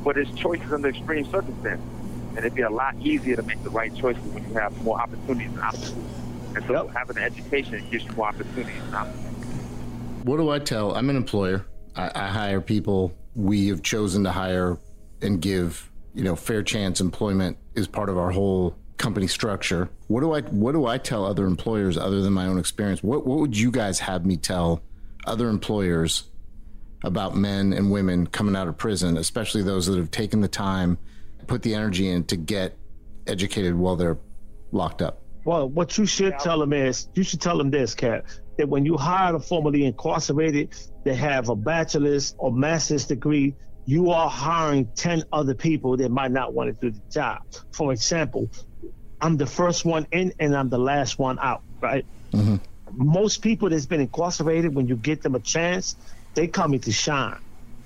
But 0.05 0.17
it's 0.17 0.31
choices 0.33 0.73
under 0.73 0.89
extreme 0.89 1.25
circumstances. 1.31 1.87
And 2.31 2.39
it'd 2.39 2.55
be 2.55 2.63
a 2.63 2.71
lot 2.71 2.97
easier 3.01 3.37
to 3.37 3.43
make 3.43 3.63
the 3.63 3.71
right 3.71 3.95
choices 3.95 4.23
when 4.33 4.49
you 4.49 4.55
have 4.55 4.77
more 4.83 4.99
opportunities 5.01 5.51
and 5.53 5.61
opportunities. 5.61 6.05
And 6.55 6.67
so 6.67 6.85
yep. 6.85 6.95
having 6.95 7.17
an 7.19 7.25
education 7.25 7.87
gives 7.91 8.05
you 8.05 8.13
more 8.13 8.29
opportunities 8.29 8.83
and 8.83 8.95
opportunities. 8.95 9.37
What 10.25 10.37
do 10.39 10.51
I 10.51 10.59
tell? 10.59 10.95
I'm 10.95 11.11
an 11.11 11.17
employer. 11.17 11.67
I, 11.95 12.11
I 12.15 12.29
hire 12.29 12.61
people. 12.61 13.13
We 13.35 13.69
have 13.69 13.83
chosen 13.83 14.25
to 14.25 14.33
hire 14.33 14.79
and 15.21 15.41
give 15.41 15.91
you 16.15 16.25
know, 16.25 16.37
fair 16.37 16.63
chance 16.63 17.01
employment 17.01 17.57
is 17.75 17.87
part 17.87 18.09
of 18.09 18.19
our 18.19 18.31
whole 18.31 18.77
company 18.99 19.27
structure. 19.27 19.89
What 20.07 20.21
do 20.21 20.33
I 20.33 20.43
what 20.43 20.73
do 20.73 20.87
I 20.87 20.99
tell 20.99 21.25
other 21.25 21.47
employers 21.47 21.97
other 21.97 22.21
than 22.21 22.33
my 22.33 22.47
own 22.47 22.59
experience? 22.59 23.03
What 23.03 23.27
what 23.27 23.39
would 23.41 23.59
you 23.59 23.71
guys 23.71 23.99
have 24.01 24.25
me 24.25 24.37
tell 24.37 24.83
other 25.27 25.49
employers 25.49 26.25
about 27.05 27.37
men 27.37 27.73
and 27.73 27.91
women 27.91 28.27
coming 28.27 28.55
out 28.55 28.69
of 28.69 28.77
prison, 28.77 29.17
especially 29.17 29.63
those 29.63 29.87
that 29.87 29.97
have 29.97 30.11
taken 30.11 30.41
the 30.41 30.49
time, 30.49 30.99
put 31.47 31.63
the 31.63 31.75
energy 31.75 32.09
in 32.09 32.25
to 32.25 32.37
get 32.37 32.77
educated 33.27 33.75
while 33.75 33.97
they're 33.97 34.19
locked 34.71 35.03
up? 35.03 35.21
Well, 35.45 35.69
what 35.69 35.99
you 35.99 36.07
should 36.07 36.39
tell 36.39 36.61
them 36.61 36.73
is 36.73 37.09
you 37.15 37.25
should 37.25 37.41
tell 37.41 37.59
them 37.59 37.71
this, 37.71 37.95
Cat, 37.95 38.25
that 38.59 38.69
when 38.69 38.85
you 38.85 38.97
hire 38.97 39.35
a 39.35 39.41
formerly 39.41 39.85
incarcerated 39.85 40.75
that 41.05 41.17
have 41.17 41.49
a 41.49 41.57
bachelor's 41.57 42.35
or 42.39 42.53
master's 42.53 43.07
degree, 43.07 43.57
you 43.85 44.11
are 44.11 44.29
hiring 44.29 44.89
10 44.97 45.25
other 45.33 45.55
people 45.55 45.97
that 45.97 46.11
might 46.11 46.31
not 46.31 46.55
want 46.55 46.69
to 46.69 46.91
do 46.91 46.95
the 46.95 47.03
job. 47.13 47.39
For 47.73 47.93
example, 47.93 48.51
I'm 49.21 49.37
the 49.37 49.47
first 49.47 49.85
one 49.85 50.07
in 50.13 50.33
and 50.39 50.57
I'm 50.57 50.69
the 50.69 50.79
last 50.79 51.19
one 51.19 51.39
out, 51.41 51.63
right? 51.81 52.07
Mm-hmm. 52.33 52.57
Most 52.95 53.43
people 53.43 53.71
that's 53.71 53.87
been 53.87 54.01
incarcerated, 54.01 54.75
when 54.75 54.87
you 54.87 54.97
get 54.97 55.23
them 55.23 55.35
a 55.35 55.41
chance, 55.41 55.97
they 56.35 56.49
coming 56.49 56.81
to 56.81 56.93
shine. 56.93 57.39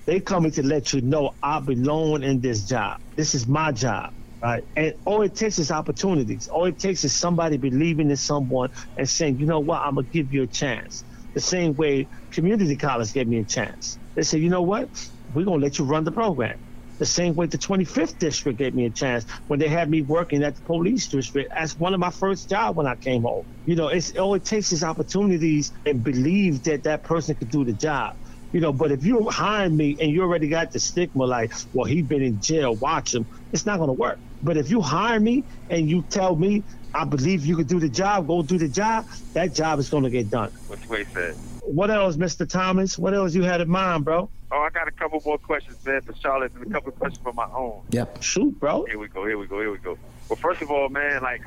They 0.05 0.19
coming 0.19 0.51
to 0.51 0.63
let 0.63 0.93
you 0.93 1.01
know 1.01 1.31
I 1.41 1.59
belong 1.59 2.23
in 2.23 2.41
this 2.41 2.65
job. 2.65 2.97
This 3.15 3.35
is 3.35 3.47
my 3.47 3.71
job 3.71 4.11
right? 4.41 4.63
And 4.75 4.93
all 5.05 5.21
it 5.21 5.35
takes 5.35 5.59
is 5.59 5.71
opportunities. 5.71 6.47
All 6.47 6.65
it 6.65 6.79
takes 6.79 7.03
is 7.03 7.15
somebody 7.15 7.57
believing 7.57 8.09
in 8.09 8.17
someone 8.17 8.69
and 8.95 9.09
saying, 9.09 9.39
you 9.39 9.45
know 9.45 9.59
what, 9.59 9.81
I'm 9.81 9.95
gonna 9.95 10.07
give 10.07 10.31
you 10.31 10.43
a 10.43 10.47
chance. 10.47 11.03
The 11.33 11.41
same 11.41 11.75
way 11.75 12.07
community 12.31 12.75
college 12.77 13.13
gave 13.13 13.27
me 13.27 13.39
a 13.39 13.45
chance. 13.45 13.99
They 14.15 14.23
said, 14.23 14.41
you 14.41 14.49
know 14.49 14.63
what, 14.63 14.89
we're 15.37 15.45
gonna 15.45 15.61
let 15.61 15.77
you 15.77 15.85
run 15.85 16.03
the 16.03 16.11
program. 16.11 16.57
The 16.97 17.05
same 17.05 17.35
way 17.35 17.45
the 17.45 17.59
25th 17.59 18.17
district 18.17 18.57
gave 18.57 18.73
me 18.73 18.85
a 18.87 18.89
chance 18.89 19.23
when 19.45 19.59
they 19.59 19.67
had 19.67 19.87
me 19.87 20.01
working 20.01 20.41
at 20.43 20.55
the 20.55 20.63
police 20.63 21.07
district 21.09 21.51
as 21.55 21.77
one 21.77 21.93
of 21.93 21.99
my 21.99 22.09
first 22.09 22.49
jobs 22.49 22.75
when 22.75 22.87
I 22.87 22.95
came 22.95 23.21
home. 23.21 23.43
You 23.63 23.75
know, 23.75 23.89
it's 23.89 24.17
all 24.17 24.33
it 24.33 24.45
takes 24.45 24.71
is 24.71 24.83
opportunities 24.83 25.71
and 25.85 26.03
believe 26.03 26.63
that 26.63 26.81
that 26.83 27.03
person 27.03 27.35
could 27.35 27.51
do 27.51 27.63
the 27.63 27.75
job. 27.75 28.13
You 28.51 28.61
know, 28.61 28.73
but 28.73 28.91
if 28.91 29.05
you 29.05 29.29
hire 29.29 29.69
me 29.69 29.95
and 30.01 30.09
you 30.09 30.23
already 30.23 30.49
got 30.49 30.71
the 30.71 30.79
stigma 30.79 31.25
like, 31.25 31.53
well, 31.71 31.85
he's 31.85 32.05
been 32.07 32.23
in 32.23 32.39
jail, 32.41 32.75
watch 32.75 33.13
him, 33.13 33.27
it's 33.51 33.67
not 33.67 33.77
going 33.77 33.89
to 33.89 33.93
work. 33.93 34.17
But 34.41 34.57
if 34.57 34.71
you 34.71 34.81
hire 34.81 35.19
me 35.19 35.45
and 35.69 35.87
you 35.87 36.03
tell 36.09 36.35
me, 36.35 36.65
I 36.95 37.05
believe 37.05 37.45
you 37.45 37.55
can 37.55 37.67
do 37.67 37.79
the 37.79 37.89
job, 37.89 38.27
go 38.27 38.41
do 38.41 38.57
the 38.57 38.69
job, 38.69 39.05
that 39.35 39.53
job 39.53 39.77
is 39.77 39.89
going 39.89 40.03
to 40.03 40.09
get 40.09 40.31
done. 40.31 40.49
What's 40.65 40.87
way 40.89 41.05
said? 41.13 41.35
What 41.61 41.91
else, 41.91 42.17
Mr. 42.17 42.49
Thomas? 42.49 42.97
What 42.97 43.13
else 43.13 43.35
you 43.35 43.43
had 43.43 43.61
in 43.61 43.69
mind, 43.69 44.03
bro? 44.03 44.31
Oh, 44.49 44.59
I 44.59 44.69
got 44.69 44.87
a 44.87 44.91
couple 44.91 45.21
more 45.25 45.37
questions, 45.37 45.77
man, 45.85 46.01
for 46.01 46.15
Charlotte, 46.15 46.53
and 46.53 46.65
a 46.65 46.69
couple 46.69 46.89
of 46.89 46.95
questions 46.99 47.21
for 47.21 47.33
my 47.33 47.47
own. 47.53 47.81
Yep. 47.89 48.23
Shoot, 48.23 48.57
bro. 48.59 48.85
Here 48.85 48.97
we 48.97 49.09
go. 49.09 49.25
Here 49.25 49.37
we 49.37 49.45
go. 49.45 49.59
Here 49.59 49.71
we 49.71 49.77
go. 49.77 49.97
Well, 50.29 50.37
first 50.37 50.61
of 50.61 50.71
all, 50.71 50.87
man, 50.87 51.21
like 51.21 51.41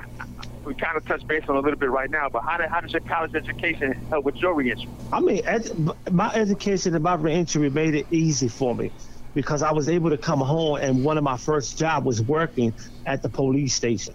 we 0.64 0.74
kind 0.74 0.96
of 0.98 1.06
touched 1.06 1.26
base 1.26 1.44
on 1.48 1.56
a 1.56 1.60
little 1.60 1.78
bit 1.78 1.90
right 1.90 2.10
now, 2.10 2.28
but 2.30 2.42
how 2.42 2.58
did 2.58 2.68
how 2.68 2.80
does 2.80 2.92
your 2.92 3.00
college 3.00 3.34
education 3.34 3.92
help 4.10 4.24
with 4.26 4.36
your 4.36 4.54
reentry? 4.54 4.88
I 5.12 5.20
mean, 5.20 5.40
ed- 5.46 5.70
my 6.10 6.32
education 6.34 6.94
and 6.94 7.02
my 7.02 7.14
reentry 7.14 7.70
made 7.70 7.94
it 7.94 8.06
easy 8.10 8.48
for 8.48 8.74
me 8.74 8.90
because 9.34 9.62
I 9.62 9.72
was 9.72 9.88
able 9.88 10.10
to 10.10 10.18
come 10.18 10.40
home 10.40 10.76
and 10.76 11.02
one 11.02 11.16
of 11.16 11.24
my 11.24 11.36
first 11.38 11.78
job 11.78 12.04
was 12.04 12.20
working 12.20 12.74
at 13.06 13.22
the 13.22 13.28
police 13.30 13.74
station. 13.74 14.14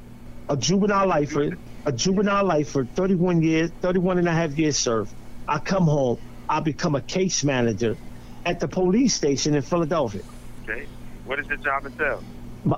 A 0.49 0.57
juvenile 0.57 1.07
lifer, 1.07 1.57
a 1.85 1.91
juvenile 1.91 2.45
lifer, 2.45 2.85
31 2.85 3.41
years, 3.41 3.71
31 3.81 4.19
and 4.19 4.27
a 4.27 4.31
half 4.31 4.57
years 4.57 4.77
served. 4.77 5.11
I 5.47 5.57
come 5.59 5.85
home, 5.85 6.17
I 6.47 6.59
become 6.59 6.93
a 6.95 7.01
case 7.01 7.43
manager 7.43 7.97
at 8.45 8.59
the 8.59 8.67
police 8.67 9.13
station 9.13 9.55
in 9.55 9.61
Philadelphia. 9.61 10.21
Okay. 10.63 10.87
What 11.25 11.39
is 11.39 11.47
the 11.47 11.57
job 11.57 11.85
entail? 11.85 12.23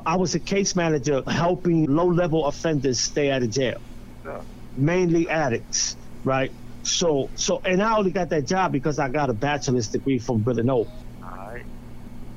I 0.06 0.18
was 0.18 0.36
a 0.36 0.40
case 0.40 0.76
manager 0.76 1.24
helping 1.28 1.86
low-level 1.86 2.46
offenders 2.46 3.00
stay 3.00 3.32
out 3.32 3.44
of 3.44 3.50
jail, 3.50 3.80
So, 4.24 4.44
mainly 4.76 5.30
addicts, 5.30 5.96
right? 6.26 6.52
So, 6.84 7.30
so, 7.36 7.62
and 7.64 7.82
I 7.82 7.98
only 7.98 8.12
got 8.12 8.30
that 8.30 8.46
job 8.46 8.72
because 8.72 9.00
I 9.00 9.08
got 9.10 9.30
a 9.30 9.34
bachelor's 9.34 9.88
degree 9.88 10.20
from 10.20 10.44
Villanova, 10.44 10.90
all 11.24 11.30
right. 11.30 11.66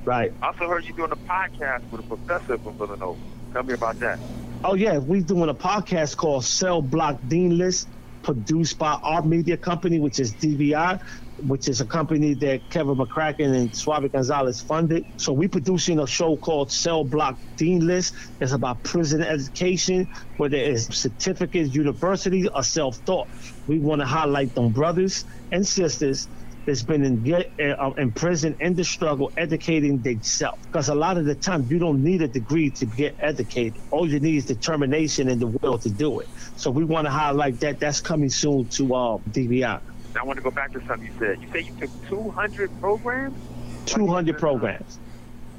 right? 0.05 0.33
I 0.43 0.47
also 0.47 0.69
heard 0.69 0.85
you 0.85 0.93
doing 0.93 1.11
a 1.11 1.17
podcast 1.17 1.91
with 1.91 2.01
a 2.01 2.17
professor 2.17 2.59
from 2.59 2.77
Villanova. 2.77 3.21
Tell 3.53 3.65
me 3.65 3.75
about 3.75 3.99
that. 4.01 4.19
Oh 4.63 4.75
yeah, 4.75 4.99
We're 4.99 5.23
doing 5.23 5.49
a 5.49 5.55
podcast 5.55 6.17
called 6.17 6.45
Cell 6.45 6.83
Block 6.83 7.19
Dean 7.27 7.57
List, 7.59 7.89
produced 8.23 8.79
by 8.79 8.93
our 8.93 9.23
media 9.23 9.57
company, 9.57 9.99
which 9.99 10.21
is 10.21 10.35
DBI, 10.35 11.01
which 11.47 11.69
is 11.69 11.81
a 11.81 11.87
company 11.87 12.35
that 12.35 12.69
Kevin 12.71 12.97
McCracken 12.97 13.55
and 13.55 13.75
Suave 13.75 14.11
Gonzalez 14.13 14.61
funded. 14.61 15.05
So 15.17 15.33
we're 15.33 15.49
producing 15.49 15.99
a 15.99 16.07
show 16.07 16.37
called 16.37 16.71
Cell 16.71 17.05
Block 17.05 17.39
Dean 17.57 17.87
List. 17.87 18.15
It's 18.41 18.53
about 18.53 18.83
prison 18.83 19.23
education, 19.23 20.09
whether 20.37 20.57
it's 20.57 20.97
certificates, 20.97 21.75
universities, 21.75 22.49
or 22.55 22.63
self-taught. 22.63 23.29
We 23.67 23.79
want 23.79 24.01
to 24.01 24.07
highlight 24.07 24.55
them 24.55 24.71
brothers 24.71 25.25
and 25.53 25.67
sisters 25.67 26.29
that's 26.67 26.83
been 26.83 27.05
in 27.05 27.23
get, 27.23 27.53
uh, 27.59 27.91
in 27.97 28.13
prison 28.13 28.55
in 28.61 28.75
the 28.75 28.85
struggle 28.85 29.33
educating 29.37 30.01
themselves 30.03 30.65
because 30.67 30.89
a 30.89 30.95
lot 30.95 31.17
of 31.17 31.25
the 31.25 31.35
time 31.35 31.67
you 31.71 31.79
don't 31.79 32.03
need 32.03 32.23
a 32.23 32.29
degree 32.29 32.71
to 32.71 32.87
get 32.87 33.17
educated 33.19 33.81
all 33.91 34.09
you 34.09 34.21
need 34.21 34.37
is 34.37 34.45
determination 34.45 35.29
and 35.29 35.41
the 35.41 35.47
will 35.47 35.79
to 35.79 35.91
do 35.91 36.21
it 36.21 36.29
so 36.57 36.71
we 36.71 36.85
want 36.85 37.07
to 37.07 37.11
highlight 37.11 37.59
that 37.61 37.81
that's 37.81 38.01
coming 38.01 38.29
soon 38.29 38.67
to 38.69 38.95
uh, 38.95 39.19
Now, 39.37 39.81
I 40.19 40.25
want 40.25 40.37
to 40.39 40.43
go 40.43 40.51
back 40.51 40.73
to 40.73 40.81
something 40.87 41.07
you 41.07 41.19
said. 41.19 41.41
You 41.41 41.49
said 41.53 41.67
you 41.67 41.73
took 41.81 42.09
200 42.09 42.81
programs? 42.81 43.39
200 43.87 44.39
programs 44.39 44.99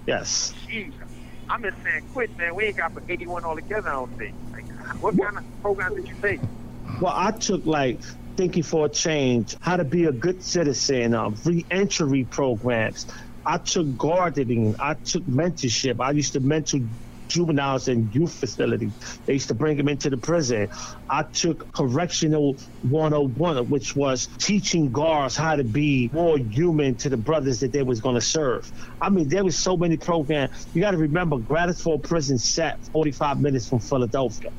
yes 0.08 0.54
Jeez. 0.68 0.94
I'm 1.50 1.66
in 1.66 1.74
San 1.84 2.08
Quentin, 2.14 2.38
man. 2.38 2.56
We 2.56 2.66
ain't 2.66 2.78
got 2.78 2.94
but 2.94 3.04
81 3.10 3.44
altogether, 3.44 3.90
I 3.90 3.94
don't 3.94 4.18
think. 4.18 4.34
Like, 4.54 4.66
what 5.02 5.18
kind 5.20 5.38
of 5.38 5.44
programs 5.62 5.96
did 5.96 6.08
you 6.08 6.16
take? 6.22 6.40
well 7.02 7.14
i 7.16 7.32
took 7.32 7.66
like 7.66 8.02
thinking 8.38 8.64
for 8.64 8.86
a 8.86 8.90
change 8.90 9.56
how 9.62 9.78
to 9.78 9.84
be 9.84 10.06
a 10.06 10.12
good 10.12 10.42
citizen 10.44 11.14
um, 11.14 11.36
re-entry 11.46 12.24
programs 12.26 13.08
i 13.46 13.58
took 13.58 13.98
gardening 13.98 14.76
i 14.80 14.94
took 14.94 15.24
mentorship 15.26 16.00
i 16.00 16.12
used 16.12 16.34
to 16.34 16.40
mentor 16.40 16.80
juveniles 17.32 17.88
in 17.88 18.10
youth 18.12 18.34
facilities 18.34 18.92
they 19.26 19.34
used 19.34 19.48
to 19.48 19.54
bring 19.54 19.78
them 19.78 19.88
into 19.88 20.10
the 20.10 20.18
prison. 20.18 20.70
I 21.10 21.24
took 21.24 21.72
correctional 21.74 22.58
101 22.90 23.70
which 23.70 23.96
was 23.96 24.28
teaching 24.38 24.92
guards 24.92 25.36
how 25.36 25.56
to 25.56 25.64
be 25.64 26.10
more 26.14 26.38
human 26.38 26.96
to 26.98 27.10
the 27.10 27.18
brothers 27.18 27.60
that 27.62 27.72
they 27.72 27.84
was 27.84 28.02
going 28.02 28.16
to 28.16 28.22
serve. 28.22 28.72
I 29.02 29.10
mean 29.10 29.28
there 29.28 29.44
was 29.44 29.58
so 29.58 29.78
many 29.78 29.98
programs 29.98 30.68
you 30.74 30.82
got 30.82 30.92
to 30.92 30.98
remember 30.98 31.38
Graterford 31.38 32.04
prison 32.04 32.38
sat 32.38 32.84
45 32.94 33.40
minutes 33.40 33.68
from 33.68 33.80
philadelphia. 33.80 34.52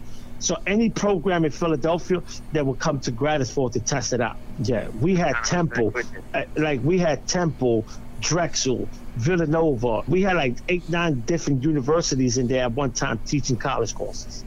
So 0.43 0.57
any 0.67 0.91
program 0.91 1.45
in 1.45 1.53
Philadelphia 1.53 2.21
that 2.51 2.67
would 2.67 2.81
come 2.81 2.99
to 3.03 3.13
Graterford 3.13 3.73
to 3.75 3.81
test 3.81 4.13
it 4.13 4.21
out. 4.21 4.37
Yeah, 4.59 4.89
we 4.89 5.15
had 5.15 5.37
Temple, 5.45 5.93
uh, 6.35 6.43
like 6.57 6.81
we 6.83 6.99
had 6.99 7.29
Temple, 7.29 7.87
Drexel, 8.19 8.89
Villanova. 9.17 10.03
We 10.09 10.23
had 10.23 10.37
like 10.37 10.57
eight, 10.69 10.89
nine 10.89 11.21
different 11.21 11.63
universities 11.63 12.39
in 12.39 12.49
there 12.49 12.65
at 12.65 12.73
one 12.73 12.93
time 12.93 13.21
teaching 13.27 13.57
college 13.57 13.95
courses. 13.95 14.45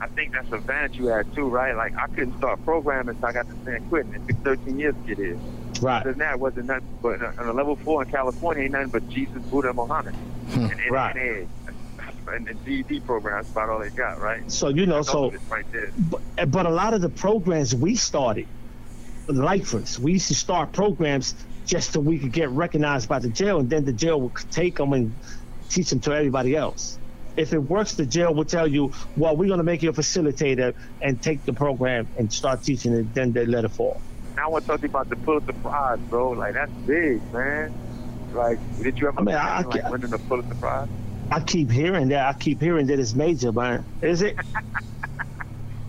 I 0.00 0.06
think 0.08 0.32
that's 0.32 0.48
an 0.48 0.54
advantage 0.54 0.96
you 0.96 1.06
had 1.06 1.32
too, 1.34 1.48
right? 1.48 1.74
Like 1.74 1.96
I 1.96 2.06
couldn't 2.08 2.36
start 2.38 2.62
programming 2.64 3.14
until 3.14 3.26
I 3.26 3.32
got 3.32 3.46
to 3.48 3.54
San 3.64 3.88
Quentin. 3.88 4.14
It 4.14 4.28
took 4.28 4.44
13 4.44 4.78
years 4.78 4.94
to 4.94 5.00
get 5.08 5.18
here. 5.18 5.38
Right. 5.80 6.00
Other 6.00 6.10
than 6.10 6.18
that, 6.20 6.38
wasn't 6.38 6.66
nothing. 6.66 6.98
But 7.02 7.22
uh, 7.22 7.32
on 7.38 7.48
a 7.48 7.52
level 7.52 7.76
four 7.76 8.02
in 8.02 8.10
California, 8.10 8.64
ain't 8.64 8.72
nothing 8.72 8.90
but 8.90 9.08
Jesus, 9.08 9.42
Buddha, 9.44 9.68
and 9.68 9.76
Muhammad, 9.76 10.14
hmm. 10.14 10.64
and, 10.64 10.72
and, 10.80 10.90
Right. 10.90 11.16
and, 11.16 11.48
and, 12.28 12.48
and 12.48 12.64
GED 12.64 13.00
programs. 13.00 13.46
That's 13.46 13.52
about 13.52 13.68
all 13.70 13.78
they 13.80 13.90
got, 13.90 14.20
right? 14.20 14.50
So 14.50 14.68
you 14.68 14.86
know, 14.86 15.02
so 15.02 15.18
all 15.18 15.24
of 15.26 15.34
it 15.34 15.40
right 15.50 15.70
there. 15.72 15.90
but, 15.96 16.50
but 16.50 16.66
a 16.66 16.70
lot 16.70 16.94
of 16.94 17.00
the 17.00 17.08
programs 17.08 17.74
we 17.74 17.96
started, 17.96 18.46
lifers, 19.26 19.98
we 19.98 20.12
used 20.12 20.28
to 20.28 20.34
start 20.34 20.72
programs 20.72 21.34
just 21.66 21.92
so 21.92 22.00
we 22.00 22.18
could 22.18 22.32
get 22.32 22.50
recognized 22.50 23.08
by 23.08 23.18
the 23.18 23.28
jail, 23.28 23.60
and 23.60 23.68
then 23.70 23.84
the 23.84 23.92
jail 23.92 24.20
would 24.20 24.32
take 24.50 24.76
them 24.76 24.92
and 24.92 25.14
teach 25.70 25.90
them 25.90 26.00
to 26.00 26.12
everybody 26.12 26.54
else. 26.56 26.98
If 27.36 27.52
it 27.52 27.58
works, 27.58 27.94
the 27.94 28.06
jail 28.06 28.32
will 28.34 28.44
tell 28.44 28.68
you, 28.68 28.92
well, 29.16 29.36
we're 29.36 29.48
going 29.48 29.58
to 29.58 29.64
make 29.64 29.82
you 29.82 29.90
a 29.90 29.92
facilitator 29.92 30.74
and 31.02 31.20
take 31.20 31.44
the 31.44 31.52
program 31.52 32.06
and 32.16 32.32
start 32.32 32.62
teaching 32.62 32.92
it, 32.92 33.12
then 33.14 33.32
they 33.32 33.44
let 33.44 33.64
it 33.64 33.72
fall. 33.72 34.00
Now 34.36 34.44
I 34.46 34.48
want 34.48 34.64
to 34.64 34.70
talk 34.70 34.80
to 34.80 34.86
you 34.86 34.90
about 34.90 35.08
the 35.08 35.16
Pulitzer 35.16 35.52
Prize, 35.54 35.98
bro. 36.10 36.30
Like 36.30 36.54
that's 36.54 36.72
big, 36.86 37.20
man. 37.32 37.72
Like, 38.34 38.58
did 38.82 38.98
you 39.00 39.08
ever 39.08 39.20
I 39.20 39.22
mean, 39.22 39.34
I- 39.34 39.60
imagine, 39.60 39.72
I- 39.72 39.74
like 39.84 39.90
winning 39.90 40.10
the 40.10 40.18
Pulitzer 40.18 40.54
Prize? 40.54 40.88
I 41.30 41.40
keep 41.40 41.70
hearing 41.70 42.08
that. 42.08 42.28
I 42.28 42.38
keep 42.38 42.60
hearing 42.60 42.86
that 42.88 43.00
it's 43.00 43.14
major, 43.14 43.52
man. 43.52 43.84
Is 44.02 44.22
it? 44.22 44.36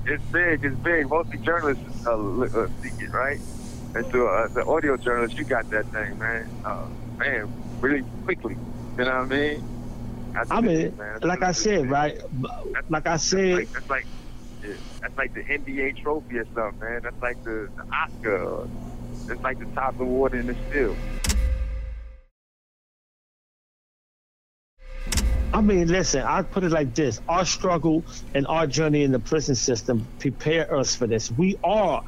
It's 0.07 0.23
big. 0.25 0.63
It's 0.63 0.75
big. 0.81 1.09
Mostly 1.09 1.39
journalists 1.39 2.05
uh, 2.05 2.15
li- 2.15 2.47
uh, 2.53 2.67
seek 2.83 2.93
it, 3.01 3.11
right? 3.11 3.39
And 3.95 4.05
so, 4.11 4.27
uh, 4.27 4.47
the 4.49 4.65
audio 4.65 4.97
journalist, 4.97 5.37
you 5.37 5.45
got 5.45 5.69
that 5.69 5.85
thing, 5.87 6.19
man. 6.19 6.49
Uh, 6.65 6.85
man, 7.17 7.51
really 7.79 8.03
quickly. 8.25 8.57
You 8.97 9.05
know 9.05 9.05
what 9.05 9.13
I 9.13 9.25
mean? 9.25 9.63
That's 10.33 10.51
I 10.51 10.59
mean. 10.61 10.93
That's 10.97 11.23
like 11.23 11.41
I 11.43 11.51
said, 11.53 11.83
big. 11.83 11.91
right? 11.91 12.15
That's- 12.17 12.83
Like 12.89 13.07
I 13.07 13.11
That's 13.11 13.23
said, 13.23 13.55
like, 13.55 13.71
that's 13.71 13.89
like, 13.89 14.05
that's 15.01 15.17
like 15.17 15.33
the 15.33 15.43
NBA 15.43 16.01
trophy 16.03 16.39
or 16.39 16.45
something, 16.53 16.79
man. 16.79 17.01
That's 17.03 17.21
like 17.21 17.41
the, 17.45 17.69
the 17.77 17.85
Oscar. 17.93 18.67
It's 19.29 19.41
like 19.41 19.59
the 19.59 19.65
top 19.67 19.97
award 19.99 20.33
in 20.33 20.47
the 20.47 20.55
field. 20.71 20.97
I 25.53 25.61
mean, 25.61 25.87
listen, 25.87 26.21
I 26.21 26.41
put 26.41 26.65
it 26.65 26.71
like 26.71 26.93
this. 26.95 27.21
Our 27.29 27.45
struggle 27.45 28.03
and 28.33 28.45
our 28.47 28.67
journey 28.67 29.03
in 29.03 29.13
the 29.13 29.19
prison 29.19 29.55
system 29.55 30.05
prepare 30.19 30.75
us 30.75 30.95
for 30.95 31.07
this. 31.07 31.31
We 31.31 31.57
are 31.63 32.03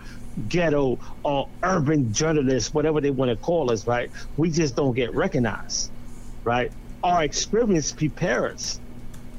ghetto 0.47 0.99
or 1.23 1.49
urban 1.63 2.13
journalists, 2.13 2.73
whatever 2.73 3.01
they 3.01 3.11
want 3.11 3.29
to 3.29 3.37
call 3.37 3.71
us, 3.71 3.87
right? 3.87 4.11
We 4.35 4.51
just 4.51 4.75
don't 4.75 4.93
get 4.93 5.13
recognized, 5.13 5.91
right? 6.43 6.71
Our 7.03 7.23
experience 7.23 7.91
prepares 7.91 8.53
us 8.53 8.79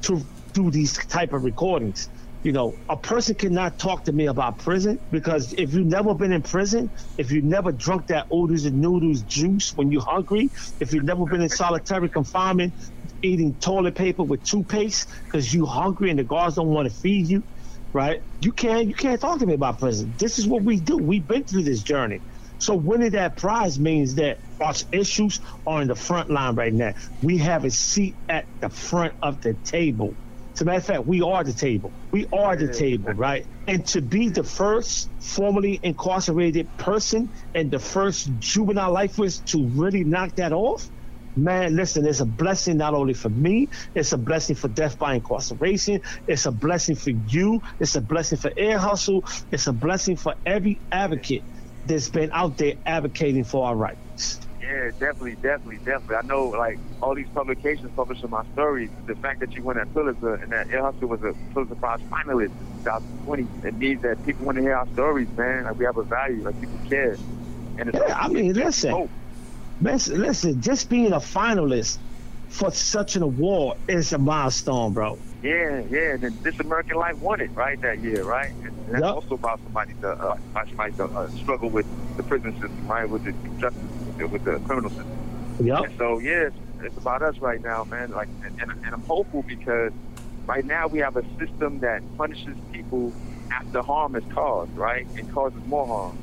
to 0.02 0.26
do 0.52 0.70
these 0.70 0.94
type 0.94 1.32
of 1.32 1.44
recordings. 1.44 2.08
You 2.42 2.52
know, 2.52 2.78
a 2.88 2.96
person 2.96 3.34
cannot 3.34 3.78
talk 3.78 4.04
to 4.04 4.12
me 4.12 4.26
about 4.26 4.58
prison 4.58 5.00
because 5.10 5.52
if 5.54 5.74
you've 5.74 5.86
never 5.86 6.14
been 6.14 6.32
in 6.32 6.42
prison, 6.42 6.90
if 7.16 7.32
you've 7.32 7.44
never 7.44 7.72
drunk 7.72 8.06
that 8.08 8.26
oodles 8.32 8.64
and 8.64 8.80
noodles 8.80 9.22
juice 9.22 9.76
when 9.76 9.90
you're 9.90 10.04
hungry, 10.04 10.50
if 10.78 10.92
you've 10.92 11.04
never 11.04 11.26
been 11.26 11.42
in 11.42 11.48
solitary 11.48 12.08
confinement, 12.08 12.74
eating 13.22 13.54
toilet 13.56 13.96
paper 13.96 14.22
with 14.22 14.42
toothpaste 14.44 15.08
because 15.24 15.52
you're 15.52 15.66
hungry 15.66 16.10
and 16.10 16.18
the 16.18 16.24
guards 16.24 16.54
don't 16.54 16.68
want 16.68 16.88
to 16.90 16.94
feed 16.94 17.28
you, 17.28 17.42
right? 17.92 18.20
You 18.40 18.52
can't 18.52 18.86
you 18.86 18.94
can't 18.94 19.20
talk 19.20 19.38
to 19.40 19.46
me 19.46 19.54
about 19.54 19.78
prison. 19.78 20.14
This 20.18 20.38
is 20.38 20.46
what 20.46 20.62
we 20.62 20.80
do. 20.80 20.96
We've 20.96 21.26
been 21.26 21.44
through 21.44 21.64
this 21.64 21.82
journey. 21.82 22.22
So 22.58 22.74
winning 22.74 23.10
that 23.12 23.36
prize 23.36 23.78
means 23.78 24.16
that 24.16 24.38
our 24.60 24.74
issues 24.92 25.40
are 25.66 25.82
in 25.82 25.88
the 25.88 25.94
front 25.94 26.30
line 26.30 26.54
right 26.56 26.72
now. 26.74 26.92
We 27.22 27.38
have 27.38 27.64
a 27.64 27.70
seat 27.70 28.16
at 28.28 28.46
the 28.60 28.70
front 28.70 29.14
of 29.22 29.40
the 29.40 29.54
table. 29.64 30.16
As 30.56 30.62
a 30.62 30.64
matter 30.64 30.78
of 30.78 30.84
fact, 30.86 31.06
we 31.06 31.22
are 31.22 31.44
the 31.44 31.52
table. 31.54 31.94
We 32.10 32.26
are 32.32 32.56
the 32.56 32.72
table, 32.72 33.12
right? 33.12 33.44
And 33.68 33.86
to 33.88 34.02
be 34.02 34.28
the 34.28 34.42
first 34.42 35.12
formerly 35.20 35.78
incarcerated 35.84 36.76
person 36.78 37.30
and 37.54 37.70
the 37.70 37.78
first 37.78 38.28
juvenile 38.38 38.92
lifers 38.92 39.40
to 39.42 39.70
really 39.76 40.02
knock 40.02 40.34
that 40.36 40.52
off, 40.52 40.90
man, 41.36 41.76
listen, 41.76 42.06
it's 42.06 42.20
a 42.20 42.26
blessing 42.26 42.76
not 42.76 42.94
only 42.94 43.14
for 43.14 43.28
me, 43.28 43.68
it's 43.94 44.12
a 44.12 44.18
blessing 44.18 44.56
for 44.56 44.68
death 44.68 44.98
by 44.98 45.14
incarceration, 45.14 46.00
it's 46.26 46.46
a 46.46 46.52
blessing 46.52 46.96
for 46.96 47.10
you, 47.10 47.60
it's 47.80 47.96
a 47.96 48.00
blessing 48.00 48.38
for 48.38 48.52
Ear 48.56 48.78
Hustle, 48.78 49.24
it's 49.50 49.66
a 49.66 49.72
blessing 49.72 50.16
for 50.16 50.34
every 50.44 50.80
advocate 50.92 51.44
that's 51.86 52.08
been 52.08 52.30
out 52.32 52.58
there 52.58 52.74
advocating 52.86 53.44
for 53.44 53.66
our 53.66 53.76
rights. 53.76 54.40
Yeah, 54.60 54.90
definitely, 54.90 55.36
definitely, 55.36 55.78
definitely. 55.78 56.16
I 56.16 56.22
know, 56.22 56.48
like, 56.48 56.78
all 57.00 57.14
these 57.14 57.28
publications 57.28 57.90
publishing 57.96 58.28
my 58.28 58.44
stories. 58.52 58.90
The 59.06 59.14
fact 59.14 59.40
that 59.40 59.54
you 59.54 59.62
won 59.62 59.76
that 59.76 59.92
Pulitzer 59.94 60.34
and 60.34 60.52
that 60.52 60.68
Ear 60.68 60.82
Hustle 60.82 61.08
was 61.08 61.22
a 61.22 61.32
Pulitzer 61.54 61.76
Prize 61.76 62.00
finalist 62.10 62.50
in 62.50 62.78
2020, 62.84 63.48
it 63.66 63.74
means 63.76 64.02
that 64.02 64.22
people 64.26 64.44
want 64.44 64.56
to 64.56 64.62
hear 64.62 64.74
our 64.74 64.86
stories, 64.88 65.28
man. 65.38 65.64
Like, 65.64 65.78
we 65.78 65.84
have 65.86 65.96
a 65.96 66.02
value, 66.02 66.42
like, 66.42 66.60
people 66.60 66.78
care. 66.88 67.16
And 67.78 67.88
it's 67.88 67.98
yeah, 67.98 68.18
I 68.18 68.28
mean, 68.28 68.52
listen, 68.52 69.08
listen, 69.80 70.20
listen, 70.20 70.60
just 70.60 70.88
being 70.88 71.12
a 71.12 71.16
finalist 71.16 71.98
for 72.48 72.70
such 72.70 73.16
an 73.16 73.22
award 73.22 73.78
is 73.88 74.12
a 74.12 74.18
milestone, 74.18 74.92
bro. 74.92 75.18
Yeah, 75.42 75.82
yeah. 75.90 76.14
And 76.14 76.22
This 76.42 76.58
American 76.58 76.96
Life 76.96 77.18
won 77.18 77.40
it, 77.40 77.50
right, 77.54 77.80
that 77.82 78.00
year, 78.00 78.24
right? 78.24 78.50
And 78.50 78.74
that's 78.88 79.02
yep. 79.02 79.14
also 79.14 79.34
about 79.34 79.60
somebody 79.64 79.94
to, 80.00 80.10
uh, 80.10 80.36
somebody 80.66 80.92
to 80.94 81.04
uh, 81.04 81.28
struggle 81.30 81.68
with 81.68 81.86
the 82.16 82.22
prison 82.22 82.52
system, 82.54 82.88
right, 82.88 83.08
with 83.08 83.24
the 83.24 83.32
justice, 83.60 83.82
with 84.30 84.44
the 84.44 84.58
criminal 84.60 84.90
system. 84.90 85.16
Yep. 85.60 85.84
And 85.84 85.98
so, 85.98 86.18
yeah, 86.18 86.48
it's, 86.48 86.56
it's 86.82 86.96
about 86.96 87.22
us 87.22 87.38
right 87.38 87.62
now, 87.62 87.84
man. 87.84 88.10
Like, 88.10 88.28
and, 88.44 88.60
and, 88.60 88.70
and 88.70 88.94
I'm 88.94 89.02
hopeful 89.02 89.42
because 89.42 89.92
right 90.46 90.64
now 90.64 90.86
we 90.88 90.98
have 91.00 91.16
a 91.16 91.24
system 91.38 91.80
that 91.80 92.02
punishes 92.16 92.56
people 92.72 93.12
after 93.52 93.82
harm 93.82 94.16
is 94.16 94.24
caused, 94.32 94.74
right, 94.76 95.06
and 95.16 95.32
causes 95.32 95.60
more 95.66 95.86
harm. 95.86 96.18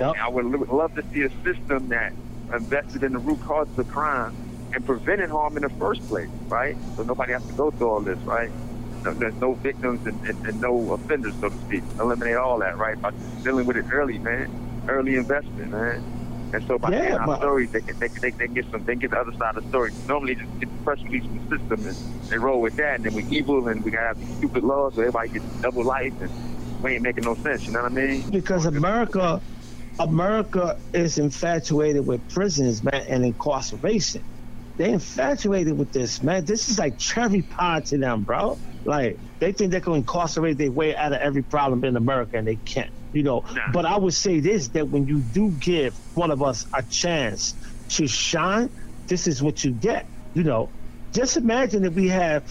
Yep. 0.00 0.14
And 0.14 0.22
I 0.22 0.28
would 0.28 0.44
love 0.44 0.94
to 0.94 1.04
see 1.12 1.22
a 1.22 1.30
system 1.44 1.88
that 1.88 2.12
invested 2.52 3.02
in 3.02 3.12
the 3.12 3.18
root 3.18 3.40
causes 3.42 3.78
of 3.78 3.88
crime 3.88 4.34
and 4.74 4.84
prevented 4.84 5.30
harm 5.30 5.56
in 5.56 5.62
the 5.62 5.70
first 5.70 6.06
place, 6.08 6.28
right? 6.48 6.76
So 6.96 7.02
nobody 7.02 7.32
has 7.32 7.44
to 7.46 7.52
go 7.54 7.70
through 7.70 7.88
all 7.88 8.00
this, 8.00 8.18
right? 8.20 8.50
No, 9.04 9.14
there's 9.14 9.34
no 9.36 9.54
victims 9.54 10.06
and, 10.06 10.20
and, 10.26 10.46
and, 10.46 10.60
no 10.60 10.92
offenders, 10.92 11.34
so 11.40 11.48
to 11.48 11.58
speak. 11.58 11.82
Eliminate 12.00 12.36
all 12.36 12.58
that, 12.58 12.76
right? 12.76 13.00
By 13.00 13.12
dealing 13.42 13.66
with 13.66 13.76
it 13.76 13.86
early, 13.92 14.18
man. 14.18 14.50
Early 14.88 15.16
investment, 15.16 15.70
man. 15.70 16.02
And 16.52 16.66
so 16.66 16.78
by 16.78 16.90
yeah, 16.90 17.08
telling 17.08 17.28
our 17.28 17.36
stories, 17.38 17.70
they 17.72 17.80
can, 17.80 17.98
they, 17.98 18.08
can, 18.08 18.20
they, 18.20 18.30
can 18.30 18.54
get 18.54 18.70
some, 18.70 18.84
they 18.84 18.92
can 18.92 19.00
get 19.00 19.10
the 19.10 19.18
other 19.18 19.32
side 19.32 19.56
of 19.56 19.64
the 19.64 19.68
story. 19.68 19.92
Normally, 20.08 20.36
just 20.36 20.60
get 20.60 20.70
the 20.70 20.84
press 20.84 21.02
release 21.02 21.24
from 21.24 21.48
the 21.48 21.58
system 21.58 21.86
and 21.86 22.28
they 22.28 22.38
roll 22.38 22.60
with 22.60 22.76
that, 22.76 22.96
and 22.96 23.04
then 23.04 23.14
we 23.14 23.24
evil 23.36 23.68
and 23.68 23.84
we 23.84 23.90
gotta 23.90 24.08
have 24.08 24.18
these 24.18 24.36
stupid 24.38 24.64
laws 24.64 24.94
where 24.96 25.06
everybody 25.06 25.28
gets 25.28 25.44
double 25.60 25.84
life, 25.84 26.12
and 26.20 26.30
we 26.82 26.94
ain't 26.94 27.02
making 27.02 27.24
no 27.24 27.34
sense. 27.36 27.66
You 27.66 27.72
know 27.72 27.82
what 27.82 27.92
I 27.92 27.94
mean? 27.94 28.30
Because 28.30 28.66
America, 28.66 29.40
America 29.98 30.76
is 30.92 31.18
infatuated 31.18 32.06
with 32.06 32.26
prisons, 32.28 32.82
man, 32.84 33.02
and 33.08 33.24
incarceration. 33.24 34.22
They 34.78 34.90
infatuated 34.90 35.78
with 35.78 35.92
this, 35.92 36.22
man. 36.22 36.44
This 36.44 36.68
is 36.68 36.78
like 36.78 36.98
cherry 36.98 37.42
pie 37.42 37.82
to 37.86 37.98
them, 37.98 38.24
bro. 38.24 38.58
Like 38.84 39.20
they 39.40 39.52
think 39.52 39.72
they 39.72 39.80
can 39.80 39.94
incarcerate 39.94 40.58
their 40.58 40.72
way 40.72 40.94
out 40.96 41.12
of 41.12 41.20
every 41.20 41.42
problem 41.42 41.84
in 41.84 41.96
America, 41.96 42.36
and 42.36 42.46
they 42.46 42.58
can't. 42.66 42.90
You 43.12 43.22
know. 43.22 43.42
Nah. 43.52 43.62
But 43.72 43.86
I 43.86 43.98
would 43.98 44.14
say 44.14 44.40
this: 44.40 44.68
that 44.70 44.88
when 44.90 45.06
you 45.06 45.22
do 45.22 45.52
give 45.58 45.94
one 46.14 46.30
of 46.30 46.42
us 46.42 46.66
a 46.76 46.84
chance 46.88 47.54
to 47.90 48.06
shine, 48.06 48.70
this 49.08 49.26
is 49.26 49.42
what 49.42 49.64
you 49.64 49.72
get. 49.72 50.06
You 50.34 50.44
know. 50.44 50.72
Just 51.14 51.38
imagine 51.38 51.84
if 51.86 51.94
we 51.94 52.08
have 52.08 52.44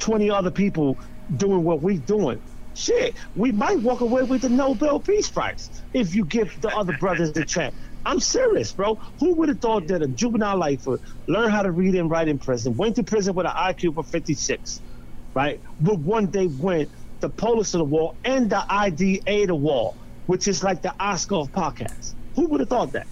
20 0.00 0.30
other 0.30 0.50
people 0.50 0.98
doing 1.36 1.62
what 1.64 1.82
we're 1.82 2.00
doing. 2.00 2.40
Shit, 2.76 3.14
we 3.34 3.52
might 3.52 3.80
walk 3.80 4.02
away 4.02 4.22
with 4.22 4.42
the 4.42 4.50
Nobel 4.50 5.00
Peace 5.00 5.30
Prize 5.30 5.70
if 5.94 6.14
you 6.14 6.24
give 6.26 6.60
the 6.60 6.68
other 6.68 6.96
brothers 7.00 7.30
a 7.36 7.44
chance. 7.44 7.74
I'm 8.04 8.20
serious, 8.20 8.70
bro. 8.72 8.96
Who 9.18 9.34
would 9.34 9.48
have 9.48 9.60
thought 9.60 9.88
that 9.88 10.02
a 10.02 10.06
juvenile 10.06 10.58
lifer 10.58 11.00
learned 11.26 11.52
how 11.52 11.62
to 11.62 11.72
read 11.72 11.94
and 11.94 12.10
write 12.10 12.28
in 12.28 12.38
prison, 12.38 12.76
went 12.76 12.96
to 12.96 13.02
prison 13.02 13.34
with 13.34 13.46
an 13.46 13.52
IQ 13.52 13.96
of 13.96 14.06
56, 14.06 14.80
right? 15.34 15.60
Would 15.80 16.04
one 16.04 16.26
day 16.26 16.46
win 16.46 16.88
the 17.20 17.30
Pulitzer 17.30 17.80
Award 17.80 18.16
and 18.24 18.50
the 18.50 18.64
IDA 18.70 19.46
the 19.46 19.54
Wall, 19.54 19.96
which 20.26 20.46
is 20.46 20.62
like 20.62 20.82
the 20.82 20.94
Oscar 21.00 21.36
of 21.36 21.52
podcasts. 21.52 22.14
Who 22.34 22.46
would 22.48 22.60
have 22.60 22.68
thought 22.68 22.92
that? 22.92 23.06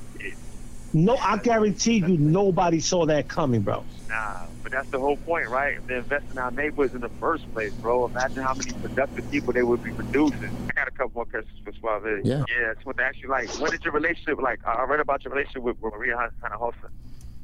No, 0.93 1.17
I 1.17 1.39
guarantee 1.39 1.97
you, 1.97 2.19
nobody 2.19 2.81
saw 2.81 3.07
that 3.07 3.27
coming, 3.29 3.63
bro. 3.63 3.85
Nah, 4.09 4.43
but 4.65 4.73
that's 4.73 4.89
the 4.89 4.99
whole 4.99 5.19
point, 5.19 5.49
right? 5.51 5.77
If 5.77 5.87
they 5.87 5.97
invest 5.97 6.25
in 6.33 6.39
our 6.39 6.51
neighborhoods 6.51 6.95
in 6.95 7.03
the 7.03 7.11
first 7.21 7.53
place, 7.53 7.73
bro, 7.75 8.07
imagine 8.07 8.43
how 8.43 8.55
many 8.55 8.73
productive 8.73 9.31
people 9.31 9.53
they 9.53 9.63
would 9.63 9.85
be 9.85 9.93
producing. 9.93 10.51
I 10.71 10.73
got 10.73 10.89
a 10.89 10.91
couple 10.91 11.13
more 11.15 11.27
questions 11.27 11.57
for 11.63 11.73
Suave. 11.75 12.25
Yeah. 12.25 12.45
Yeah, 12.49 12.71
I 12.71 12.75
just 12.75 12.87
want 12.87 12.97
to 12.97 13.05
ask 13.05 13.23
you, 13.23 13.29
like, 13.29 13.49
when 13.61 13.71
did 13.71 13.85
your 13.85 13.93
relationship, 13.93 14.41
like, 14.41 14.67
I 14.67 14.83
read 14.85 15.01
about 15.01 15.23
your 15.23 15.35
relationship 15.35 15.63
with 15.63 15.77
Maria 15.83 16.17
Hinojosa. 16.43 16.89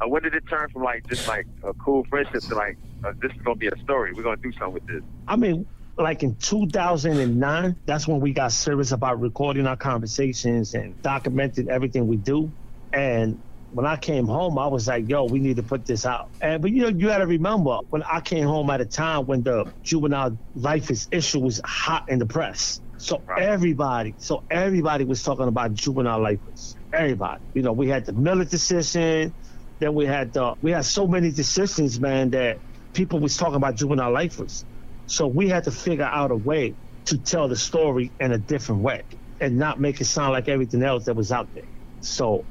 Uh, 0.01 0.09
when 0.09 0.23
did 0.23 0.35
it 0.35 0.45
turn 0.49 0.71
from, 0.71 0.83
like, 0.83 1.07
just, 1.09 1.29
like, 1.29 1.47
a 1.62 1.75
cool 1.75 2.05
friendship 2.05 2.41
to, 2.41 2.55
like, 2.55 2.79
uh, 3.05 3.12
this 3.21 3.33
is 3.33 3.43
going 3.43 3.59
to 3.59 3.61
be 3.61 3.68
a 3.68 3.85
story. 3.85 4.14
We're 4.14 4.23
going 4.23 4.39
to 4.39 4.43
do 4.43 4.53
something 4.53 4.73
with 4.73 4.87
this? 4.87 5.03
I 5.29 5.37
mean, 5.37 5.66
like 5.99 6.23
in 6.23 6.37
2009, 6.37 7.77
that's 7.85 8.09
when 8.09 8.21
we 8.21 8.33
got 8.33 8.53
serious 8.53 8.93
about 8.93 9.21
recording 9.21 9.66
our 9.66 9.77
conversations 9.77 10.73
and 10.73 10.95
documenting 11.03 11.68
everything 11.68 12.07
we 12.07 12.16
do. 12.16 12.51
And 12.95 13.43
when 13.73 13.87
I 13.87 13.97
came 13.97 14.27
home, 14.27 14.59
I 14.59 14.66
was 14.66 14.89
like, 14.89 15.05
yo, 15.09 15.25
we 15.27 15.41
need 15.41 15.57
to 15.57 15.62
put 15.62 15.87
this 15.87 16.07
out. 16.07 16.27
And 16.41 16.62
but 16.62 16.73
you 16.73 16.83
know, 16.83 16.89
you 16.89 17.09
gotta 17.09 17.27
remember 17.27 17.79
when 17.91 18.03
I 18.11 18.21
came 18.21 18.47
home 18.47 18.71
at 18.71 18.81
a 18.81 18.87
time 18.87 19.27
when 19.27 19.43
the 19.43 19.66
juvenile 19.85 20.39
life 20.55 20.91
is 20.91 21.09
issue 21.12 21.41
was 21.41 21.61
hot 21.64 22.05
in 22.09 22.18
the 22.18 22.27
press. 22.27 22.81
So 22.99 23.25
everybody, 23.39 24.16
so 24.18 24.45
everybody 24.51 25.05
was 25.05 25.23
talking 25.23 25.49
about 25.49 25.75
juvenile 25.75 26.23
lifers. 26.23 26.77
Everybody. 26.93 27.43
You 27.55 27.62
know, 27.62 27.73
we 27.73 27.89
had 27.89 28.07
the 28.07 28.12
Miller 28.12 28.45
decision, 28.45 29.35
then 29.81 29.95
we 29.95 30.07
had 30.07 30.33
the 30.33 30.55
we 30.62 30.73
had 30.73 30.85
so 30.85 31.07
many 31.07 31.33
decisions, 31.33 32.01
man, 32.01 32.31
that 32.31 32.61
people 32.95 33.21
was 33.21 33.37
talking 33.37 33.57
about 33.57 33.77
juvenile 33.77 34.12
lifers. 34.12 34.64
So 35.07 35.27
we 35.29 35.49
had 35.49 35.64
to 35.64 35.71
figure 35.71 36.05
out 36.05 36.31
a 36.31 36.37
way 36.37 36.77
to 37.07 37.18
tell 37.18 37.49
the 37.49 37.57
story 37.57 38.14
in 38.21 38.33
a 38.33 38.39
different 38.39 38.83
way 38.83 39.03
and 39.41 39.59
not 39.59 39.81
make 39.81 40.01
it 40.01 40.07
sound 40.07 40.33
like 40.33 40.49
everything 40.49 40.83
else 40.83 41.07
that 41.07 41.16
was 41.16 41.33
out 41.33 41.51
there. 41.55 41.64
So 42.01 42.47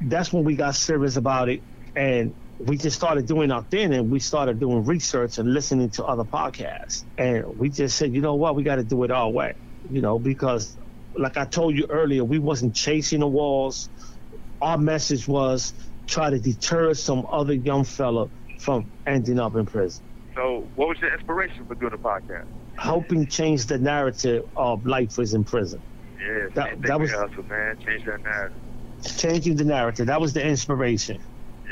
that's 0.00 0.32
when 0.32 0.44
we 0.44 0.56
got 0.56 0.74
serious 0.74 1.16
about 1.16 1.48
it. 1.48 1.62
And 1.94 2.34
we 2.58 2.76
just 2.76 2.96
started 2.96 3.26
doing 3.26 3.50
our 3.50 3.64
thing 3.64 3.92
and 3.94 4.10
we 4.10 4.20
started 4.20 4.60
doing 4.60 4.84
research 4.84 5.38
and 5.38 5.52
listening 5.52 5.90
to 5.92 6.04
other 6.04 6.24
podcasts. 6.24 7.04
And 7.16 7.44
we 7.56 7.70
just 7.70 7.96
said, 7.96 8.14
you 8.14 8.20
know 8.20 8.34
what, 8.34 8.54
we 8.54 8.62
got 8.62 8.76
to 8.76 8.84
do 8.84 9.02
it 9.04 9.10
our 9.10 9.30
way, 9.30 9.54
you 9.88 10.00
know, 10.00 10.18
because 10.18 10.76
like 11.16 11.36
I 11.36 11.44
told 11.44 11.76
you 11.76 11.86
earlier, 11.88 12.24
we 12.24 12.38
wasn't 12.38 12.74
chasing 12.74 13.20
the 13.20 13.28
walls. 13.28 13.88
Our 14.60 14.78
message 14.78 15.26
was 15.26 15.72
try 16.06 16.30
to 16.30 16.38
deter 16.38 16.94
some 16.94 17.26
other 17.30 17.54
young 17.54 17.84
fella 17.84 18.28
from 18.60 18.90
ending 19.06 19.40
up 19.40 19.56
in 19.56 19.64
prison. 19.66 20.04
So, 20.36 20.70
what 20.74 20.88
was 20.88 20.98
your 21.00 21.12
inspiration 21.12 21.64
for 21.66 21.74
doing 21.74 21.92
the 21.92 21.98
podcast? 21.98 22.46
Helping 22.78 23.26
change 23.26 23.66
the 23.66 23.78
narrative 23.78 24.42
of 24.56 24.86
life 24.86 25.18
is 25.18 25.34
in 25.34 25.44
prison. 25.44 25.82
Yeah, 26.20 26.48
that, 26.54 26.82
that 26.82 27.00
was 27.00 27.10
man. 27.10 27.76
Change 27.84 28.04
that 28.04 28.22
narrative 28.22 28.60
changing 29.04 29.56
the 29.56 29.64
narrative. 29.64 30.06
That 30.06 30.20
was 30.20 30.32
the 30.32 30.44
inspiration. 30.44 31.20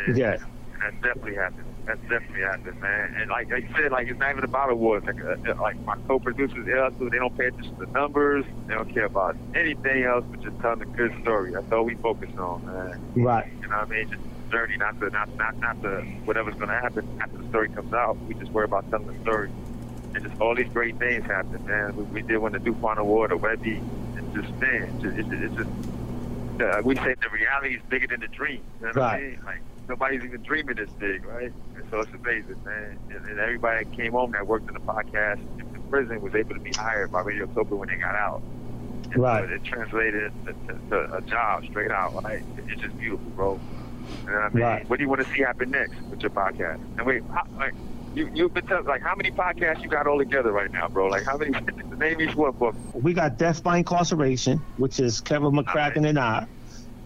Yeah. 0.08 0.14
yeah. 0.14 0.36
And 0.82 1.02
definitely 1.02 1.34
happened. 1.34 1.64
That 1.86 2.00
definitely 2.08 2.42
happened, 2.42 2.80
man. 2.80 3.14
And 3.18 3.30
like, 3.30 3.48
you 3.48 3.68
said, 3.76 3.92
like 3.92 4.08
it's 4.08 4.18
not 4.18 4.30
even 4.30 4.44
about 4.44 4.70
awards. 4.70 5.06
Like, 5.06 5.20
uh, 5.24 5.54
like 5.60 5.80
my 5.84 5.96
co-producers, 6.06 6.66
they 6.66 7.18
don't 7.18 7.38
pay 7.38 7.46
attention 7.46 7.76
to 7.78 7.86
the 7.86 7.92
numbers. 7.92 8.44
They 8.66 8.74
don't 8.74 8.92
care 8.92 9.06
about 9.06 9.36
anything 9.54 10.04
else 10.04 10.24
but 10.30 10.40
just 10.42 10.58
telling 10.60 10.82
a 10.82 10.86
good 10.86 11.14
story. 11.22 11.52
That's 11.52 11.72
all 11.72 11.84
we 11.84 11.94
focus 11.94 12.30
on, 12.38 12.66
man. 12.66 13.24
Right. 13.24 13.50
You 13.62 13.68
know 13.68 13.78
what 13.78 13.88
I 13.88 13.90
mean? 13.90 14.10
Just 14.10 14.22
journey, 14.50 14.76
not 14.76 14.98
the 15.00 15.10
not 15.10 15.34
not 15.36 15.56
not 15.58 15.80
the 15.82 16.00
whatever's 16.24 16.54
gonna 16.54 16.78
happen 16.78 17.06
after 17.20 17.38
the 17.38 17.48
story 17.48 17.68
comes 17.68 17.92
out. 17.92 18.16
We 18.26 18.34
just 18.34 18.50
worry 18.52 18.64
about 18.64 18.88
telling 18.90 19.06
the 19.06 19.20
story. 19.22 19.50
And 20.14 20.24
just 20.24 20.40
all 20.40 20.54
these 20.54 20.68
great 20.68 20.98
things 20.98 21.24
happen, 21.24 21.64
man. 21.66 21.96
We, 21.96 22.02
we 22.04 22.22
did 22.22 22.38
win 22.38 22.52
the 22.52 22.58
DuPont 22.58 22.98
Award, 22.98 23.30
a 23.32 23.36
Webby, 23.36 23.76
and 24.16 24.34
just 24.34 24.54
man, 24.60 25.00
just, 25.00 25.18
it's, 25.18 25.28
it's 25.30 25.54
just 25.54 25.70
uh, 26.62 26.80
we 26.84 26.96
say 26.96 27.14
the 27.20 27.30
reality 27.32 27.76
is 27.76 27.82
bigger 27.88 28.06
than 28.10 28.20
the 28.20 28.28
dream. 28.28 28.64
You 28.80 28.86
know 28.86 28.92
what 28.94 28.98
I 28.98 29.00
Right. 29.00 29.20
mean? 29.20 29.38
Like 29.44 29.62
nobody's 29.88 30.22
even 30.24 30.42
dreaming 30.42 30.76
this 30.76 30.90
big, 30.98 31.24
right? 31.24 31.52
And 31.74 31.84
so 31.90 32.00
it's 32.00 32.12
amazing, 32.14 32.56
man. 32.64 32.98
And, 33.10 33.24
and 33.30 33.38
everybody 33.38 33.84
that 33.84 33.92
came 33.92 34.12
home 34.12 34.32
that 34.32 34.46
worked 34.46 34.68
in 34.68 34.74
the 34.74 34.84
podcast 34.86 35.42
in 35.58 35.66
the 35.72 35.80
prison 35.90 36.20
was 36.20 36.34
able 36.34 36.54
to 36.54 36.60
be 36.60 36.72
hired 36.72 37.10
by 37.10 37.22
Radiotopia 37.22 37.76
when 37.78 37.88
they 37.88 37.98
got 37.98 38.14
out. 38.16 38.42
And 39.12 39.22
so 39.30 39.36
Right. 39.36 39.44
it 39.44 39.62
translated 39.64 40.32
to, 40.46 40.52
to, 40.68 40.72
to 40.90 40.96
a 41.16 41.22
job 41.22 41.64
straight 41.68 41.90
out, 41.90 42.12
right? 42.24 42.42
It's 42.56 42.80
just 42.80 42.96
beautiful, 42.98 43.32
bro. 43.32 43.62
You 44.26 44.32
know 44.34 44.40
what 44.40 44.52
I 44.52 44.54
mean? 44.54 44.62
Right. 44.62 44.84
What 44.86 44.98
do 44.98 45.04
you 45.04 45.08
want 45.08 45.20
to 45.20 45.26
see 45.34 45.42
happen 45.42 45.70
next 45.70 45.96
with 46.10 46.22
your 46.22 46.30
podcast? 46.30 46.78
And 46.98 47.06
wait, 47.06 47.22
how, 47.30 47.42
like 47.58 47.74
you 48.18 48.30
you've 48.34 48.54
been 48.54 48.66
telling 48.66 48.86
like 48.86 49.02
how 49.02 49.14
many 49.16 49.30
podcasts 49.30 49.82
you 49.82 49.88
got 49.88 50.06
all 50.06 50.18
together 50.18 50.52
right 50.52 50.70
now, 50.72 50.88
bro? 50.88 51.06
Like 51.06 51.24
how 51.24 51.38
many? 51.38 51.52
name 51.98 52.20
each 52.20 52.36
one 52.36 52.52
for 52.58 52.72
me. 52.72 52.80
We 52.94 53.14
got 53.14 53.38
Death 53.38 53.62
by 53.62 53.78
Incarceration, 53.78 54.64
which 54.76 55.00
is 55.00 55.20
Kevin 55.20 55.52
McCracken 55.52 56.08
and 56.08 56.18
I, 56.18 56.46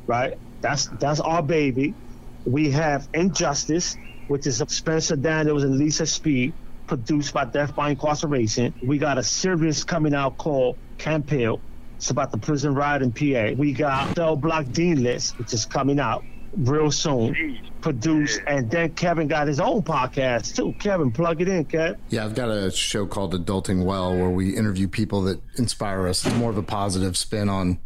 right? 0.06 0.34
That's 0.62 0.88
that's 1.00 1.20
our 1.20 1.42
baby. 1.42 1.96
We 2.44 2.70
have 2.72 3.08
Injustice, 3.14 3.96
which 4.26 4.46
is 4.46 4.62
Spencer 4.68 5.16
Daniels 5.16 5.64
and 5.64 5.76
Lisa 5.76 6.06
Speed, 6.06 6.56
produced 6.86 7.32
by 7.32 7.44
Death 7.46 7.74
by 7.74 7.90
Incarceration. 7.90 8.74
We 8.82 8.98
got 8.98 9.18
a 9.18 9.22
series 9.22 9.84
coming 9.84 10.14
out 10.14 10.38
called 10.38 10.78
Camp 10.98 11.30
Hill. 11.30 11.62
It's 11.98 12.10
about 12.10 12.32
the 12.32 12.38
prison 12.38 12.74
riot 12.74 13.02
in 13.02 13.12
PA. 13.12 13.54
We 13.56 13.72
got 13.72 14.16
Cell 14.16 14.36
Block 14.36 14.66
Dean 14.72 15.02
List, 15.02 15.34
which 15.38 15.52
is 15.52 15.66
coming 15.66 16.00
out 16.00 16.26
real 16.56 16.90
soon, 16.90 17.34
Jeez. 17.34 17.60
produced. 17.80 18.40
And 18.46 18.70
then 18.70 18.94
Kevin 18.94 19.28
got 19.28 19.46
his 19.48 19.60
own 19.60 19.82
podcast 19.82 20.54
too. 20.56 20.74
Kevin, 20.78 21.10
plug 21.10 21.40
it 21.40 21.48
in, 21.48 21.64
Kev. 21.64 21.96
Yeah, 22.10 22.24
I've 22.24 22.34
got 22.34 22.50
a 22.50 22.70
show 22.70 23.06
called 23.06 23.34
Adulting 23.34 23.84
Well 23.84 24.14
where 24.16 24.30
we 24.30 24.56
interview 24.56 24.88
people 24.88 25.22
that 25.22 25.40
inspire 25.56 26.06
us. 26.06 26.24
It's 26.26 26.34
More 26.36 26.50
of 26.50 26.58
a 26.58 26.62
positive 26.62 27.16
spin 27.16 27.48
on 27.48 27.78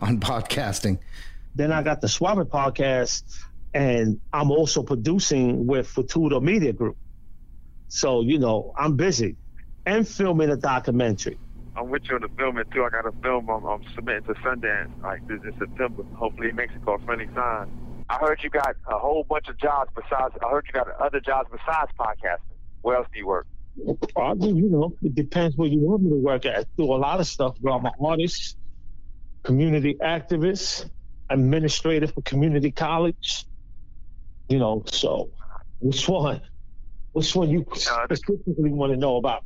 on 0.00 0.20
podcasting. 0.20 0.98
Then 1.54 1.72
I 1.72 1.82
got 1.82 2.00
the 2.00 2.06
Swabber 2.08 2.44
podcast, 2.44 3.22
and 3.74 4.20
I'm 4.32 4.50
also 4.50 4.82
producing 4.82 5.66
with 5.66 5.88
Futuro 5.88 6.40
Media 6.40 6.72
Group. 6.72 6.96
So, 7.88 8.20
you 8.20 8.38
know, 8.38 8.72
I'm 8.76 8.96
busy 8.96 9.36
and 9.86 10.06
filming 10.06 10.50
a 10.50 10.56
documentary. 10.56 11.38
I'm 11.74 11.88
with 11.88 12.02
you 12.08 12.16
on 12.16 12.22
the 12.22 12.28
filming 12.36 12.64
too. 12.72 12.84
I 12.84 12.90
got 12.90 13.06
a 13.06 13.12
film 13.22 13.48
I'm, 13.48 13.64
I'm 13.64 13.82
submitting 13.94 14.24
to 14.24 14.34
Sundance 14.40 14.90
like 15.02 15.26
this 15.26 15.40
in 15.44 15.56
September. 15.58 16.02
Hopefully 16.14 16.50
in 16.50 16.56
Mexico, 16.56 16.98
Friendly 17.04 17.28
Sign. 17.34 17.70
I 18.10 18.16
heard 18.16 18.40
you 18.42 18.50
got 18.50 18.74
a 18.86 18.98
whole 18.98 19.24
bunch 19.24 19.48
of 19.48 19.58
jobs 19.58 19.90
besides. 19.94 20.34
I 20.42 20.48
heard 20.50 20.64
you 20.66 20.72
got 20.72 20.88
other 21.00 21.20
jobs 21.20 21.50
besides 21.50 21.90
podcasting. 21.98 22.56
Where 22.80 22.96
else 22.96 23.08
do 23.12 23.18
you 23.18 23.26
work? 23.26 23.46
I 24.16 24.34
do, 24.34 24.48
you 24.48 24.68
know, 24.68 24.94
it 25.02 25.14
depends 25.14 25.56
where 25.56 25.68
you 25.68 25.80
want 25.80 26.02
me 26.02 26.10
to 26.10 26.16
work 26.16 26.46
at. 26.46 26.58
I 26.58 26.64
do 26.76 26.84
a 26.84 26.96
lot 26.96 27.20
of 27.20 27.26
stuff, 27.26 27.58
bro. 27.60 27.74
I'm 27.74 27.84
an 27.84 27.92
artist, 28.00 28.56
community 29.44 29.96
activist, 30.02 30.90
administrator 31.30 32.08
for 32.08 32.22
community 32.22 32.70
college. 32.70 33.44
You 34.48 34.58
know, 34.58 34.82
so 34.86 35.30
which 35.80 36.08
one? 36.08 36.40
Which 37.12 37.34
one 37.36 37.50
you 37.50 37.66
uh, 37.70 38.06
specifically 38.14 38.70
want 38.70 38.92
to 38.92 38.96
know 38.96 39.16
about? 39.16 39.44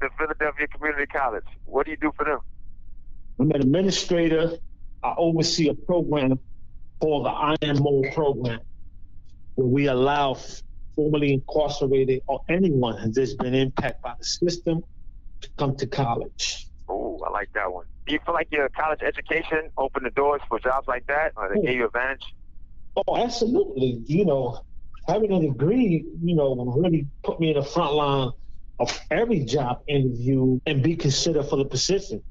The 0.00 0.10
Philadelphia 0.18 0.66
Community 0.68 1.06
College. 1.06 1.44
What 1.64 1.86
do 1.86 1.92
you 1.92 1.96
do 1.96 2.12
for 2.16 2.24
them? 2.24 2.40
I'm 3.38 3.50
an 3.50 3.62
administrator. 3.62 4.52
I 5.02 5.14
oversee 5.16 5.68
a 5.68 5.74
program 5.74 6.38
called 7.00 7.26
the 7.26 7.66
IMO 7.66 8.02
program, 8.12 8.60
where 9.54 9.66
we 9.66 9.86
allow 9.86 10.36
formerly 10.94 11.32
incarcerated 11.34 12.22
or 12.26 12.40
anyone 12.48 13.12
that's 13.12 13.34
been 13.34 13.54
impacted 13.54 14.02
by 14.02 14.14
the 14.18 14.24
system 14.24 14.82
to 15.40 15.48
come 15.56 15.76
to 15.76 15.86
college. 15.86 16.66
Oh, 16.88 17.18
I 17.26 17.30
like 17.30 17.52
that 17.54 17.72
one. 17.72 17.86
Do 18.06 18.12
you 18.12 18.20
feel 18.24 18.34
like 18.34 18.48
your 18.50 18.68
college 18.70 19.00
education 19.02 19.70
opened 19.78 20.06
the 20.06 20.10
doors 20.10 20.42
for 20.48 20.58
jobs 20.58 20.88
like 20.88 21.06
that, 21.06 21.32
or 21.36 21.48
they 21.48 21.60
oh. 21.60 21.62
gave 21.62 21.76
you 21.76 21.86
advantage? 21.86 22.24
Oh, 22.96 23.16
absolutely. 23.16 24.02
You 24.06 24.24
know, 24.24 24.64
having 25.06 25.32
a 25.32 25.40
degree, 25.40 26.04
you 26.22 26.34
know, 26.34 26.54
really 26.76 27.06
put 27.22 27.40
me 27.40 27.50
in 27.50 27.56
the 27.56 27.62
front 27.62 27.94
line 27.94 28.30
of 28.78 28.98
every 29.10 29.44
job 29.44 29.82
interview 29.86 30.58
and 30.66 30.82
be 30.82 30.96
considered 30.96 31.44
for 31.44 31.56
the 31.56 31.64
position 31.64 32.22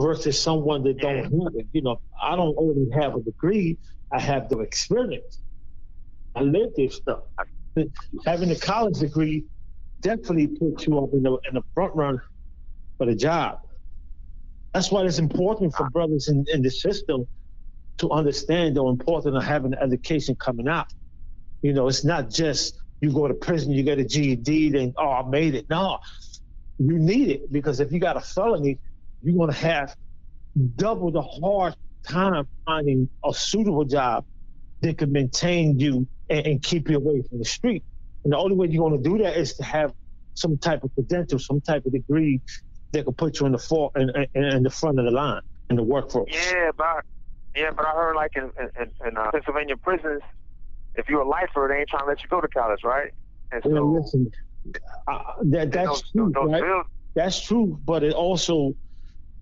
versus 0.00 0.40
someone 0.40 0.82
that 0.84 0.98
don't 0.98 1.24
have 1.24 1.54
it. 1.54 1.66
You 1.72 1.82
know, 1.82 2.00
I 2.20 2.36
don't 2.36 2.54
only 2.58 2.90
have 2.92 3.16
a 3.16 3.20
degree, 3.20 3.78
I 4.12 4.20
have 4.20 4.48
the 4.48 4.60
experience. 4.60 5.40
I 6.34 6.42
lived 6.42 6.76
this 6.76 6.96
stuff. 6.96 7.20
Having 8.26 8.50
a 8.50 8.56
college 8.56 8.98
degree 8.98 9.44
definitely 10.00 10.48
puts 10.48 10.86
you 10.86 10.98
up 10.98 11.12
in 11.12 11.22
the, 11.22 11.32
in 11.48 11.54
the 11.54 11.62
front 11.74 11.94
run 11.94 12.20
for 12.96 13.06
the 13.06 13.14
job. 13.14 13.58
That's 14.72 14.90
why 14.90 15.02
it's 15.04 15.18
important 15.18 15.74
for 15.74 15.88
brothers 15.90 16.28
in, 16.28 16.44
in 16.52 16.62
the 16.62 16.70
system 16.70 17.26
to 17.98 18.10
understand 18.10 18.76
the 18.76 18.84
importance 18.84 19.34
of 19.36 19.42
having 19.42 19.72
an 19.72 19.78
education 19.80 20.36
coming 20.36 20.68
out. 20.68 20.86
You 21.62 21.72
know, 21.72 21.88
it's 21.88 22.04
not 22.04 22.30
just 22.30 22.74
you 23.00 23.12
go 23.12 23.26
to 23.26 23.34
prison, 23.34 23.72
you 23.72 23.82
get 23.82 23.98
a 23.98 24.04
GED, 24.04 24.70
then 24.70 24.94
oh, 24.96 25.10
I 25.10 25.28
made 25.28 25.54
it. 25.54 25.66
No, 25.68 25.98
you 26.78 26.98
need 26.98 27.30
it 27.30 27.52
because 27.52 27.80
if 27.80 27.90
you 27.90 27.98
got 27.98 28.16
a 28.16 28.20
felony, 28.20 28.78
you're 29.22 29.38
gonna 29.38 29.52
have 29.52 29.94
double 30.76 31.10
the 31.10 31.22
hard 31.22 31.74
time 32.06 32.48
finding 32.64 33.08
a 33.24 33.34
suitable 33.34 33.84
job 33.84 34.24
that 34.82 34.98
can 34.98 35.12
maintain 35.12 35.78
you 35.78 36.06
and, 36.28 36.46
and 36.46 36.62
keep 36.62 36.88
you 36.88 36.96
away 36.96 37.22
from 37.28 37.38
the 37.38 37.44
street. 37.44 37.82
And 38.24 38.32
the 38.32 38.38
only 38.38 38.56
way 38.56 38.68
you're 38.68 38.88
gonna 38.88 39.02
do 39.02 39.18
that 39.18 39.36
is 39.36 39.54
to 39.54 39.64
have 39.64 39.92
some 40.34 40.58
type 40.58 40.84
of 40.84 40.92
credential, 40.94 41.38
some 41.38 41.60
type 41.60 41.84
of 41.86 41.92
degree 41.92 42.40
that 42.92 43.04
can 43.04 43.14
put 43.14 43.40
you 43.40 43.46
in 43.46 43.52
the 43.52 43.58
for 43.58 43.90
in, 43.96 44.10
in, 44.34 44.44
in 44.44 44.62
the 44.62 44.70
front 44.70 44.98
of 44.98 45.04
the 45.04 45.10
line 45.10 45.42
in 45.70 45.76
the 45.76 45.82
workforce. 45.82 46.30
Yeah, 46.32 46.70
but 46.76 47.04
yeah, 47.54 47.70
but 47.76 47.86
I 47.86 47.92
heard 47.92 48.16
like 48.16 48.32
in 48.36 48.50
in, 48.80 48.92
in 49.06 49.16
uh, 49.16 49.30
Pennsylvania 49.32 49.76
prisons, 49.76 50.22
if 50.94 51.08
you're 51.08 51.22
a 51.22 51.28
lifer, 51.28 51.68
they 51.70 51.80
ain't 51.80 51.88
trying 51.88 52.04
to 52.04 52.08
let 52.08 52.22
you 52.22 52.28
go 52.28 52.40
to 52.40 52.48
college, 52.48 52.80
right? 52.84 53.10
And 53.50 53.62
so 53.62 53.70
know, 53.70 53.86
listen, 53.86 54.30
uh, 55.06 55.18
that 55.44 55.72
that's 55.72 55.88
those, 55.88 56.10
true, 56.10 56.32
those 56.34 56.50
right? 56.50 56.84
That's 57.14 57.40
true, 57.40 57.80
but 57.84 58.04
it 58.04 58.12
also 58.12 58.74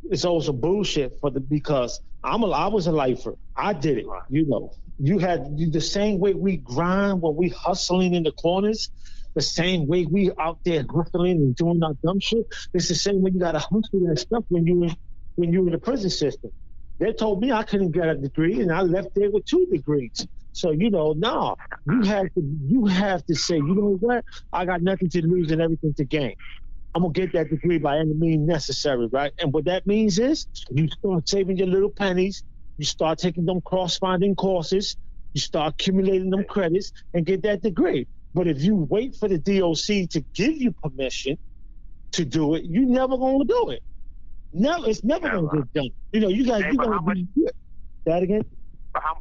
it's 0.05 0.25
also 0.25 0.53
bullshit 0.53 1.19
for 1.21 1.31
the 1.31 1.41
because 1.41 2.01
I'm 2.23 2.43
a 2.43 2.51
I 2.51 2.67
was 2.69 2.87
a 2.87 2.93
lifer. 2.93 3.35
I 3.57 3.73
did 3.73 3.99
it. 3.99 4.07
You 4.29 4.47
know, 4.47 4.73
you 4.99 5.19
had 5.19 5.55
you, 5.57 5.71
the 5.71 5.81
same 5.81 6.19
way 6.19 6.35
we 6.35 6.59
grind 6.59 7.23
when 7.23 7.37
we 7.37 7.49
hustling 7.51 8.15
in 8.15 8.23
the 8.23 8.33
corners, 8.33 8.91
the 9.35 9.43
same 9.43 9.87
way 9.87 10.07
we 10.07 10.31
out 10.39 10.59
there 10.65 10.85
hustling 10.89 11.33
and 11.33 11.57
doing 11.57 11.83
our 11.83 11.95
dumb 12.05 12.21
shit. 12.21 12.47
It's 12.75 12.89
the 12.89 12.95
same 12.95 13.23
way 13.23 13.31
you 13.33 13.41
got 13.41 13.53
to 13.53 13.59
hustle 13.59 14.07
that 14.09 14.19
stuff 14.19 14.45
when 14.49 14.67
you 14.67 14.91
when 15.37 15.53
you 15.53 15.67
in 15.67 15.73
the 15.73 15.79
prison 15.79 16.11
system. 16.11 16.51
They 16.99 17.13
told 17.13 17.43
me 17.43 17.53
I 17.53 17.63
couldn't 17.63 17.91
get 17.91 18.09
a 18.09 18.17
degree, 18.17 18.61
and 18.61 18.73
I 18.73 18.81
left 18.81 19.09
there 19.15 19.31
with 19.31 19.45
two 19.45 19.67
degrees. 19.71 20.27
So 20.53 20.71
you 20.71 20.91
know, 20.91 21.13
no, 21.13 21.57
you 21.87 22.03
have 22.03 22.27
to 22.35 22.43
you 22.67 22.87
have 22.87 23.25
to 23.27 23.35
say, 23.35 23.57
you 23.57 23.75
know 23.75 23.97
what? 24.01 24.25
I 24.53 24.65
got 24.65 24.83
nothing 24.83 25.11
to 25.11 25.27
lose 25.27 25.51
and 25.51 25.61
everything 25.61 25.95
to 25.95 26.05
gain. 26.05 26.35
I'm 26.97 27.03
gonna 27.03 27.13
get 27.13 27.35
that 27.35 27.51
degree 27.51 27.77
by 27.77 27.99
any 27.99 28.15
means 28.15 28.49
necessary, 28.49 29.07
right? 29.13 29.31
And 29.39 29.53
what 29.53 29.67
that 29.67 29.87
means 29.87 30.19
is 30.19 30.47
you 30.71 30.89
start 30.89 31.29
saving 31.29 31.59
your 31.59 31.67
little 31.67 31.91
pennies, 31.91 32.43
you 32.79 32.87
start 32.87 33.19
taking 33.19 33.45
them 33.45 33.61
cross-finding 33.67 34.35
courses, 34.35 34.97
you 35.35 35.43
start 35.43 35.75
accumulating 35.75 36.31
them 36.31 36.45
credits 36.49 36.91
and 37.13 37.27
get 37.27 37.43
that 37.43 37.61
degree. 37.61 38.07
But 38.33 38.49
if 38.49 38.63
you 38.63 38.77
wait 38.77 39.15
for 39.21 39.29
the 39.29 39.37
DOC 39.37 40.09
to 40.13 40.25
give 40.35 40.57
you 40.57 40.73
permission 40.83 41.37
to 42.13 42.25
do 42.25 42.55
it, 42.55 42.65
you 42.65 42.87
never 42.87 43.19
gonna 43.19 43.45
do 43.45 43.69
it. 43.73 43.83
Never, 44.55 44.89
it's 44.89 45.05
never 45.05 45.29
gonna 45.29 45.49
get 45.53 45.73
done. 45.75 45.91
You 46.13 46.21
know, 46.21 46.29
you 46.29 46.47
got 46.47 46.63
Hey, 46.63 46.71
you 46.73 46.79
gotta 46.79 47.03
be 47.13 47.27
good. 47.37 47.53
That 48.07 48.23
again? 48.23 48.43
but 48.95 49.03
how 49.03 49.17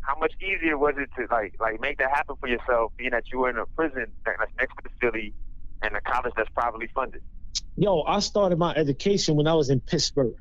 how 0.00 0.18
much 0.18 0.32
easier 0.40 0.78
was 0.78 0.94
it 0.96 1.10
to 1.20 1.26
like 1.30 1.52
like 1.60 1.78
make 1.78 1.98
that 1.98 2.08
happen 2.08 2.36
for 2.40 2.48
yourself, 2.48 2.92
being 2.96 3.10
that 3.10 3.24
you 3.30 3.40
were 3.40 3.50
in 3.50 3.58
a 3.58 3.66
prison 3.76 4.06
that- 4.24 4.36
that's 4.38 4.52
next 4.58 4.72
to 4.76 4.82
the 4.84 5.06
city 5.06 5.34
and 5.82 5.94
a 5.96 6.00
college 6.00 6.32
that's 6.36 6.50
privately 6.50 6.88
funded? 6.94 7.22
Yo, 7.76 8.02
I 8.02 8.20
started 8.20 8.58
my 8.58 8.74
education 8.74 9.36
when 9.36 9.46
I 9.46 9.54
was 9.54 9.70
in 9.70 9.80
Pittsburgh, 9.80 10.34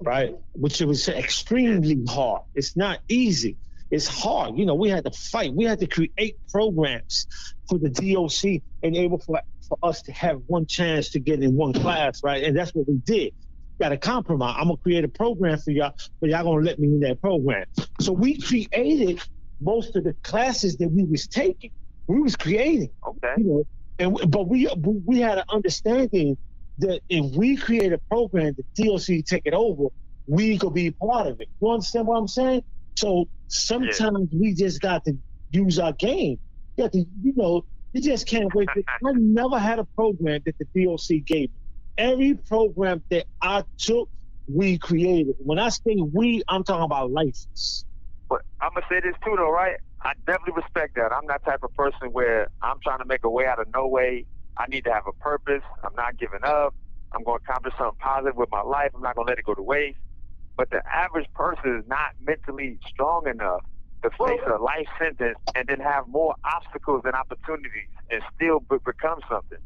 right? 0.00 0.34
Which 0.52 0.80
it 0.80 0.86
was 0.86 1.08
extremely 1.08 1.98
hard. 2.08 2.42
It's 2.54 2.76
not 2.76 3.00
easy. 3.08 3.56
It's 3.90 4.08
hard. 4.08 4.56
You 4.58 4.66
know, 4.66 4.74
we 4.74 4.88
had 4.88 5.04
to 5.04 5.10
fight. 5.10 5.54
We 5.54 5.64
had 5.64 5.80
to 5.80 5.86
create 5.86 6.36
programs 6.50 7.26
for 7.68 7.78
the 7.78 7.90
DOC 7.90 8.62
and 8.82 8.96
able 8.96 9.18
for, 9.18 9.40
for 9.68 9.78
us 9.82 10.02
to 10.02 10.12
have 10.12 10.40
one 10.46 10.66
chance 10.66 11.10
to 11.10 11.20
get 11.20 11.42
in 11.42 11.54
one 11.54 11.72
class, 11.72 12.22
right? 12.24 12.42
And 12.42 12.56
that's 12.56 12.74
what 12.74 12.88
we 12.88 12.96
did. 12.96 13.32
Got 13.78 13.92
a 13.92 13.96
compromise. 13.96 14.56
I'm 14.58 14.68
gonna 14.68 14.78
create 14.78 15.04
a 15.04 15.08
program 15.08 15.58
for 15.58 15.72
y'all, 15.72 15.92
but 16.20 16.30
y'all 16.30 16.42
gonna 16.42 16.64
let 16.64 16.78
me 16.78 16.88
in 16.88 17.00
that 17.00 17.20
program. 17.20 17.64
So 18.00 18.12
we 18.12 18.40
created 18.40 19.20
most 19.60 19.94
of 19.94 20.04
the 20.04 20.14
classes 20.22 20.76
that 20.78 20.88
we 20.88 21.04
was 21.04 21.28
taking. 21.28 21.70
We 22.06 22.20
was 22.20 22.34
creating. 22.34 22.90
Okay. 23.06 23.34
You 23.38 23.44
know, 23.44 23.66
and 24.02 24.30
but 24.30 24.48
we 24.48 24.68
we 25.06 25.20
had 25.20 25.38
an 25.38 25.44
understanding 25.50 26.36
that 26.78 27.00
if 27.08 27.36
we 27.36 27.56
create 27.56 27.92
a 27.92 28.00
program, 28.10 28.54
the 28.56 28.84
DOC 28.84 29.24
take 29.24 29.42
it 29.44 29.54
over, 29.54 29.88
we 30.26 30.58
could 30.58 30.74
be 30.74 30.90
part 30.90 31.28
of 31.28 31.40
it. 31.40 31.48
You 31.60 31.70
understand 31.70 32.06
what 32.06 32.16
I'm 32.16 32.28
saying? 32.28 32.62
So 32.96 33.26
sometimes 33.48 34.28
we 34.32 34.54
just 34.54 34.80
got 34.80 35.04
to 35.04 35.14
use 35.50 35.78
our 35.78 35.92
game. 35.92 36.38
You 36.76 36.84
got 36.84 36.92
to, 36.92 36.98
you 36.98 37.32
know, 37.36 37.62
you 37.92 38.00
just 38.00 38.26
can't 38.26 38.52
wait. 38.54 38.68
To, 38.74 38.82
I 39.04 39.12
never 39.12 39.58
had 39.58 39.78
a 39.78 39.86
program 39.96 40.40
that 40.46 40.56
the 40.58 40.84
DOC 40.84 41.24
gave 41.26 41.50
me. 41.50 41.56
Every 41.98 42.34
program 42.34 43.04
that 43.10 43.26
I 43.42 43.64
took 43.78 44.08
we 44.48 44.78
created. 44.78 45.36
When 45.38 45.58
I 45.58 45.68
say 45.68 45.96
we, 46.12 46.42
I'm 46.48 46.64
talking 46.64 46.84
about 46.84 47.10
license. 47.10 47.84
But 48.28 48.40
I'm 48.60 48.70
gonna 48.74 48.86
say 48.88 49.00
this 49.00 49.14
too, 49.24 49.34
though, 49.36 49.50
right? 49.50 49.76
I 50.04 50.12
definitely 50.26 50.54
respect 50.62 50.96
that. 50.96 51.12
I'm 51.12 51.26
that 51.28 51.44
type 51.44 51.60
of 51.62 51.72
person 51.74 52.08
where 52.12 52.48
I'm 52.60 52.76
trying 52.82 52.98
to 52.98 53.04
make 53.04 53.24
a 53.24 53.30
way 53.30 53.46
out 53.46 53.60
of 53.60 53.66
no 53.74 53.86
way. 53.86 54.26
I 54.58 54.66
need 54.68 54.84
to 54.84 54.92
have 54.92 55.04
a 55.08 55.12
purpose. 55.22 55.62
I'm 55.84 55.94
not 55.96 56.18
giving 56.18 56.40
up. 56.44 56.74
I'm 57.14 57.24
going 57.24 57.38
to 57.38 57.44
accomplish 57.48 57.74
something 57.78 57.96
positive 58.00 58.36
with 58.36 58.48
my 58.50 58.62
life. 58.62 58.90
I'm 58.94 59.02
not 59.02 59.14
going 59.14 59.26
to 59.26 59.30
let 59.30 59.38
it 59.38 59.44
go 59.44 59.54
to 59.54 59.62
waste. 59.62 59.98
But 60.56 60.70
the 60.70 60.82
average 60.92 61.26
person 61.34 61.78
is 61.78 61.84
not 61.88 62.10
mentally 62.20 62.78
strong 62.86 63.26
enough 63.26 63.60
to 64.02 64.10
face 64.10 64.40
a 64.46 64.60
life 64.60 64.88
sentence 64.98 65.38
and 65.54 65.66
then 65.68 65.78
have 65.80 66.08
more 66.08 66.34
obstacles 66.44 67.02
and 67.04 67.14
opportunities 67.14 67.88
and 68.10 68.22
still 68.34 68.60
be- 68.60 68.82
become 68.84 69.20
something. 69.30 69.58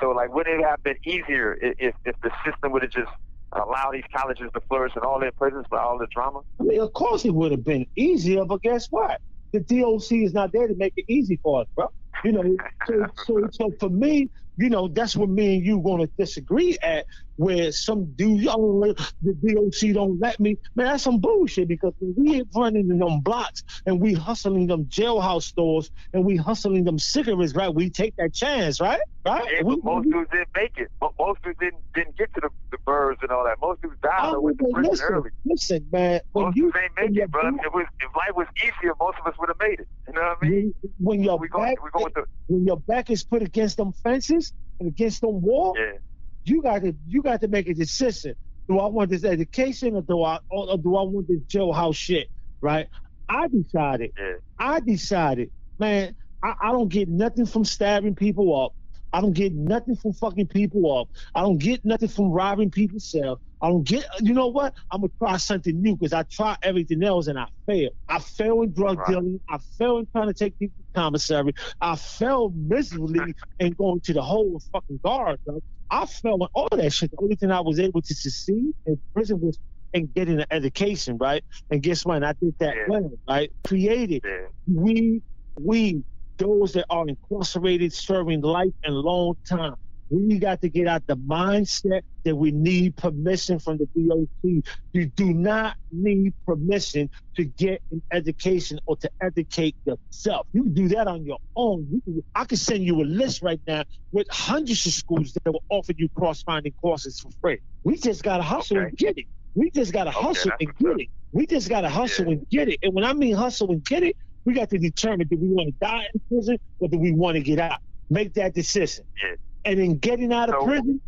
So, 0.00 0.10
like, 0.10 0.34
would 0.34 0.48
it 0.48 0.64
have 0.64 0.82
been 0.82 0.96
easier 1.04 1.56
if, 1.60 1.94
if 2.04 2.16
the 2.22 2.30
system 2.44 2.72
would 2.72 2.82
have 2.82 2.90
just 2.90 3.10
allowed 3.52 3.92
these 3.92 4.08
colleges 4.16 4.48
to 4.54 4.60
flourish 4.68 4.92
and 4.96 5.04
all 5.04 5.20
their 5.20 5.32
prisons 5.32 5.66
for 5.68 5.78
all 5.78 5.98
the 5.98 6.06
drama? 6.12 6.40
I 6.58 6.64
mean, 6.64 6.80
of 6.80 6.92
course 6.94 7.24
it 7.24 7.34
would 7.34 7.52
have 7.52 7.64
been 7.64 7.86
easier, 7.94 8.44
but 8.44 8.62
guess 8.62 8.86
what? 8.90 9.20
The 9.52 9.60
DOC 9.60 10.12
is 10.12 10.34
not 10.34 10.52
there 10.52 10.68
to 10.68 10.74
make 10.76 10.94
it 10.96 11.04
easy 11.08 11.38
for 11.42 11.62
us, 11.62 11.68
bro. 11.76 11.88
You 12.24 12.32
know, 12.32 12.56
so, 12.86 13.06
so, 13.26 13.48
so 13.52 13.72
for 13.80 13.88
me, 13.90 14.30
you 14.58 14.70
know, 14.70 14.88
that's 14.88 15.16
what 15.16 15.28
me 15.30 15.56
and 15.56 15.66
you 15.66 15.80
going 15.82 16.06
to 16.06 16.12
disagree 16.18 16.78
at, 16.82 17.06
where 17.36 17.72
some 17.72 18.12
dude, 18.16 18.46
oh, 18.48 18.94
the 19.22 19.32
DOC 19.34 19.94
don't 19.94 20.20
let 20.20 20.38
me. 20.38 20.56
Man, 20.76 20.86
that's 20.86 21.02
some 21.04 21.18
bullshit 21.20 21.68
because 21.68 21.94
when 22.00 22.14
we 22.16 22.44
running 22.54 22.90
in 22.90 22.98
them 22.98 23.20
blocks 23.20 23.62
and 23.86 24.00
we 24.00 24.12
hustling 24.14 24.66
them 24.68 24.84
jailhouse 24.86 25.44
stores 25.44 25.90
and 26.12 26.24
we 26.24 26.36
hustling 26.36 26.84
them 26.84 26.98
cigarettes, 26.98 27.54
right? 27.54 27.74
We 27.74 27.90
take 27.90 28.14
that 28.18 28.34
chance, 28.34 28.80
right? 28.80 29.00
Right? 29.26 29.44
Yeah, 29.52 29.62
We- 29.64 29.76
but 29.76 29.84
most 29.84 30.04
dudes 30.10 30.30
didn't 30.32 30.48
make 30.56 30.72
it. 30.76 30.88
but 31.00 31.12
Most 31.18 31.40
dudes 31.42 31.58
didn't 31.60 31.82
didn't 31.94 32.16
get 32.18 32.28
to 32.34 32.40
the, 32.42 32.50
birds 32.84 33.20
and 33.22 33.30
all 33.30 33.44
that. 33.44 33.60
Most 33.60 33.80
Oh, 34.22 34.34
or 34.34 34.40
went 34.40 34.58
to 34.58 34.64
prison 34.72 34.90
listen, 34.90 35.06
early. 35.10 35.30
listen, 35.44 35.88
man. 35.92 36.20
When 36.32 36.46
Most 36.46 36.56
you 36.56 36.64
dudes 36.64 36.76
ain't 36.82 37.12
make 37.12 37.22
it, 37.22 37.30
bro. 37.30 37.48
If 37.48 37.72
was 37.72 37.86
if 38.00 38.16
life 38.16 38.36
was 38.36 38.46
easier, 38.56 38.92
most 39.00 39.18
of 39.20 39.26
us 39.26 39.38
would 39.38 39.48
have 39.48 39.58
made 39.60 39.80
it. 39.80 39.88
You 40.08 40.14
know 40.14 40.20
what 40.20 40.38
I 40.42 40.48
mean? 40.48 40.74
when, 40.98 41.22
your 41.22 41.38
We 41.38 41.48
go 41.48 41.58
back 41.60 41.82
we 41.82 41.90
go 41.90 42.04
with 42.04 42.14
the 42.14 42.24
when 42.48 42.66
your 42.66 42.78
back 42.78 43.10
is 43.10 43.24
put 43.24 43.42
against 43.42 43.76
them 43.76 43.92
fences 43.92 44.52
and 44.80 44.88
against 44.88 45.20
them 45.20 45.40
wall, 45.40 45.74
yeah. 45.78 45.98
you 46.44 46.62
got 46.62 46.82
to 46.82 46.94
you 47.06 47.22
got 47.22 47.40
to 47.40 47.48
make 47.48 47.68
a 47.68 47.74
decision. 47.74 48.34
Do 48.68 48.78
I 48.78 48.86
want 48.86 49.10
this 49.10 49.24
education 49.24 49.96
or 49.96 50.02
do 50.02 50.22
I 50.22 50.38
or 50.50 50.78
do 50.78 50.96
I 50.96 51.02
want 51.02 51.28
this 51.28 51.40
jailhouse 51.48 51.96
shit? 51.96 52.28
Right? 52.60 52.88
I 53.28 53.48
decided. 53.48 54.12
Yeah. 54.18 54.34
I 54.58 54.80
decided, 54.80 55.50
man. 55.78 56.14
I, 56.42 56.54
I 56.60 56.72
don't 56.72 56.88
get 56.88 57.08
nothing 57.08 57.46
from 57.46 57.64
stabbing 57.64 58.14
people 58.16 58.64
up. 58.64 58.74
I 59.12 59.20
don't 59.20 59.32
get 59.32 59.52
nothing 59.54 59.96
from 59.96 60.12
fucking 60.14 60.48
people 60.48 60.98
up. 61.00 61.08
I 61.34 61.42
don't 61.42 61.58
get 61.58 61.84
nothing 61.84 62.08
from 62.08 62.30
robbing 62.30 62.70
people's 62.70 63.10
cell. 63.10 63.40
I 63.60 63.68
don't 63.68 63.84
get. 63.84 64.04
You 64.20 64.32
know 64.34 64.48
what? 64.48 64.74
I'm 64.90 65.02
gonna 65.02 65.12
try 65.22 65.36
something 65.36 65.80
new 65.80 65.96
because 65.96 66.12
I 66.12 66.24
tried 66.24 66.56
everything 66.62 67.02
else 67.04 67.26
and 67.28 67.38
I 67.38 67.46
failed. 67.66 67.92
I 68.08 68.18
failed 68.18 68.64
in 68.64 68.72
drug 68.72 68.98
Right. 68.98 69.08
dealing. 69.08 69.40
I 69.48 69.58
failed 69.78 70.00
in 70.00 70.08
trying 70.14 70.28
to 70.28 70.34
take 70.34 70.58
people 70.58 70.74
to 70.78 71.00
commissary. 71.00 71.52
I 71.80 71.96
failed 71.96 72.56
miserably 72.56 73.34
in 73.60 73.72
going 73.72 74.00
to 74.02 74.12
the 74.14 74.22
whole 74.22 74.60
fucking 74.72 75.00
guard. 75.04 75.38
Bro. 75.46 75.60
I 75.90 76.06
failed 76.06 76.42
in 76.42 76.48
all 76.54 76.68
that 76.72 76.92
shit. 76.92 77.10
The 77.12 77.18
only 77.22 77.36
thing 77.36 77.50
I 77.50 77.60
was 77.60 77.78
able 77.78 78.02
to 78.02 78.14
succeed 78.14 78.72
in 78.86 79.00
prison 79.14 79.40
was 79.40 79.58
in 79.92 80.06
getting 80.06 80.40
an 80.40 80.46
education, 80.50 81.18
right? 81.18 81.44
And 81.70 81.82
guess 81.82 82.04
what? 82.04 82.24
I 82.24 82.32
did 82.40 82.54
that 82.60 82.74
Yeah. 82.74 82.84
well, 82.88 83.12
right? 83.28 83.52
Created 83.64 84.22
Yeah. 84.24 84.46
we 84.66 85.20
we 85.60 86.02
those 86.42 86.72
that 86.72 86.86
are 86.90 87.06
incarcerated 87.08 87.92
serving 87.92 88.40
life 88.42 88.72
and 88.84 88.94
long 88.94 89.34
time 89.48 89.74
we 90.10 90.38
got 90.38 90.60
to 90.60 90.68
get 90.68 90.86
out 90.86 91.02
the 91.06 91.16
mindset 91.16 92.02
that 92.24 92.36
we 92.36 92.52
need 92.52 92.96
permission 92.96 93.58
from 93.58 93.78
the 93.78 93.88
DOC. 93.96 94.64
You 94.92 95.06
do 95.16 95.32
not 95.32 95.76
need 95.90 96.34
permission 96.46 97.08
to 97.36 97.44
get 97.44 97.80
an 97.90 98.02
education 98.12 98.78
or 98.86 98.96
to 98.98 99.10
educate 99.22 99.74
yourself. 99.86 100.46
You 100.52 100.64
can 100.64 100.74
do 100.74 100.88
that 100.88 101.08
on 101.08 101.24
your 101.24 101.38
own. 101.56 101.88
You 102.06 102.22
I 102.34 102.44
can 102.44 102.58
send 102.58 102.84
you 102.84 103.00
a 103.02 103.04
list 103.06 103.42
right 103.42 103.60
now 103.66 103.84
with 104.12 104.26
hundreds 104.30 104.86
of 104.86 104.92
schools 104.92 105.32
that 105.44 105.50
will 105.50 105.64
offer 105.70 105.92
you 105.96 106.08
cross-finding 106.16 106.74
courses 106.80 107.18
for 107.20 107.30
free. 107.40 107.58
We 107.84 107.96
just 107.96 108.22
got 108.22 108.36
to 108.38 108.42
hustle 108.42 108.78
Okay. 108.78 108.88
and 108.88 108.98
get 108.98 109.18
it. 109.18 109.26
We 109.54 109.70
just 109.70 109.92
got 109.92 110.04
to 110.04 110.10
Okay, 110.10 110.20
hustle 110.26 110.52
and 110.60 110.76
get 110.78 111.00
it. 111.00 111.08
We 111.32 111.46
just 111.46 111.68
got 111.70 111.82
to 111.82 111.88
hustle 111.88 112.26
Yeah. 112.26 112.32
and 112.32 112.46
get 112.50 112.68
it. 112.68 112.78
And 112.82 112.94
when 112.94 113.04
I 113.04 113.14
mean 113.14 113.34
hustle 113.34 113.70
and 113.70 113.84
get 113.84 114.02
it, 114.02 114.16
we 114.44 114.54
got 114.54 114.70
to 114.70 114.78
determine 114.78 115.28
do 115.28 115.36
we 115.36 115.48
want 115.48 115.68
to 115.68 115.74
die 115.80 116.06
in 116.12 116.20
prison 116.28 116.58
or 116.78 116.88
do 116.88 116.98
we 116.98 117.12
want 117.12 117.36
to 117.36 117.40
get 117.42 117.58
out? 117.58 117.80
Make 118.10 118.34
that 118.34 118.54
decision. 118.54 119.04
Yeah. 119.22 119.34
And 119.64 119.80
in 119.80 119.98
getting 119.98 120.32
out 120.32 120.48
of 120.48 120.56
So- 120.60 120.66
prison, 120.66 121.00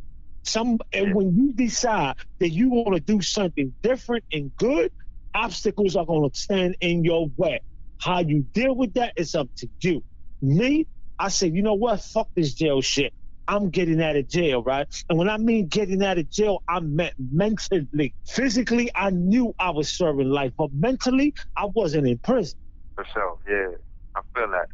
some 0.43 0.78
and 0.93 1.09
Yeah. 1.09 1.12
when 1.14 1.35
you 1.37 1.53
decide 1.53 2.16
that 2.39 2.51
you 2.51 2.68
want 2.70 2.95
to 2.95 3.01
do 3.01 3.20
something 3.20 3.72
different 3.82 4.24
and 4.32 4.55
good, 4.57 4.93
obstacles 5.35 5.97
are 5.97 6.05
going 6.07 6.28
to 6.30 6.37
stand 6.37 6.76
in 6.80 7.03
your 7.05 7.28
way. 7.37 7.61
How 7.99 8.20
you 8.20 8.45
deal 8.53 8.74
with 8.74 8.95
that 8.95 9.14
is 9.16 9.35
up 9.35 9.49
to 9.57 9.68
you. 9.80 10.03
Me, 10.43 10.87
I 11.18 11.28
say, 11.28 11.49
you 11.49 11.62
know 11.62 11.74
what? 11.74 12.01
Fuck 12.03 12.28
this 12.35 12.53
jail 12.55 12.80
shit. 12.82 13.12
I'm 13.47 13.70
getting 13.70 14.01
out 14.03 14.16
of 14.16 14.28
jail, 14.28 14.62
right? 14.62 14.87
And 15.09 15.18
when 15.18 15.28
I 15.28 15.37
mean 15.37 15.66
getting 15.66 16.03
out 16.03 16.18
of 16.18 16.30
jail, 16.30 16.62
I 16.68 16.80
meant 16.80 17.14
mentally. 17.30 18.14
Physically, 18.26 18.91
I 18.95 19.11
knew 19.11 19.55
I 19.59 19.70
was 19.70 19.89
serving 19.89 20.28
life, 20.30 20.53
but 20.57 20.72
mentally, 20.72 21.35
I 21.57 21.66
wasn't 21.66 22.07
in 22.07 22.18
prison. 22.18 22.59
For 22.95 23.05
sure. 23.12 23.38
Yeah. 23.49 23.76
I 24.16 24.20
feel 24.34 24.51
that. 24.51 24.68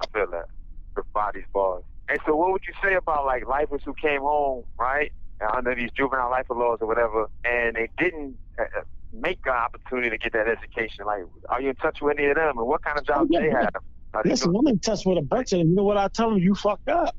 I 0.00 0.06
feel 0.12 0.30
that. 0.30 0.46
The 0.94 1.02
body's 1.14 1.44
bars. 1.52 1.84
And 2.08 2.18
so 2.26 2.36
what 2.36 2.52
would 2.52 2.62
you 2.66 2.74
say 2.82 2.94
about 2.94 3.24
like 3.24 3.46
lifers 3.46 3.82
who 3.84 3.94
came 3.94 4.20
home, 4.20 4.64
right? 4.78 5.12
Under 5.56 5.74
these 5.74 5.90
juvenile 5.96 6.30
life 6.30 6.46
laws 6.50 6.78
or 6.80 6.86
whatever, 6.86 7.28
and 7.44 7.74
they 7.74 7.88
didn't 7.98 8.36
uh, 8.58 8.62
uh, 8.62 8.82
make 9.12 9.40
an 9.44 9.52
opportunity 9.52 10.10
to 10.10 10.18
get 10.18 10.32
that 10.34 10.46
education. 10.46 11.04
Like, 11.04 11.24
are 11.48 11.60
you 11.60 11.70
in 11.70 11.74
touch 11.76 11.98
with 12.00 12.16
any 12.16 12.28
of 12.28 12.36
them, 12.36 12.58
and 12.58 12.66
what 12.66 12.84
kind 12.84 12.96
of 12.96 13.04
jobs 13.04 13.28
yeah, 13.32 13.40
they 13.40 13.46
yeah. 13.46 13.60
have? 13.62 13.76
Are 14.14 14.22
Listen, 14.24 14.54
I'm 14.54 14.66
in 14.68 14.78
touch 14.78 15.00
with 15.04 15.18
a 15.18 15.22
bunch 15.22 15.52
of 15.52 15.58
them. 15.58 15.70
You 15.70 15.74
know 15.74 15.82
what 15.82 15.96
I 15.96 16.06
tell 16.08 16.30
them? 16.30 16.38
You 16.38 16.54
fucked 16.54 16.88
up. 16.88 17.16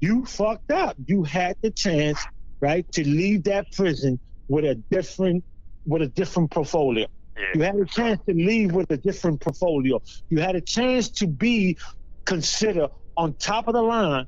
You 0.00 0.26
fucked 0.26 0.72
up. 0.72 0.96
You 1.06 1.22
had 1.22 1.56
the 1.62 1.70
chance, 1.70 2.18
right, 2.60 2.90
to 2.92 3.08
leave 3.08 3.44
that 3.44 3.72
prison 3.72 4.18
with 4.48 4.64
a 4.64 4.74
different, 4.74 5.44
with 5.86 6.02
a 6.02 6.08
different 6.08 6.50
portfolio. 6.50 7.06
Yeah, 7.36 7.44
You 7.54 7.62
had 7.62 7.76
a 7.76 7.84
chance 7.84 8.20
to 8.28 8.34
leave 8.34 8.72
with 8.72 8.90
a 8.90 8.96
different 8.96 9.40
portfolio. 9.40 10.00
You 10.28 10.40
had 10.40 10.56
a 10.56 10.60
chance 10.60 11.08
to 11.10 11.26
be 11.26 11.78
considered 12.24 12.90
on 13.16 13.34
top 13.34 13.68
of 13.68 13.74
the 13.74 13.82
line, 13.82 14.26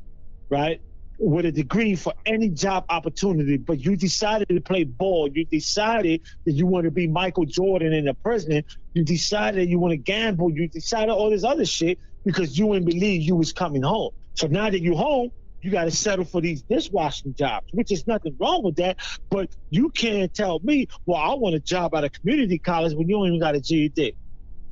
right? 0.50 0.80
With 1.18 1.46
a 1.46 1.52
degree 1.52 1.94
for 1.94 2.12
any 2.26 2.48
job 2.48 2.84
opportunity, 2.88 3.56
but 3.56 3.78
you 3.78 3.96
decided 3.96 4.48
to 4.48 4.60
play 4.60 4.84
ball. 4.84 5.28
You 5.32 5.44
decided 5.44 6.22
that 6.44 6.52
you 6.52 6.66
want 6.66 6.84
to 6.84 6.90
be 6.90 7.06
Michael 7.06 7.44
Jordan 7.44 7.92
in 7.92 8.06
the 8.06 8.14
president. 8.14 8.66
You 8.94 9.04
decided 9.04 9.68
you 9.68 9.78
want 9.78 9.92
to 9.92 9.96
gamble. 9.96 10.50
You 10.50 10.68
decided 10.68 11.10
all 11.10 11.30
this 11.30 11.44
other 11.44 11.64
shit 11.64 11.98
because 12.24 12.58
you 12.58 12.72
didn't 12.72 12.86
believe 12.86 13.22
you 13.22 13.36
was 13.36 13.52
coming 13.52 13.82
home. 13.82 14.10
So 14.34 14.48
now 14.48 14.70
that 14.70 14.80
you're 14.80 14.96
home, 14.96 15.30
you 15.64 15.70
got 15.70 15.84
to 15.84 15.90
settle 15.90 16.24
for 16.24 16.40
these 16.40 16.62
dishwashing 16.62 17.34
jobs, 17.34 17.66
which 17.72 17.90
is 17.90 18.06
nothing 18.06 18.36
wrong 18.38 18.62
with 18.62 18.76
that. 18.76 18.98
But 19.30 19.50
you 19.70 19.88
can't 19.90 20.32
tell 20.32 20.60
me, 20.60 20.88
well, 21.06 21.18
I 21.18 21.34
want 21.34 21.54
a 21.54 21.60
job 21.60 21.94
at 21.94 22.04
a 22.04 22.10
community 22.10 22.58
college 22.58 22.94
when 22.94 23.08
you 23.08 23.16
don't 23.16 23.28
even 23.28 23.40
got 23.40 23.54
a 23.54 23.60
GED. 23.60 24.14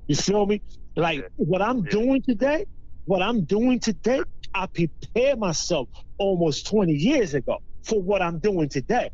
You 0.06 0.16
feel 0.16 0.44
me? 0.46 0.60
Like 0.94 1.26
what 1.36 1.62
I'm 1.62 1.82
doing 1.82 2.22
today, 2.22 2.66
what 3.06 3.22
I'm 3.22 3.44
doing 3.44 3.80
today, 3.80 4.20
I 4.54 4.66
prepared 4.66 5.38
myself 5.38 5.88
almost 6.18 6.66
20 6.66 6.92
years 6.92 7.32
ago 7.32 7.58
for 7.82 8.00
what 8.00 8.20
I'm 8.20 8.38
doing 8.38 8.68
today. 8.68 9.10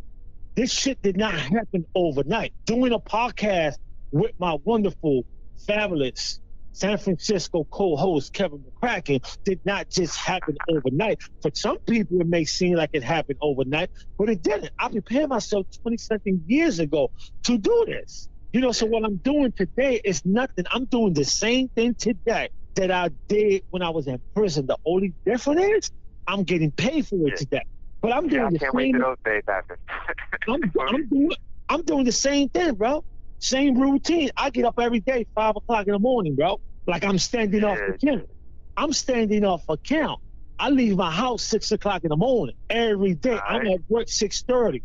This 0.57 0.73
shit 0.73 1.01
did 1.03 1.17
not 1.17 1.35
happen 1.35 1.87
overnight. 1.95 2.53
Doing 2.65 2.93
a 2.93 2.99
podcast 2.99 3.77
with 4.11 4.33
my 4.41 4.57
wonderful, 4.65 5.25
fabulous 5.67 6.41
San 6.79 6.97
Francisco 6.97 7.67
co-host 7.73 8.33
Kevin 8.33 8.65
McCracken 8.65 9.21
did 9.45 9.61
not 9.65 9.91
just 9.91 10.17
happen 10.17 10.57
overnight. 10.69 11.19
For 11.43 11.51
some 11.55 11.79
people, 11.89 12.21
it 12.21 12.29
may 12.29 12.45
seem 12.45 12.77
like 12.77 12.91
it 12.93 13.03
happened 13.03 13.39
overnight, 13.43 13.91
but 14.17 14.29
it 14.29 14.43
didn't. 14.43 14.71
I 14.79 14.89
prepared 14.89 15.29
myself 15.29 15.67
20 15.83 15.97
something 15.99 16.45
years 16.47 16.79
ago 16.79 17.11
to 17.47 17.59
do 17.59 17.85
this. 17.89 18.29
You 18.53 18.61
know, 18.61 18.71
so 18.71 18.87
what 18.87 19.05
I'm 19.05 19.17
doing 19.17 19.53
today 19.57 20.01
is 20.05 20.23
nothing. 20.25 20.67
I'm 20.71 20.85
doing 20.87 21.15
the 21.15 21.25
same 21.25 21.69
thing 21.75 21.97
today 21.99 22.49
that 22.77 22.93
I 22.93 23.11
did 23.29 23.63
when 23.71 23.83
I 23.83 23.91
was 23.91 24.07
in 24.07 24.23
prison. 24.37 24.67
The 24.67 24.79
only 24.87 25.15
difference 25.27 25.61
is 25.61 25.91
I'm 26.29 26.45
getting 26.45 26.71
paid 26.71 27.09
for 27.09 27.29
it 27.29 27.37
today. 27.37 27.65
But 28.03 28.13
I'm 28.13 28.29
doing 28.29 28.43
yeah, 28.43 28.47
I 28.47 28.51
the 28.51 28.59
can't 28.61 28.75
wait 28.75 28.85
same. 28.85 28.93
till 28.93 29.03
those 29.03 29.17
days 29.25 29.43
happen. 29.49 29.77
I'm, 30.49 30.73
I'm 30.89 31.09
doing 31.09 31.31
I'm 31.69 31.83
doing 31.83 32.05
the 32.05 32.13
same 32.13 32.49
thing, 32.51 32.75
bro. 32.75 33.03
Same 33.41 33.79
routine. 33.79 34.31
I 34.37 34.51
get 34.51 34.65
up 34.65 34.75
every 34.81 35.01
day, 35.01 35.27
five 35.35 35.57
o'clock 35.57 35.87
in 35.87 35.93
the 35.93 35.99
morning, 35.99 36.37
bro. 36.37 36.59
Like 36.89 37.05
I'm 37.05 37.19
standing 37.19 37.65
off 37.65 37.79
the 37.79 37.97
Yeah. 38.03 38.13
count. 38.17 38.31
I'm 38.79 38.95
standing 38.95 39.45
off 39.45 39.65
a 39.71 39.79
count. 39.79 40.21
I 40.61 40.71
leave 40.71 40.97
my 40.97 41.13
house 41.13 41.45
six 41.45 41.73
o'clock 41.73 42.05
in 42.05 42.11
the 42.11 42.17
morning 42.19 42.57
every 42.71 43.15
day. 43.17 43.41
I'm 43.49 43.67
at 43.69 43.81
work 43.91 44.09
six 44.11 44.45
thirty. 44.49 44.85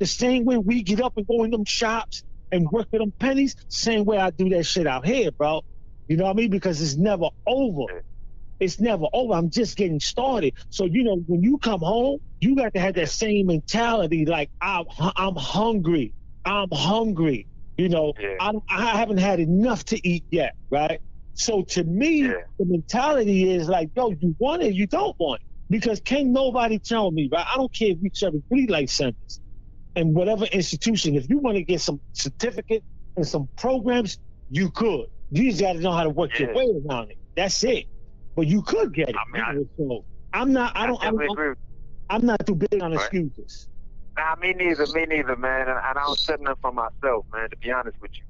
The 0.00 0.06
same 0.06 0.44
way 0.44 0.58
we 0.58 0.82
get 0.82 1.00
up 1.02 1.14
and 1.16 1.26
go 1.26 1.44
in 1.44 1.52
them 1.52 1.64
shops 1.66 2.24
and 2.52 2.68
work 2.70 2.88
for 2.90 3.00
them 3.00 3.14
pennies, 3.20 3.56
same 3.68 4.04
way 4.06 4.18
I 4.18 4.30
do 4.30 4.50
that 4.50 4.64
shit 4.64 4.86
out 4.86 5.06
here, 5.06 5.30
bro. 5.32 5.62
You 6.08 6.16
know 6.18 6.24
what 6.24 6.32
I 6.32 6.34
mean? 6.34 6.50
Because 6.50 6.82
it's 6.82 6.96
never 6.96 7.30
over. 7.46 7.84
It's 8.60 8.80
never 8.80 9.06
over. 9.12 9.34
I'm 9.34 9.50
just 9.50 9.76
getting 9.76 10.00
started. 10.00 10.54
So 10.70 10.84
you 10.84 11.04
know, 11.04 11.16
when 11.26 11.42
you 11.42 11.58
come 11.58 11.80
home, 11.80 12.20
you 12.40 12.56
got 12.56 12.74
to 12.74 12.80
have 12.80 12.94
that 12.94 13.10
same 13.10 13.46
mentality. 13.48 14.26
Like 14.26 14.50
I'm, 14.60 14.86
I'm 15.16 15.36
hungry. 15.36 16.14
I'm 16.44 16.68
hungry. 16.72 17.48
You 17.78 17.88
know, 17.90 18.14
Yeah. 18.20 18.36
I, 18.40 18.52
I 18.70 18.98
haven't 18.98 19.18
had 19.18 19.40
enough 19.40 19.84
to 19.86 20.08
eat 20.08 20.24
yet, 20.30 20.54
right? 20.70 21.00
So 21.36 21.62
to 21.62 21.84
me, 21.84 22.22
Yeah. 22.22 22.34
the 22.58 22.64
mentality 22.66 23.50
is 23.50 23.68
like, 23.68 23.90
yo, 23.94 24.10
you 24.10 24.34
want 24.38 24.62
it, 24.62 24.74
you 24.74 24.86
don't 24.86 25.14
want 25.18 25.40
it. 25.40 25.46
Because 25.68 26.00
can't 26.00 26.28
nobody 26.28 26.78
tell 26.78 27.10
me, 27.10 27.28
right? 27.32 27.46
I 27.52 27.56
don't 27.56 27.72
care 27.72 27.90
if 27.90 27.98
you 28.00 28.10
serve 28.14 28.34
a 28.34 28.42
three 28.48 28.66
life 28.66 28.90
sentence 28.90 29.40
in 29.94 30.14
whatever 30.14 30.44
institution. 30.46 31.16
If 31.16 31.28
you 31.28 31.38
want 31.38 31.56
to 31.56 31.64
get 31.64 31.80
some 31.80 32.00
certificate 32.12 32.84
and 33.16 33.26
some 33.26 33.48
programs, 33.56 34.18
you 34.48 34.70
could. 34.70 35.06
You 35.30 35.50
just 35.50 35.60
got 35.60 35.74
to 35.74 35.80
know 35.80 35.92
how 35.92 36.04
to 36.04 36.10
work 36.10 36.38
your 36.38 36.54
way 36.54 36.66
around 36.88 37.10
it. 37.10 37.18
That's 37.36 37.62
it. 37.64 37.86
But 38.36 38.46
you 38.46 38.62
could 38.62 38.94
get 38.94 39.08
it. 39.10 39.16
I 39.16 39.32
mean, 39.32 39.42
I- 39.42 39.52
you 39.52 39.68
know, 39.78 39.88
so 40.00 40.06
I'm 40.32 40.52
not. 40.52 40.76
I 40.76 40.86
don't. 40.86 41.00
I 41.00 41.06
definitely 41.06 41.26
don't 41.26 41.32
agree 41.32 41.48
with 41.50 41.58
I'm 42.08 42.26
not 42.26 42.46
too 42.46 42.54
big 42.54 42.82
on 42.82 42.92
Right. 42.92 43.00
excuses. 43.00 43.68
Nah, 44.16 44.36
me 44.36 44.52
neither, 44.52 44.86
me 44.94 45.06
neither, 45.06 45.36
man. 45.36 45.62
And, 45.62 45.70
and 45.70 45.78
I 45.80 45.92
don't 45.94 46.18
set 46.18 46.40
nothing 46.40 46.56
for 46.62 46.72
myself, 46.72 47.26
man, 47.34 47.50
to 47.50 47.56
be 47.60 47.72
honest 47.72 48.00
with 48.00 48.12
you. 48.14 48.24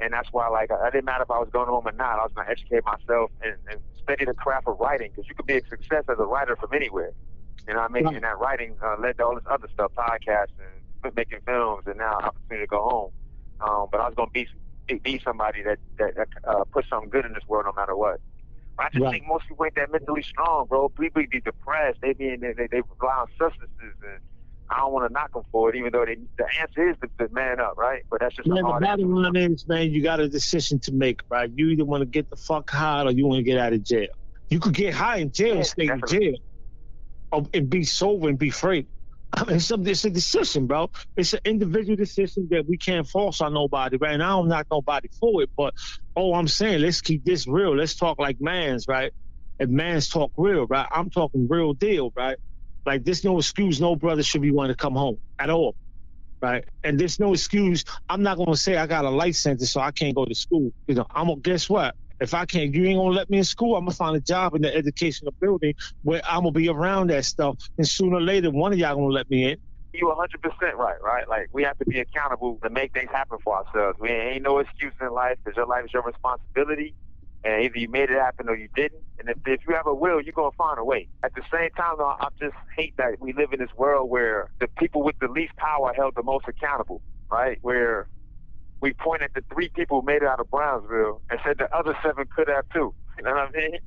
And 0.00 0.12
that's 0.12 0.28
why, 0.32 0.48
like, 0.48 0.70
I, 0.70 0.90
didn't 0.90 1.04
matter 1.04 1.24
if 1.24 1.30
I 1.30 1.38
was 1.38 1.48
going 1.52 1.68
home 1.68 1.86
or 1.86 1.92
not. 1.92 2.18
I 2.18 2.22
was 2.24 2.32
going 2.34 2.46
to 2.46 2.50
educate 2.50 2.84
myself 2.84 3.30
and, 3.42 3.56
and 3.70 3.80
study 4.02 4.24
the 4.24 4.34
craft 4.34 4.66
of 4.66 4.80
writing 4.80 5.10
because 5.14 5.28
you 5.28 5.34
could 5.34 5.46
be 5.46 5.58
a 5.58 5.62
success 5.68 6.04
as 6.08 6.16
a 6.18 6.24
writer 6.24 6.56
from 6.56 6.70
anywhere. 6.74 7.12
You 7.68 7.74
know 7.74 7.80
what 7.80 7.90
I 7.90 7.94
mean? 7.94 8.04
Right. 8.06 8.14
And 8.14 8.24
that 8.24 8.38
writing 8.38 8.76
uh, 8.82 8.96
led 9.00 9.18
to 9.18 9.24
all 9.26 9.34
this 9.34 9.44
other 9.50 9.68
stuff, 9.72 9.92
podcasts 9.96 10.56
and 11.04 11.14
making 11.14 11.40
films, 11.46 11.84
and 11.86 11.98
now 11.98 12.14
opportunity 12.18 12.64
to 12.64 12.66
go 12.66 12.82
home. 12.88 13.10
Um, 13.60 13.88
but 13.92 14.00
I 14.00 14.06
was 14.06 14.14
going 14.14 14.30
to 14.34 14.46
be, 14.88 14.98
be 15.04 15.20
somebody 15.22 15.62
that 15.62 15.78
that, 15.98 16.16
that 16.16 16.28
uh, 16.48 16.64
put 16.72 16.86
something 16.88 17.10
good 17.10 17.26
in 17.26 17.34
this 17.34 17.44
world, 17.46 17.66
no 17.66 17.72
matter 17.78 17.96
what. 17.96 18.20
But 18.76 18.86
I 18.86 18.88
just 18.90 19.02
Right. 19.04 19.12
think 19.12 19.26
most 19.28 19.46
people 19.48 19.66
ain't 19.66 19.74
that 19.76 19.92
mentally 19.92 20.22
strong, 20.22 20.66
bro. 20.66 20.88
People 20.88 21.22
be 21.30 21.40
depressed. 21.40 21.98
They 22.00 22.14
be 22.14 22.28
in, 22.30 22.40
they, 22.40 22.54
they, 22.54 22.66
they 22.70 22.80
rely 23.00 23.14
on 23.20 23.26
substances, 23.38 23.94
and 24.02 24.20
I 24.70 24.78
don't 24.78 24.92
want 24.92 25.08
to 25.08 25.12
knock 25.12 25.32
them 25.34 25.42
for 25.52 25.70
it, 25.70 25.76
even 25.76 25.90
though 25.92 26.04
they, 26.06 26.16
the 26.38 26.46
answer 26.60 26.90
is 26.90 26.96
to, 27.02 27.26
to 27.26 27.32
man 27.34 27.60
up, 27.60 27.74
right? 27.76 28.02
But 28.10 28.20
that's 28.20 28.36
just 28.36 28.48
a 28.48 28.54
Man, 28.54 28.64
the 28.64 28.78
bottom 28.80 29.12
line 29.14 29.36
is, 29.36 29.66
man, 29.68 29.90
you 29.90 30.02
got 30.02 30.20
a 30.20 30.28
decision 30.28 30.80
to 30.80 30.92
make, 30.92 31.20
right? 31.30 31.50
You 31.54 31.68
either 31.70 31.84
want 31.84 32.02
to 32.02 32.06
get 32.06 32.30
the 32.30 32.36
fuck 32.36 32.70
high 32.70 33.04
or 33.04 33.10
you 33.10 33.26
want 33.26 33.38
to 33.38 33.42
get 33.44 33.58
out 33.58 33.72
of 33.72 33.82
jail. 33.82 34.08
You 34.48 34.60
could 34.60 34.74
get 34.74 34.94
high 34.94 35.18
in 35.18 35.32
jail 35.32 35.56
Yeah, 35.56 35.56
and 35.56 35.66
stay 35.66 35.86
definitely. 35.86 36.16
in 36.16 36.22
jail, 36.22 36.34
or, 37.32 37.46
and 37.54 37.70
be 37.70 37.84
sober 37.84 38.28
and 38.28 38.38
be 38.38 38.50
free. 38.50 38.86
I 39.32 39.44
mean, 39.44 39.56
it's, 39.56 39.70
a, 39.70 39.80
it's 39.82 40.04
a 40.04 40.10
decision, 40.10 40.66
bro. 40.66 40.90
It's 41.16 41.34
an 41.34 41.40
individual 41.44 41.96
decision 41.96 42.48
that 42.50 42.66
we 42.68 42.78
can't 42.78 43.06
force 43.06 43.40
on 43.40 43.54
nobody, 43.54 43.96
right? 43.98 44.14
And 44.14 44.22
I 44.22 44.30
don't 44.30 44.48
knock 44.48 44.66
nobody 44.72 45.08
for 45.20 45.42
it, 45.42 45.50
but 45.56 45.74
oh, 46.16 46.34
I'm 46.34 46.48
saying 46.48 46.80
let's 46.80 47.00
keep 47.00 47.24
this 47.24 47.46
real. 47.46 47.76
Let's 47.76 47.96
talk 47.96 48.18
like 48.18 48.38
mans, 48.40 48.86
right? 48.88 49.12
And 49.60 49.72
mans 49.72 50.08
talk 50.08 50.32
real, 50.36 50.66
right? 50.66 50.88
I'm 50.90 51.10
talking 51.10 51.46
real 51.48 51.74
deal, 51.74 52.12
right? 52.16 52.36
Like 52.86 53.04
there's 53.04 53.24
no 53.24 53.38
excuse 53.38 53.80
no 53.80 53.96
brother 53.96 54.22
should 54.22 54.42
be 54.42 54.50
wanting 54.52 54.74
to 54.74 54.76
come 54.76 54.94
home 54.94 55.18
at 55.38 55.50
all, 55.50 55.76
right? 56.42 56.64
And 56.84 56.98
there's 56.98 57.20
no 57.20 57.32
excuse. 57.34 57.84
I'm 58.08 58.22
not 58.22 58.38
gonna 58.38 58.56
say 58.56 58.76
I 58.76 58.86
got 58.86 59.04
a 59.04 59.10
life 59.10 59.36
sentence 59.36 59.72
so 59.72 59.80
I 59.80 59.92
can't 59.92 60.14
go 60.14 60.24
to 60.24 60.34
school. 60.34 60.72
You 60.88 60.96
know, 60.96 61.06
I'm 61.14 61.28
gonna 61.28 61.40
guess 61.40 61.68
what? 61.70 61.94
If 62.20 62.34
I 62.34 62.46
can't, 62.46 62.74
you 62.74 62.84
ain't 62.86 62.98
gonna 62.98 63.14
let 63.14 63.30
me 63.30 63.38
in 63.38 63.44
school. 63.44 63.76
I'm 63.76 63.84
gonna 63.84 63.94
find 63.94 64.16
a 64.16 64.20
job 64.20 64.54
in 64.54 64.62
the 64.62 64.74
educational 64.74 65.34
building 65.40 65.74
where 66.02 66.22
I'm 66.28 66.40
gonna 66.40 66.52
be 66.52 66.68
around 66.68 67.10
that 67.10 67.24
stuff. 67.24 67.56
And 67.78 67.88
sooner 67.88 68.16
or 68.16 68.22
later, 68.22 68.50
one 68.50 68.72
of 68.72 68.78
y'all 68.78 68.94
gonna 68.96 69.08
let 69.08 69.30
me 69.30 69.44
in. 69.52 69.58
you 69.94 70.06
100% 70.06 70.74
right, 70.76 71.02
right? 71.02 71.28
Like, 71.28 71.48
we 71.52 71.64
have 71.64 71.78
to 71.78 71.86
be 71.86 72.00
accountable 72.00 72.58
to 72.62 72.70
make 72.70 72.92
things 72.92 73.10
happen 73.12 73.38
for 73.44 73.56
ourselves. 73.58 73.98
We 74.00 74.10
ain't 74.10 74.42
no 74.44 74.58
excuse 74.58 74.94
in 75.00 75.12
life 75.12 75.38
because 75.44 75.56
your 75.56 75.66
life 75.66 75.84
is 75.86 75.92
your 75.94 76.04
responsibility. 76.04 76.94
And 77.42 77.62
either 77.64 77.78
you 77.78 77.88
made 77.88 78.10
it 78.10 78.18
happen 78.18 78.48
or 78.48 78.56
you 78.56 78.68
didn't. 78.76 79.00
And 79.18 79.30
if, 79.30 79.38
if 79.46 79.60
you 79.66 79.74
have 79.74 79.86
a 79.86 79.94
will, 79.94 80.20
you're 80.20 80.32
going 80.34 80.50
to 80.50 80.56
find 80.56 80.78
a 80.78 80.84
way. 80.84 81.08
At 81.22 81.32
the 81.34 81.42
same 81.52 81.70
time, 81.76 81.94
though, 81.98 82.14
I 82.20 82.28
just 82.38 82.54
hate 82.76 82.94
that 82.98 83.18
we 83.20 83.32
live 83.32 83.52
in 83.52 83.60
this 83.60 83.70
world 83.76 84.10
where 84.10 84.50
the 84.60 84.68
people 84.78 85.02
with 85.02 85.16
the 85.20 85.28
least 85.28 85.56
power 85.56 85.86
are 85.88 85.94
held 85.94 86.14
the 86.16 86.22
most 86.22 86.46
accountable, 86.48 87.00
right? 87.30 87.58
Where 87.62 88.08
we 88.82 88.92
point 88.92 89.22
at 89.22 89.32
the 89.34 89.42
three 89.52 89.70
people 89.74 90.00
who 90.00 90.06
made 90.06 90.22
it 90.22 90.28
out 90.28 90.40
of 90.40 90.50
Brownsville 90.50 91.22
and 91.30 91.40
said 91.44 91.56
the 91.58 91.74
other 91.74 91.96
seven 92.02 92.26
could 92.34 92.48
have 92.48 92.64
too. 92.72 92.94
You 93.18 93.24
know 93.24 93.32
what 93.32 93.50
I 93.54 93.58
mean? 93.58 93.78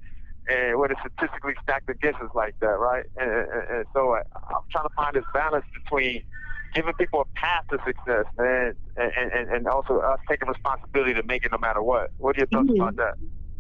And 0.50 0.80
when 0.80 0.92
it's 0.92 1.00
statistically 1.00 1.54
stacked 1.62 1.90
against 1.90 2.22
us 2.22 2.30
like 2.36 2.56
that, 2.60 2.78
right? 2.80 3.06
And, 3.18 3.30
and, 3.32 3.64
and 3.70 3.86
so 3.94 4.14
I, 4.14 4.22
I'm 4.50 4.62
trying 4.72 4.86
to 4.86 4.94
find 4.96 5.16
this 5.16 5.24
balance 5.34 5.66
between 5.74 6.24
giving 6.76 6.94
people 6.96 7.22
a 7.22 7.40
path 7.40 7.64
to 7.72 7.78
success, 7.86 8.26
man, 8.38 8.74
and, 8.98 9.32
and, 9.32 9.50
and 9.50 9.68
also 9.68 10.00
us 10.00 10.20
taking 10.28 10.50
responsibility 10.50 11.14
to 11.14 11.24
make 11.24 11.46
it 11.46 11.52
no 11.52 11.58
matter 11.60 11.82
what. 11.82 12.12
What 12.18 12.36
are 12.36 12.40
your 12.40 12.48
thoughts 12.48 12.70
Mhm. 12.70 12.76
about 12.76 12.96
that? 12.98 13.14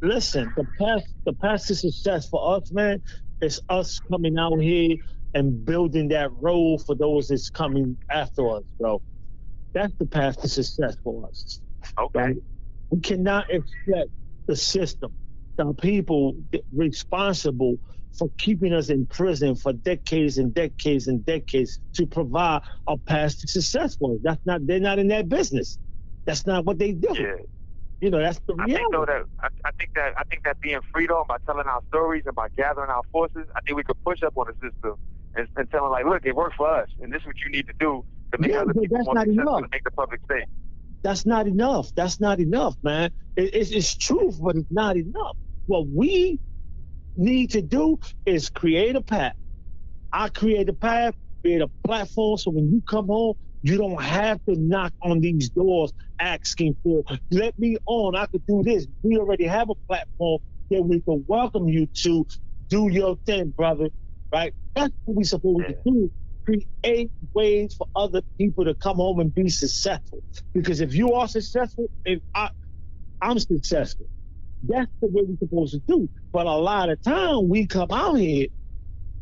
Listen, 0.03 0.51
the 0.57 0.65
path 0.77 1.01
the 1.25 1.31
path 1.31 1.65
to 1.67 1.75
success 1.75 2.27
for 2.27 2.57
us, 2.57 2.69
man, 2.73 3.01
is 3.41 3.61
us 3.69 4.01
coming 4.11 4.37
out 4.37 4.59
here 4.59 4.97
and 5.33 5.63
building 5.63 6.09
that 6.09 6.29
road 6.41 6.79
for 6.85 6.93
those 6.93 7.29
that's 7.29 7.49
coming 7.49 7.95
after 8.09 8.49
us, 8.49 8.63
bro. 8.77 9.01
That's 9.71 9.93
the 9.99 10.05
path 10.05 10.41
to 10.41 10.49
success 10.49 10.97
for 11.05 11.25
us. 11.25 11.61
Okay. 11.97 12.19
Right? 12.19 12.35
We 12.89 12.99
cannot 12.99 13.49
expect 13.49 14.09
the 14.45 14.57
system, 14.57 15.13
the 15.55 15.73
people 15.73 16.35
responsible 16.73 17.77
for 18.17 18.29
keeping 18.37 18.73
us 18.73 18.89
in 18.89 19.05
prison 19.05 19.55
for 19.55 19.71
decades 19.71 20.37
and 20.37 20.53
decades 20.53 21.07
and 21.07 21.25
decades 21.25 21.79
to 21.93 22.05
provide 22.05 22.61
a 22.87 22.97
path 22.97 23.39
to 23.39 23.47
success 23.47 23.95
for 23.95 24.15
us. 24.15 24.19
That's 24.21 24.45
not 24.45 24.67
they're 24.67 24.81
not 24.81 24.99
in 24.99 25.07
that 25.07 25.29
business. 25.29 25.79
That's 26.25 26.45
not 26.45 26.65
what 26.65 26.77
they 26.77 26.91
do. 26.91 27.07
Yeah. 27.13 27.35
You 28.03 28.11
know, 28.11 28.19
that's 28.19 28.41
the 28.47 28.53
I 28.59 28.67
think 28.67 28.91
though 28.91 29.05
that 29.05 29.23
I, 29.41 29.47
I 29.63 29.71
think 29.79 29.91
that 29.95 30.11
I 30.17 30.23
think 30.29 30.43
that 30.43 30.59
being 30.61 30.81
free 30.91 31.07
though 31.07 31.23
by 31.27 31.37
telling 31.45 31.67
our 31.67 31.81
stories 31.87 32.23
and 32.25 32.35
by 32.35 32.47
gathering 32.57 32.89
our 32.89 33.03
forces, 33.13 33.47
I 33.55 33.61
think 33.65 33.77
we 33.77 33.83
could 33.83 33.95
push 34.05 34.21
up 34.23 34.33
on 34.35 34.47
the 34.47 34.55
system 34.59 34.97
and, 35.35 35.47
and 35.55 35.69
tell 35.71 35.83
them 35.83 35.91
like, 35.93 36.05
look, 36.05 36.25
it 36.25 36.35
worked 36.35 36.55
for 36.57 36.67
us, 36.69 36.89
and 36.99 37.13
this 37.13 37.21
is 37.21 37.27
what 37.27 37.37
you 37.45 37.49
need 37.49 37.65
to 37.67 37.73
do 37.79 38.03
to 38.33 38.37
make 38.41 38.51
Yeah, 38.51 38.59
other 38.61 38.73
people 38.73 38.97
that's 38.97 39.05
more 39.05 39.15
not 39.15 39.27
successful 39.27 39.45
enough. 39.45 39.61
to 39.63 39.69
make 39.71 39.83
the 39.85 39.91
public 39.91 40.19
safe. 40.29 40.43
that's 41.03 41.25
not 41.25 41.47
enough. 41.47 41.91
That's 41.95 42.19
not 42.19 42.41
enough, 42.41 42.75
man. 42.83 43.11
It, 43.37 43.55
it's, 43.55 43.71
it's 43.71 43.95
truth, 43.95 44.37
but 44.41 44.57
it's 44.57 44.67
not 44.71 44.97
enough. 44.97 45.37
What 45.65 45.87
we 45.87 46.41
need 47.15 47.51
to 47.51 47.61
do 47.61 47.99
is 48.25 48.49
create 48.49 48.95
a 48.97 49.01
path. 49.01 49.35
I 50.11 50.29
create 50.29 50.69
a 50.69 50.73
path, 50.73 51.15
create 51.43 51.61
a 51.61 51.71
platform, 51.85 52.37
so 52.37 52.51
when 52.51 52.71
you 52.71 52.83
come 52.87 53.07
home, 53.07 53.35
you 53.63 53.77
don't 53.77 54.01
have 54.01 54.43
to 54.47 54.55
knock 54.55 54.93
on 55.01 55.21
these 55.21 55.49
doors 55.49 55.91
asking 56.19 56.75
for, 56.83 57.03
let 57.31 57.57
me 57.57 57.77
on, 57.85 58.15
I 58.15 58.27
could 58.27 58.45
do 58.45 58.61
this. 58.61 58.85
We 59.01 59.17
already 59.17 59.45
have 59.45 59.69
a 59.69 59.75
platform 59.87 60.39
that 60.69 60.83
we 60.83 61.01
can 61.01 61.23
welcome 61.27 61.69
you 61.69 61.87
to 62.03 62.27
do 62.69 62.89
your 62.91 63.17
thing, 63.25 63.53
brother. 63.55 63.87
Right? 64.33 64.53
That's 64.75 64.93
what 65.05 65.17
we're 65.17 65.23
supposed 65.23 65.65
to 65.67 65.77
do. 65.85 66.11
Create 66.45 67.09
ways 67.33 67.73
for 67.77 67.87
other 67.95 68.21
people 68.37 68.65
to 68.65 68.75
come 68.75 68.97
home 68.97 69.21
and 69.21 69.33
be 69.33 69.47
successful. 69.47 70.19
Because 70.53 70.81
if 70.81 70.93
you 70.93 71.13
are 71.13 71.27
successful, 71.29 71.89
if 72.03 72.19
I, 72.35 72.49
I'm 73.21 73.39
successful, 73.39 74.07
that's 74.61 74.91
the 75.01 75.07
way 75.07 75.23
we're 75.25 75.37
supposed 75.37 75.73
to 75.73 75.81
do. 75.87 76.09
But 76.33 76.47
a 76.47 76.55
lot 76.55 76.89
of 76.89 77.01
time 77.01 77.47
we 77.47 77.65
come 77.67 77.91
out 77.91 78.15
here 78.15 78.47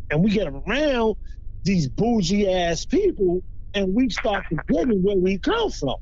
and 0.09 0.23
we 0.23 0.31
get 0.31 0.47
around 0.47 1.15
these 1.63 1.87
bougie 1.87 2.49
ass 2.51 2.85
people 2.85 3.43
and 3.73 3.93
we 3.93 4.09
start 4.09 4.45
forgetting 4.49 5.01
where 5.03 5.17
we 5.17 5.39
come 5.39 5.71
from. 5.71 5.95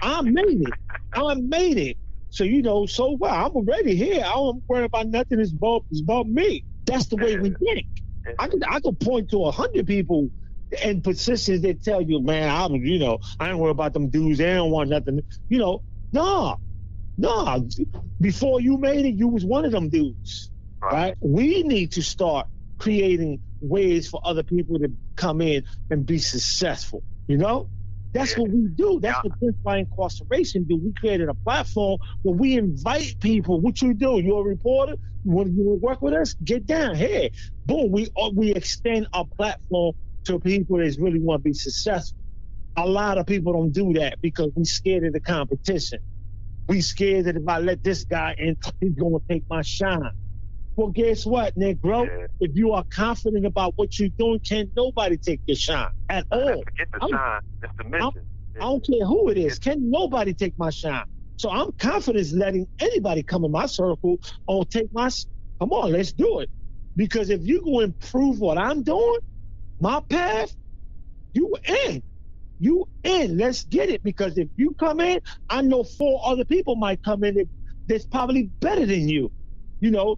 I 0.00 0.20
made 0.22 0.62
it. 0.62 0.74
I 1.14 1.34
made 1.34 1.78
it. 1.78 1.96
So 2.30 2.44
you 2.44 2.62
know, 2.62 2.86
so 2.86 3.16
what? 3.16 3.30
I'm 3.30 3.52
already 3.52 3.94
here. 3.94 4.22
I 4.24 4.32
don't 4.32 4.62
worry 4.68 4.84
about 4.84 5.06
nothing. 5.08 5.38
It's 5.38 5.52
about, 5.52 5.84
it's 5.90 6.00
about 6.00 6.26
me. 6.26 6.64
That's 6.86 7.06
the 7.06 7.16
way 7.16 7.36
we 7.38 7.50
think. 7.50 7.86
I 8.38 8.48
could 8.48 8.62
I 8.68 8.80
could 8.80 8.98
point 9.00 9.30
to 9.30 9.44
a 9.44 9.50
hundred 9.50 9.86
people 9.86 10.30
in 10.82 11.02
positions 11.02 11.62
that 11.62 11.82
tell 11.82 12.00
you, 12.00 12.20
man, 12.22 12.48
I'm 12.48 12.74
you 12.74 12.98
know, 12.98 13.18
I 13.38 13.50
ain't 13.50 13.58
worry 13.58 13.70
about 13.70 13.92
them 13.92 14.08
dudes. 14.08 14.38
They 14.38 14.54
don't 14.54 14.70
want 14.70 14.90
nothing. 14.90 15.20
You 15.48 15.58
know, 15.58 15.82
nah, 16.12 16.56
nah. 17.18 17.60
Before 18.20 18.60
you 18.60 18.78
made 18.78 19.04
it, 19.04 19.14
you 19.14 19.28
was 19.28 19.44
one 19.44 19.64
of 19.64 19.72
them 19.72 19.88
dudes. 19.88 20.50
Right? 20.80 21.14
We 21.20 21.62
need 21.62 21.92
to 21.92 22.02
start 22.02 22.46
creating 22.78 23.40
ways 23.60 24.08
for 24.08 24.20
other 24.24 24.42
people 24.42 24.78
to 24.80 24.90
come 25.12 25.40
in 25.40 25.64
and 25.90 26.06
be 26.06 26.18
successful. 26.18 27.02
You 27.28 27.38
know? 27.38 27.68
That's 28.12 28.36
what 28.36 28.50
we 28.50 28.68
do. 28.74 29.00
That's 29.00 29.22
what 29.24 29.32
this 29.40 29.54
by 29.64 29.78
incarceration 29.78 30.64
do. 30.64 30.76
We 30.76 30.92
created 30.92 31.28
a 31.28 31.34
platform 31.34 31.98
where 32.22 32.34
we 32.34 32.56
invite 32.58 33.16
people. 33.20 33.60
What 33.60 33.80
you 33.80 33.94
do? 33.94 34.20
You're 34.20 34.40
a 34.40 34.48
reporter. 34.48 34.94
You 35.24 35.30
want 35.32 35.56
to 35.56 35.78
work 35.80 36.02
with 36.02 36.14
us? 36.14 36.34
Get 36.44 36.66
down 36.66 36.94
here. 36.96 37.30
Boom. 37.64 37.90
We 37.90 38.08
uh, 38.20 38.30
we 38.34 38.52
extend 38.52 39.08
our 39.14 39.26
platform 39.36 39.94
to 40.26 40.38
people 40.40 40.78
that 40.78 40.96
really 41.00 41.20
want 41.20 41.40
to 41.40 41.44
be 41.44 41.54
successful. 41.54 42.18
A 42.76 42.86
lot 42.86 43.18
of 43.18 43.26
people 43.26 43.52
don't 43.54 43.72
do 43.72 43.94
that 43.94 44.18
because 44.22 44.50
we 44.56 44.64
scared 44.64 45.04
of 45.04 45.12
the 45.14 45.20
competition. 45.20 46.00
We 46.68 46.80
scared 46.82 47.26
that 47.26 47.36
if 47.36 47.48
I 47.48 47.58
let 47.58 47.82
this 47.82 48.04
guy 48.04 48.34
in, 48.38 48.56
he's 48.80 48.94
gonna 48.94 49.18
take 49.30 49.44
my 49.50 49.62
shine. 49.62 50.10
Well, 50.76 50.88
guess 50.88 51.26
what, 51.26 51.54
Negro? 51.56 52.08
If 52.40 52.52
you 52.56 52.72
are 52.72 52.84
confident 52.90 53.46
about 53.46 53.74
what 53.76 53.98
you're 53.98 54.08
doing, 54.18 54.40
can't 54.40 54.70
nobody 54.74 55.18
take 55.18 55.40
your 55.46 55.56
shine 55.56 55.88
at 56.08 56.26
all. 56.30 56.40
Forget 56.40 56.88
the 56.92 56.98
I'm- 57.02 57.10
shine. 57.10 57.40
It's 57.62 57.72
the 57.78 57.84
mission. 57.84 58.26
I 58.56 58.60
don't 58.60 58.86
care 58.86 59.06
who 59.06 59.28
it 59.30 59.38
is. 59.38 59.58
Can 59.58 59.90
nobody 59.90 60.34
take 60.34 60.54
my 60.58 60.70
shine? 60.70 61.04
So 61.36 61.50
I'm 61.50 61.72
confident 61.78 62.32
letting 62.32 62.68
anybody 62.78 63.22
come 63.22 63.44
in 63.44 63.50
my 63.50 63.66
circle 63.66 64.18
or 64.46 64.64
take 64.66 64.92
my. 64.92 65.10
Come 65.60 65.72
on, 65.72 65.92
let's 65.92 66.12
do 66.12 66.40
it. 66.40 66.50
Because 66.96 67.30
if 67.30 67.42
you 67.42 67.62
go 67.64 67.80
improve 67.80 68.40
what 68.40 68.58
I'm 68.58 68.82
doing, 68.82 69.18
my 69.80 70.00
path, 70.08 70.54
you 71.34 71.54
in. 71.88 72.02
You 72.58 72.86
in? 73.02 73.38
Let's 73.38 73.64
get 73.64 73.90
it 73.90 74.02
because 74.02 74.38
if 74.38 74.48
you 74.56 74.74
come 74.78 75.00
in, 75.00 75.20
I 75.48 75.62
know 75.62 75.84
four 75.84 76.20
other 76.24 76.44
people 76.44 76.76
might 76.76 77.02
come 77.02 77.24
in 77.24 77.34
that, 77.36 77.48
that's 77.88 78.06
probably 78.06 78.50
better 78.60 78.86
than 78.86 79.08
you. 79.08 79.32
You 79.80 79.90
know, 79.90 80.16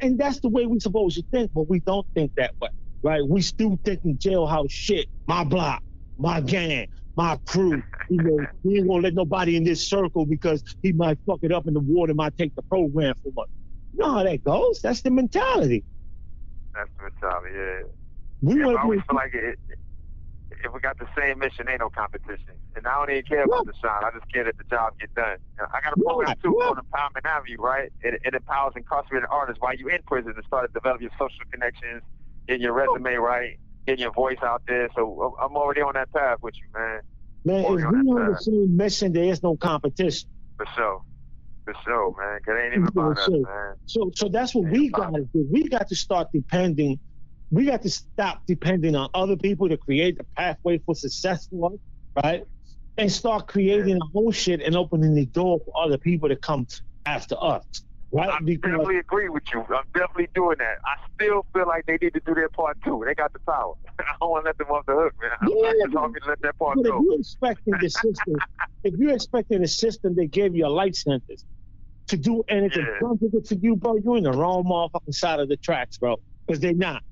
and 0.00 0.18
that's 0.18 0.40
the 0.40 0.48
way 0.48 0.66
we 0.66 0.80
supposed 0.80 1.16
to 1.16 1.24
think, 1.32 1.50
but 1.54 1.68
we 1.68 1.80
don't 1.80 2.06
think 2.14 2.32
that 2.36 2.52
way, 2.60 2.68
right? 3.02 3.22
We 3.26 3.42
still 3.42 3.78
thinking 3.84 4.18
jailhouse 4.18 4.70
shit. 4.70 5.06
My 5.26 5.44
block, 5.44 5.82
my 6.18 6.40
gang, 6.40 6.86
my 7.16 7.38
crew. 7.46 7.82
You 8.08 8.22
know, 8.22 8.46
we 8.62 8.78
ain't 8.78 8.88
gonna 8.88 9.02
let 9.02 9.14
nobody 9.14 9.56
in 9.56 9.64
this 9.64 9.88
circle 9.88 10.26
because 10.26 10.62
he 10.82 10.92
might 10.92 11.18
fuck 11.26 11.40
it 11.42 11.52
up 11.52 11.66
in 11.66 11.74
the 11.74 11.80
water, 11.80 12.14
might 12.14 12.36
take 12.36 12.54
the 12.54 12.62
program 12.62 13.14
from 13.22 13.32
us. 13.38 13.46
You 13.92 14.00
know 14.00 14.12
how 14.14 14.22
that 14.22 14.42
goes. 14.44 14.80
That's 14.82 15.02
the 15.02 15.10
mentality. 15.10 15.84
That's 16.74 16.90
the 16.98 17.04
mentality, 17.04 17.54
yeah. 17.56 17.88
We 18.42 18.60
Yeah, 18.60 18.78
I 18.78 18.82
always 18.82 19.00
feel 19.08 19.16
like 19.16 19.34
it, 19.34 19.58
if 20.66 20.74
we 20.74 20.80
got 20.80 20.98
the 20.98 21.06
same 21.16 21.38
mission, 21.38 21.66
ain't 21.70 21.80
no 21.80 21.88
competition. 21.88 22.54
And 22.74 22.86
I 22.86 22.98
don't 22.98 23.10
even 23.10 23.22
care 23.24 23.44
about 23.44 23.66
the 23.66 23.72
shine. 23.80 24.02
I 24.04 24.10
just 24.12 24.26
care 24.32 24.44
that 24.44 24.58
the 24.58 24.64
job 24.68 24.92
get 25.00 25.14
done. 25.14 25.38
I 25.58 25.80
got 25.80 25.94
a 25.96 26.00
program 26.02 26.34
too 26.42 26.52
called 26.60 26.78
Empowerment 26.78 27.24
Avenue, 27.24 27.56
right? 27.58 27.90
It, 28.02 28.20
it 28.24 28.34
empowers 28.34 28.74
incarcerated 28.76 29.28
artists 29.30 29.60
while 29.62 29.74
you 29.74 29.88
in 29.88 30.00
prison 30.06 30.34
to 30.34 30.42
start 30.46 30.68
to 30.68 30.72
develop 30.74 31.00
your 31.00 31.10
social 31.18 31.46
connections, 31.50 32.02
getting 32.48 32.62
your 32.62 32.72
resume 32.74 33.14
right, 33.14 33.58
getting 33.86 34.02
your 34.02 34.12
voice 34.12 34.38
out 34.42 34.62
there. 34.68 34.88
So 34.94 35.36
I'm 35.42 35.56
already 35.56 35.80
on 35.80 35.94
that 35.94 36.12
path 36.12 36.38
with 36.42 36.54
you, 36.60 36.68
man. 36.78 37.00
man, 37.44 37.64
if 37.64 37.70
we 37.90 37.98
on 38.10 38.32
the 38.32 38.38
same 38.40 38.76
mission, 38.76 39.12
there 39.12 39.24
is 39.24 39.42
no 39.42 39.56
competition. 39.56 40.28
For 40.56 40.66
sure. 40.74 41.00
For 41.64 41.74
sure, 41.84 42.14
man. 42.18 42.40
'Cause 42.44 42.54
it 42.58 42.64
ain't 42.64 42.74
even 42.74 42.88
about 42.88 43.18
us, 43.18 43.28
man. 43.28 43.74
So 43.86 44.10
so 44.14 44.28
that's 44.28 44.54
what 44.54 44.66
we 44.68 44.88
got 44.90 45.14
to 45.14 45.22
do. 45.32 45.46
We 45.50 45.68
got 45.68 45.88
to 45.88 45.96
start 45.96 46.28
depending. 46.32 46.98
We 47.50 47.66
got 47.66 47.82
to 47.82 47.90
stop 47.90 48.42
depending 48.46 48.96
on 48.96 49.08
other 49.14 49.36
people 49.36 49.68
to 49.68 49.76
create 49.76 50.18
the 50.18 50.26
pathway 50.36 50.78
for 50.84 50.94
success 50.94 51.46
for 51.48 51.72
us, 51.72 51.78
right? 52.24 52.44
And 52.98 53.12
start 53.12 53.46
creating 53.46 54.00
our 54.02 54.08
own 54.14 54.32
shit 54.32 54.62
and 54.62 54.74
opening 54.74 55.14
the 55.14 55.26
door 55.26 55.60
for 55.64 55.72
other 55.84 55.98
people 55.98 56.28
to 56.28 56.36
come 56.36 56.66
after 57.04 57.36
us, 57.40 57.64
right? 58.10 58.30
I 58.30 58.38
Because 58.44 58.70
definitely 58.70 58.98
agree 58.98 59.28
with 59.28 59.44
you. 59.52 59.60
I'm 59.60 59.84
definitely 59.94 60.28
doing 60.34 60.56
that. 60.58 60.76
I 60.84 60.96
still 61.14 61.46
feel 61.54 61.68
like 61.68 61.84
they 61.86 61.98
need 62.02 62.14
to 62.14 62.20
do 62.26 62.34
their 62.34 62.48
part 62.48 62.78
too. 62.84 63.04
They 63.06 63.14
got 63.14 63.32
the 63.32 63.38
power. 63.48 63.74
I 64.00 64.04
don't 64.20 64.30
want 64.30 64.44
to 64.44 64.48
let 64.48 64.58
them 64.58 64.68
off 64.68 64.84
the 64.86 64.94
hook, 64.94 65.12
man. 65.22 65.30
I'm 65.40 65.48
Yeah, 65.48 65.72
not 65.92 66.12
just 66.12 66.24
to 66.24 66.28
let 66.30 66.42
that 66.42 66.58
part 66.58 66.76
But 66.76 66.86
if 66.86 66.92
go. 66.92 67.02
you're 67.02 67.20
expecting 67.20 67.74
the 67.80 67.88
system, 67.90 68.38
if 68.82 68.94
you're 68.98 69.14
expecting 69.14 69.62
a 69.62 69.68
system 69.68 70.16
that 70.16 70.30
gave 70.32 70.56
you 70.56 70.66
a 70.66 70.68
life 70.68 70.94
sentence 70.96 71.44
to 72.08 72.16
do 72.16 72.42
anything 72.48 72.86
Yeah. 73.00 73.40
to 73.44 73.56
you, 73.56 73.76
bro, 73.76 73.96
you're 73.96 74.16
in 74.16 74.24
the 74.24 74.32
wrong 74.32 74.64
motherfucking 74.64 75.14
side 75.14 75.38
of 75.40 75.48
the 75.48 75.56
tracks, 75.58 75.98
bro. 75.98 76.16
Because 76.46 76.60
they're 76.60 76.74
not. 76.74 77.02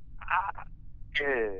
Yeah. 1.20 1.50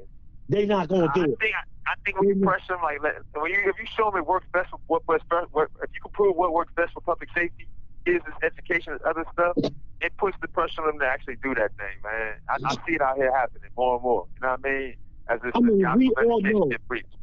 They're 0.49 0.67
not 0.67 0.89
gonna 0.89 1.09
I 1.11 1.15
do 1.15 1.23
it. 1.25 1.39
think 1.39 1.55
I 1.87 1.95
think 2.05 2.19
when 2.19 2.29
you 2.29 2.37
pressure 2.37 2.75
them, 2.75 2.83
like 2.83 3.03
let, 3.03 3.15
when 3.35 3.51
you 3.51 3.59
if 3.65 3.79
you 3.79 3.87
show 3.97 4.11
them 4.11 4.19
it 4.21 4.27
works 4.27 4.47
best 4.53 4.71
for 4.71 4.81
what 4.87 5.07
works 5.07 5.25
best, 5.31 5.49
what, 5.53 5.69
if 5.83 5.91
you 5.95 6.01
can 6.03 6.11
prove 6.13 6.37
what 6.37 6.53
works 6.53 6.73
best 6.77 6.93
for 6.93 7.01
public 7.01 7.29
safety, 7.35 7.69
is 8.07 8.21
this 8.27 8.35
education 8.43 8.93
and 8.93 9.03
other 9.03 9.25
stuff, 9.33 9.57
it 10.01 10.17
puts 10.19 10.37
the 10.43 10.49
pressure 10.49 10.83
on 10.83 10.89
them 10.89 11.01
to 11.01 11.07
actually 11.07 11.37
do 11.43 11.55
that 11.55 11.73
thing, 11.77 11.97
man. 12.03 12.35
I, 12.49 12.57
I 12.65 12.75
see 12.87 12.95
it 12.95 13.01
out 13.01 13.17
here 13.17 13.35
happening 13.35 13.71
more 13.77 13.95
and 13.95 14.03
more. 14.03 14.27
You 14.35 14.41
know 14.43 14.51
what 14.51 14.61
I 14.65 14.79
mean? 14.79 14.95
As 15.29 15.41
this 15.41 15.53
I 15.55 15.61
mean, 15.61 15.79
we 15.97 16.11
all 16.11 16.41
know. 16.43 16.71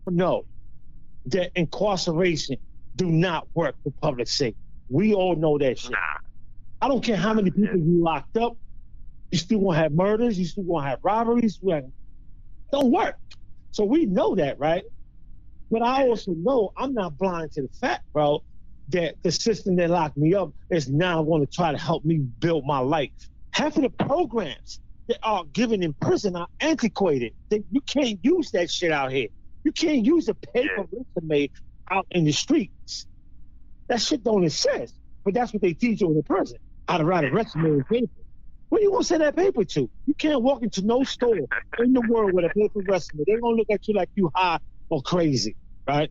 know 0.09 0.45
that 1.27 1.51
incarceration 1.55 2.57
do 2.95 3.05
not 3.07 3.47
work 3.53 3.75
for 3.83 3.91
public 4.01 4.27
safety. 4.27 4.57
We 4.89 5.13
all 5.13 5.35
know 5.35 5.57
that 5.59 5.77
shit. 5.77 5.93
I 6.81 6.87
don't 6.87 7.03
care 7.03 7.15
how 7.15 7.33
many 7.33 7.51
people 7.51 7.77
you 7.77 8.01
locked 8.01 8.37
up. 8.37 8.57
You 9.31 9.39
still 9.39 9.61
gonna 9.61 9.77
have 9.79 9.93
murders. 9.93 10.39
You 10.39 10.45
still 10.45 10.65
gonna 10.65 10.87
have 10.89 10.99
robberies. 11.03 11.59
Have- 11.69 11.85
Don't 12.71 12.91
work. 12.91 13.15
So 13.71 13.85
we 13.85 14.05
know 14.05 14.35
that, 14.35 14.59
right? 14.59 14.83
But 15.71 15.83
I 15.83 16.07
also 16.07 16.33
know 16.33 16.71
I'm 16.77 16.93
not 16.93 17.17
blind 17.17 17.53
to 17.53 17.63
the 17.63 17.69
fact, 17.81 18.03
bro, 18.13 18.41
that 18.89 19.15
the 19.23 19.31
system 19.31 19.77
that 19.77 19.89
locked 19.89 20.17
me 20.17 20.33
up 20.35 20.51
is 20.71 20.89
now 20.89 21.23
going 21.23 21.41
to 21.45 21.51
try 21.51 21.71
to 21.73 21.77
help 21.79 22.05
me 22.05 22.19
build 22.19 22.65
my 22.65 22.79
life. 22.79 23.11
Half 23.53 23.77
of 23.77 23.83
the 23.83 23.91
programs 23.91 24.79
that 25.09 25.19
are 25.23 25.45
given 25.45 25.83
in 25.83 25.93
prison 26.01 26.37
are 26.37 26.47
antiquated. 26.61 27.33
They, 27.49 27.63
you 27.71 27.81
can't 27.81 28.19
use 28.23 28.51
that 28.51 28.71
shit 28.71 28.91
out 28.91 29.11
here. 29.11 29.29
You 29.65 29.73
can't 29.73 30.05
use 30.05 30.29
a 30.29 30.35
paper 30.35 30.85
resume 31.17 31.49
out 31.91 32.07
in 32.11 32.25
the 32.25 32.33
streets. 32.33 33.07
That 33.89 34.01
shit 34.01 34.23
don't 34.23 34.43
exist. 34.45 34.95
But 35.25 35.35
that's 35.35 35.53
what 35.53 35.61
they 35.61 35.73
teach 35.73 36.01
you 36.01 36.09
in 36.09 36.17
the 36.17 36.23
prison. 36.23 36.57
How 36.87 36.97
to 36.99 37.05
write 37.05 37.25
a 37.25 37.31
resume 37.31 37.65
in 37.67 37.83
paper. 37.85 38.11
Where 38.71 38.81
you 38.81 38.91
gonna 38.91 39.03
send 39.03 39.21
that 39.21 39.35
paper 39.35 39.65
to? 39.65 39.91
You 40.07 40.15
can't 40.17 40.41
walk 40.41 40.63
into 40.63 40.81
no 40.81 41.03
store 41.03 41.35
in 41.79 41.93
the 41.93 42.01
world 42.09 42.31
with 42.33 42.45
a 42.45 42.49
paper 42.49 42.79
resume. 42.87 43.25
They're 43.27 43.41
gonna 43.41 43.57
look 43.57 43.69
at 43.69 43.85
you 43.89 43.95
like 43.95 44.09
you 44.15 44.31
high 44.33 44.59
or 44.89 45.01
crazy, 45.01 45.57
right? 45.87 46.09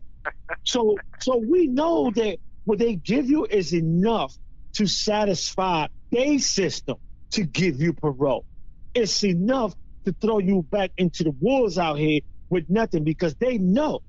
So 0.63 0.97
so 1.21 1.37
we 1.37 1.67
know 1.67 2.11
that 2.11 2.37
what 2.65 2.77
they 2.77 2.95
give 2.95 3.31
you 3.31 3.47
is 3.49 3.73
enough 3.73 4.37
to 4.75 4.85
satisfy 4.85 5.87
their 6.11 6.37
system 6.37 6.97
to 7.31 7.45
give 7.45 7.81
you 7.81 7.93
parole. 7.93 8.45
It's 8.93 9.23
enough 9.23 9.73
to 10.05 10.15
throw 10.21 10.37
you 10.37 10.63
back 10.71 10.91
into 10.97 11.23
the 11.23 11.33
wolves 11.41 11.79
out 11.79 11.97
here 11.97 12.21
with 12.51 12.69
nothing 12.69 13.03
because 13.03 13.35
they 13.39 13.57
know 13.57 14.01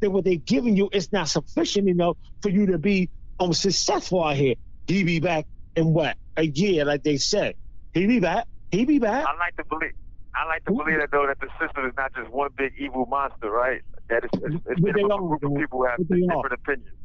that 0.00 0.10
what 0.10 0.24
they're 0.24 0.36
giving 0.36 0.76
you 0.76 0.90
is 0.92 1.12
not 1.12 1.28
sufficient 1.28 1.88
enough 1.88 2.16
for 2.42 2.48
you 2.48 2.66
to 2.66 2.78
be 2.78 3.10
um, 3.38 3.52
successful 3.52 4.24
out 4.24 4.36
here. 4.36 4.56
He 4.88 5.04
be 5.04 5.20
back 5.20 5.46
in 5.76 5.92
what? 5.92 6.16
A 6.36 6.44
year, 6.46 6.84
like 6.84 7.04
they 7.04 7.18
said. 7.18 7.54
He 7.96 8.06
be 8.06 8.20
back. 8.20 8.46
He 8.70 8.84
be 8.84 8.98
back. 8.98 9.24
I 9.26 9.38
like 9.38 9.56
to 9.56 9.64
believe. 9.70 9.92
I 10.34 10.46
like 10.46 10.62
to 10.66 10.72
believe 10.72 10.98
that 11.00 11.08
though 11.10 11.26
that 11.26 11.38
the 11.40 11.48
system 11.58 11.86
is 11.86 11.94
not 11.96 12.12
just 12.14 12.30
one 12.30 12.50
big 12.58 12.72
evil 12.78 13.06
monster, 13.06 13.50
right? 13.50 13.80
That 14.10 14.24
it's, 14.24 14.34
it's, 14.34 14.54
it's 14.66 14.80
But 14.80 14.80
made 14.82 14.94
they 14.96 15.02
up 15.02 15.12
of 15.12 15.20
are, 15.22 15.34
a 15.34 15.38
group 15.38 15.44
of 15.44 15.54
people 15.56 15.78
who 15.78 15.86
have 15.86 15.98
they 16.06 16.16
are. 16.16 16.42
different 16.42 16.52
opinions. 16.52 16.96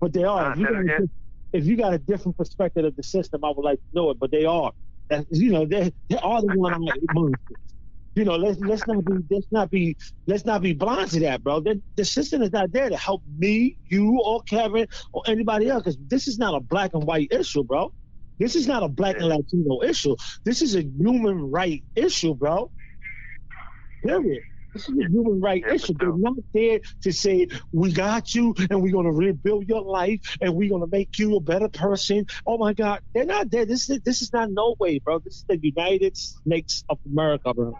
But 0.00 0.12
they 0.14 0.24
are. 0.24 0.52
If 0.52 0.58
you, 0.58 0.64
got 0.64 0.74
a, 0.74 1.08
if 1.52 1.66
you 1.66 1.76
got 1.76 1.92
a 1.92 1.98
different 1.98 2.38
perspective 2.38 2.86
of 2.86 2.96
the 2.96 3.02
system, 3.02 3.44
I 3.44 3.52
would 3.54 3.62
like 3.62 3.76
to 3.78 3.84
know 3.92 4.10
it. 4.10 4.18
But 4.18 4.30
they 4.30 4.46
are. 4.46 4.72
That, 5.10 5.26
you 5.30 5.52
know, 5.52 5.66
they 5.66 5.92
they 6.08 6.16
are 6.16 6.40
the 6.40 6.54
one 6.56 6.72
eyed 6.72 6.98
monsters. 7.12 7.56
You 8.14 8.24
know, 8.24 8.36
let's 8.36 8.58
let's 8.60 8.86
not 8.86 9.04
be 9.04 9.14
let's 9.30 9.46
not 9.50 9.70
be 9.70 9.96
let's 10.26 10.46
not 10.46 10.62
be 10.62 10.72
blind 10.72 11.10
to 11.10 11.20
that, 11.20 11.42
bro. 11.44 11.60
The, 11.60 11.82
the 11.96 12.06
system 12.06 12.40
is 12.40 12.52
not 12.52 12.72
there 12.72 12.88
to 12.88 12.96
help 12.96 13.22
me, 13.38 13.76
you, 13.86 14.18
or 14.24 14.40
Kevin, 14.48 14.86
or 15.12 15.22
anybody 15.26 15.68
else. 15.68 15.82
Because 15.82 15.98
this 16.08 16.26
is 16.26 16.38
not 16.38 16.54
a 16.54 16.60
black 16.60 16.94
and 16.94 17.04
white 17.04 17.28
issue, 17.32 17.64
bro. 17.64 17.92
This 18.38 18.56
is 18.56 18.66
not 18.68 18.82
a 18.82 18.88
black 18.88 19.16
and 19.16 19.26
Latino 19.26 19.82
issue. 19.82 20.16
This 20.44 20.62
is 20.62 20.76
a 20.76 20.82
human 20.82 21.50
right 21.50 21.84
issue, 21.96 22.34
bro. 22.34 22.70
Period. 24.04 24.42
This 24.74 24.88
is 24.88 24.96
a 24.98 25.08
human 25.08 25.40
right 25.40 25.64
issue. 25.68 25.94
They're 25.98 26.12
not 26.16 26.36
there 26.54 26.80
to 27.02 27.12
say 27.12 27.48
we 27.72 27.92
got 27.92 28.34
you 28.34 28.54
and 28.70 28.82
we're 28.82 28.92
gonna 28.92 29.12
rebuild 29.12 29.68
your 29.68 29.82
life 29.82 30.20
and 30.40 30.54
we're 30.54 30.70
gonna 30.70 30.88
make 30.90 31.18
you 31.18 31.36
a 31.36 31.40
better 31.40 31.68
person. 31.68 32.26
Oh 32.46 32.58
my 32.58 32.74
God, 32.74 33.00
they're 33.14 33.26
not 33.26 33.50
there. 33.50 33.66
This 33.66 33.90
is 33.90 34.00
this 34.04 34.22
is 34.22 34.32
not 34.32 34.50
no 34.52 34.76
way, 34.78 35.00
bro. 35.00 35.20
This 35.20 35.36
is 35.36 35.44
the 35.48 35.58
United 35.60 36.16
Snakes 36.16 36.84
of 36.88 36.98
America, 37.10 37.54
bro. 37.54 37.74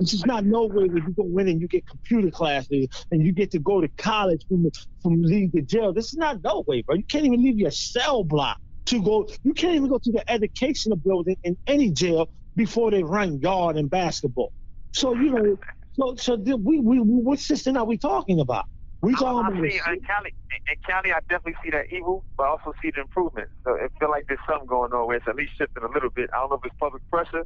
This 0.00 0.14
is 0.14 0.26
not 0.26 0.44
no 0.44 0.66
way 0.66 0.88
that 0.88 1.02
you 1.06 1.14
go 1.16 1.38
in 1.38 1.48
and 1.48 1.60
you 1.60 1.68
get 1.68 1.86
computer 1.86 2.30
classes 2.30 2.88
and 3.10 3.24
you 3.24 3.32
get 3.32 3.52
to 3.52 3.58
go 3.58 3.80
to 3.80 3.88
college 3.98 4.44
from 4.48 4.70
from 5.02 5.22
leave 5.22 5.52
the 5.52 5.62
jail. 5.62 5.92
This 5.92 6.06
is 6.06 6.16
not 6.18 6.42
no 6.44 6.64
way, 6.66 6.82
bro. 6.82 6.96
You 6.96 7.04
can't 7.10 7.26
even 7.26 7.42
leave 7.42 7.58
your 7.58 7.72
cell 7.72 8.24
block 8.24 8.58
to 8.86 9.02
go. 9.02 9.28
You 9.44 9.54
can't 9.54 9.74
even 9.76 9.88
go 9.88 9.98
to 10.02 10.12
the 10.12 10.24
educational 10.30 10.96
building 10.96 11.36
in 11.44 11.56
any 11.66 11.90
jail 11.90 12.28
before 12.56 12.90
they 12.90 13.02
run 13.02 13.40
yard 13.40 13.76
and 13.76 13.90
basketball. 13.90 14.52
So 14.92 15.14
you 15.14 15.30
know, 15.32 15.56
so 15.94 16.16
so 16.16 16.36
we 16.36 16.80
we 16.80 17.00
we- 17.00 17.22
what 17.22 17.38
system 17.40 17.76
are 17.76 17.84
we 17.86 17.98
talking 17.98 18.40
about? 18.40 18.66
We 19.02 19.14
I, 19.14 19.16
talking 19.16 19.38
I 19.46 19.48
about 19.48 19.70
see 19.70 19.76
in 19.78 20.00
Cali, 20.06 20.32
in 20.68 20.76
Cali, 20.86 21.12
I 21.12 21.20
definitely 21.28 21.56
see 21.64 21.70
that 21.70 21.86
evil, 21.92 22.24
but 22.38 22.44
I 22.44 22.48
also 22.50 22.72
see 22.82 22.90
the 22.94 23.02
improvement. 23.02 23.48
So 23.66 23.74
it 23.74 23.92
feel 24.00 24.10
like 24.10 24.26
there's 24.28 24.40
something 24.48 24.66
going 24.68 24.92
on 24.92 25.06
where 25.08 25.16
it's 25.18 25.28
at 25.28 25.36
least 25.36 25.52
shifting 25.58 25.84
a 25.84 25.92
little 25.92 26.10
bit. 26.14 26.30
I 26.34 26.38
don't 26.40 26.50
know 26.50 26.56
if 26.56 26.66
it's 26.66 26.76
public 26.80 27.02
pressure. 27.10 27.44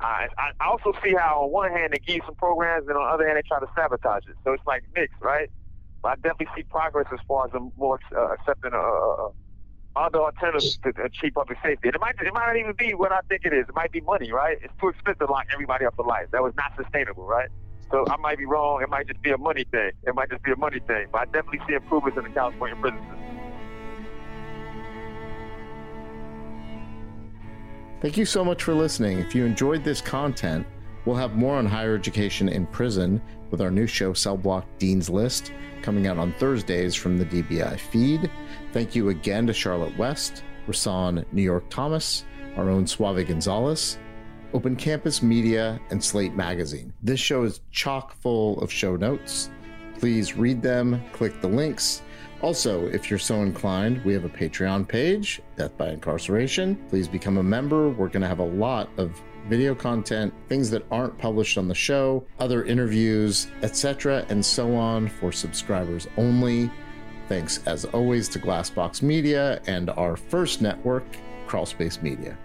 I, 0.00 0.28
I 0.38 0.50
I 0.60 0.66
also 0.68 0.92
see 1.04 1.14
how 1.14 1.44
on 1.44 1.52
one 1.52 1.70
hand 1.72 1.92
they 1.92 2.00
give 2.06 2.16
you 2.16 2.22
some 2.26 2.36
programs, 2.36 2.86
and 2.88 2.96
on 2.96 3.04
the 3.06 3.12
other 3.14 3.26
hand 3.26 3.38
they 3.38 3.42
try 3.48 3.60
to 3.60 3.68
sabotage 3.76 4.24
it. 4.28 4.36
So 4.44 4.52
it's 4.54 4.64
like 4.66 4.84
mixed, 4.96 5.20
right? 5.22 5.48
But 6.02 6.12
I 6.12 6.14
definitely 6.16 6.48
see 6.56 6.64
progress 6.70 7.06
as 7.12 7.20
far 7.28 7.46
as 7.46 7.52
them 7.52 7.72
more 7.76 7.98
uh, 8.16 8.32
accepting 8.34 8.72
uh, 8.74 9.30
other 9.96 10.20
alternatives 10.20 10.78
to 10.84 10.92
achieve 11.02 11.34
public 11.34 11.58
safety. 11.62 11.88
And 11.88 11.94
it 11.94 12.00
might 12.00 12.14
it 12.20 12.32
might 12.32 12.46
not 12.46 12.56
even 12.56 12.74
be 12.74 12.94
what 12.94 13.12
I 13.12 13.20
think 13.28 13.42
it 13.44 13.52
is. 13.52 13.66
It 13.68 13.74
might 13.74 13.92
be 13.92 14.00
money, 14.00 14.32
right? 14.32 14.58
It's 14.62 14.72
too 14.80 14.88
expensive 14.88 15.26
to 15.26 15.32
lock 15.32 15.46
everybody 15.52 15.84
up 15.84 15.96
for 15.96 16.04
life. 16.04 16.26
That 16.32 16.42
was 16.42 16.54
not 16.56 16.72
sustainable, 16.76 17.24
right? 17.24 17.48
So 17.90 18.04
I 18.08 18.16
might 18.16 18.38
be 18.38 18.44
wrong. 18.44 18.82
It 18.82 18.90
might 18.90 19.06
just 19.06 19.22
be 19.22 19.30
a 19.30 19.38
money 19.38 19.64
thing. 19.70 19.92
It 20.06 20.14
might 20.14 20.30
just 20.30 20.42
be 20.42 20.52
a 20.52 20.56
money 20.56 20.80
thing. 20.86 21.06
But 21.10 21.22
I 21.22 21.24
definitely 21.26 21.60
see 21.66 21.74
improvements 21.74 22.18
in 22.18 22.24
the 22.24 22.30
California 22.30 22.76
prison 22.76 23.00
system. 23.00 23.28
Thank 28.00 28.16
you 28.16 28.26
so 28.26 28.44
much 28.44 28.62
for 28.62 28.74
listening. 28.74 29.18
If 29.18 29.34
you 29.34 29.44
enjoyed 29.44 29.82
this 29.82 30.00
content, 30.00 30.66
we'll 31.04 31.16
have 31.16 31.34
more 31.34 31.56
on 31.56 31.66
higher 31.66 31.96
education 31.96 32.48
in 32.48 32.66
prison 32.66 33.20
with 33.50 33.60
our 33.60 33.70
new 33.70 33.86
show, 33.86 34.12
Cell 34.12 34.36
Block 34.36 34.66
Dean's 34.78 35.10
List, 35.10 35.52
coming 35.82 36.06
out 36.06 36.18
on 36.18 36.32
Thursdays 36.34 36.94
from 36.94 37.18
the 37.18 37.24
DBI 37.24 37.78
feed. 37.78 38.30
Thank 38.72 38.94
you 38.94 39.08
again 39.08 39.46
to 39.46 39.54
Charlotte 39.54 39.96
West, 39.96 40.44
Rahsaan 40.66 41.24
New 41.32 41.42
York 41.42 41.64
Thomas, 41.70 42.24
our 42.56 42.68
own 42.68 42.86
Suave 42.86 43.26
Gonzalez, 43.26 43.98
Open 44.52 44.76
Campus 44.76 45.22
Media, 45.22 45.80
and 45.90 46.02
Slate 46.02 46.34
Magazine. 46.34 46.92
This 47.02 47.18
show 47.18 47.44
is 47.44 47.62
chock 47.70 48.12
full 48.12 48.60
of 48.60 48.70
show 48.70 48.96
notes. 48.96 49.50
Please 49.98 50.36
read 50.36 50.60
them, 50.60 51.02
click 51.12 51.40
the 51.40 51.48
links. 51.48 52.02
Also, 52.42 52.86
if 52.88 53.08
you're 53.08 53.18
so 53.18 53.36
inclined, 53.36 54.04
we 54.04 54.12
have 54.12 54.24
a 54.24 54.28
Patreon 54.28 54.86
page, 54.86 55.40
Death 55.56 55.76
by 55.78 55.88
Incarceration. 55.88 56.76
Please 56.88 57.08
become 57.08 57.38
a 57.38 57.42
member. 57.42 57.88
We're 57.88 58.08
going 58.08 58.22
to 58.22 58.28
have 58.28 58.38
a 58.38 58.44
lot 58.44 58.90
of 58.98 59.20
video 59.48 59.74
content, 59.74 60.32
things 60.48 60.68
that 60.70 60.84
aren't 60.90 61.16
published 61.18 61.56
on 61.56 61.68
the 61.68 61.74
show, 61.74 62.24
other 62.38 62.64
interviews, 62.64 63.48
etc., 63.62 64.26
and 64.28 64.44
so 64.44 64.74
on 64.76 65.08
for 65.08 65.32
subscribers 65.32 66.06
only. 66.18 66.70
Thanks 67.28 67.60
as 67.66 67.84
always 67.84 68.26
to 68.30 68.38
Glassbox 68.38 69.02
Media 69.02 69.60
and 69.66 69.90
our 69.90 70.16
first 70.16 70.62
network, 70.62 71.04
Crawlspace 71.46 72.02
Media. 72.02 72.38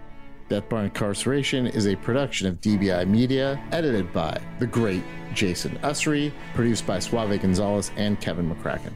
Death 0.50 0.68
by 0.68 0.84
Incarceration 0.84 1.68
is 1.68 1.88
a 1.88 1.96
production 1.96 2.48
of 2.48 2.60
DBI 2.60 3.08
Media, 3.08 3.62
edited 3.72 4.12
by 4.12 4.38
the 4.60 4.68
great 4.68 5.04
Jason 5.34 5.78
Usry, 5.80 6.34
produced 6.54 6.86
by 6.86 7.00
Suave 7.00 7.42
Gonzalez 7.42 7.92
and 7.96 8.20
Kevin 8.20 8.54
McCracken. 8.54 8.92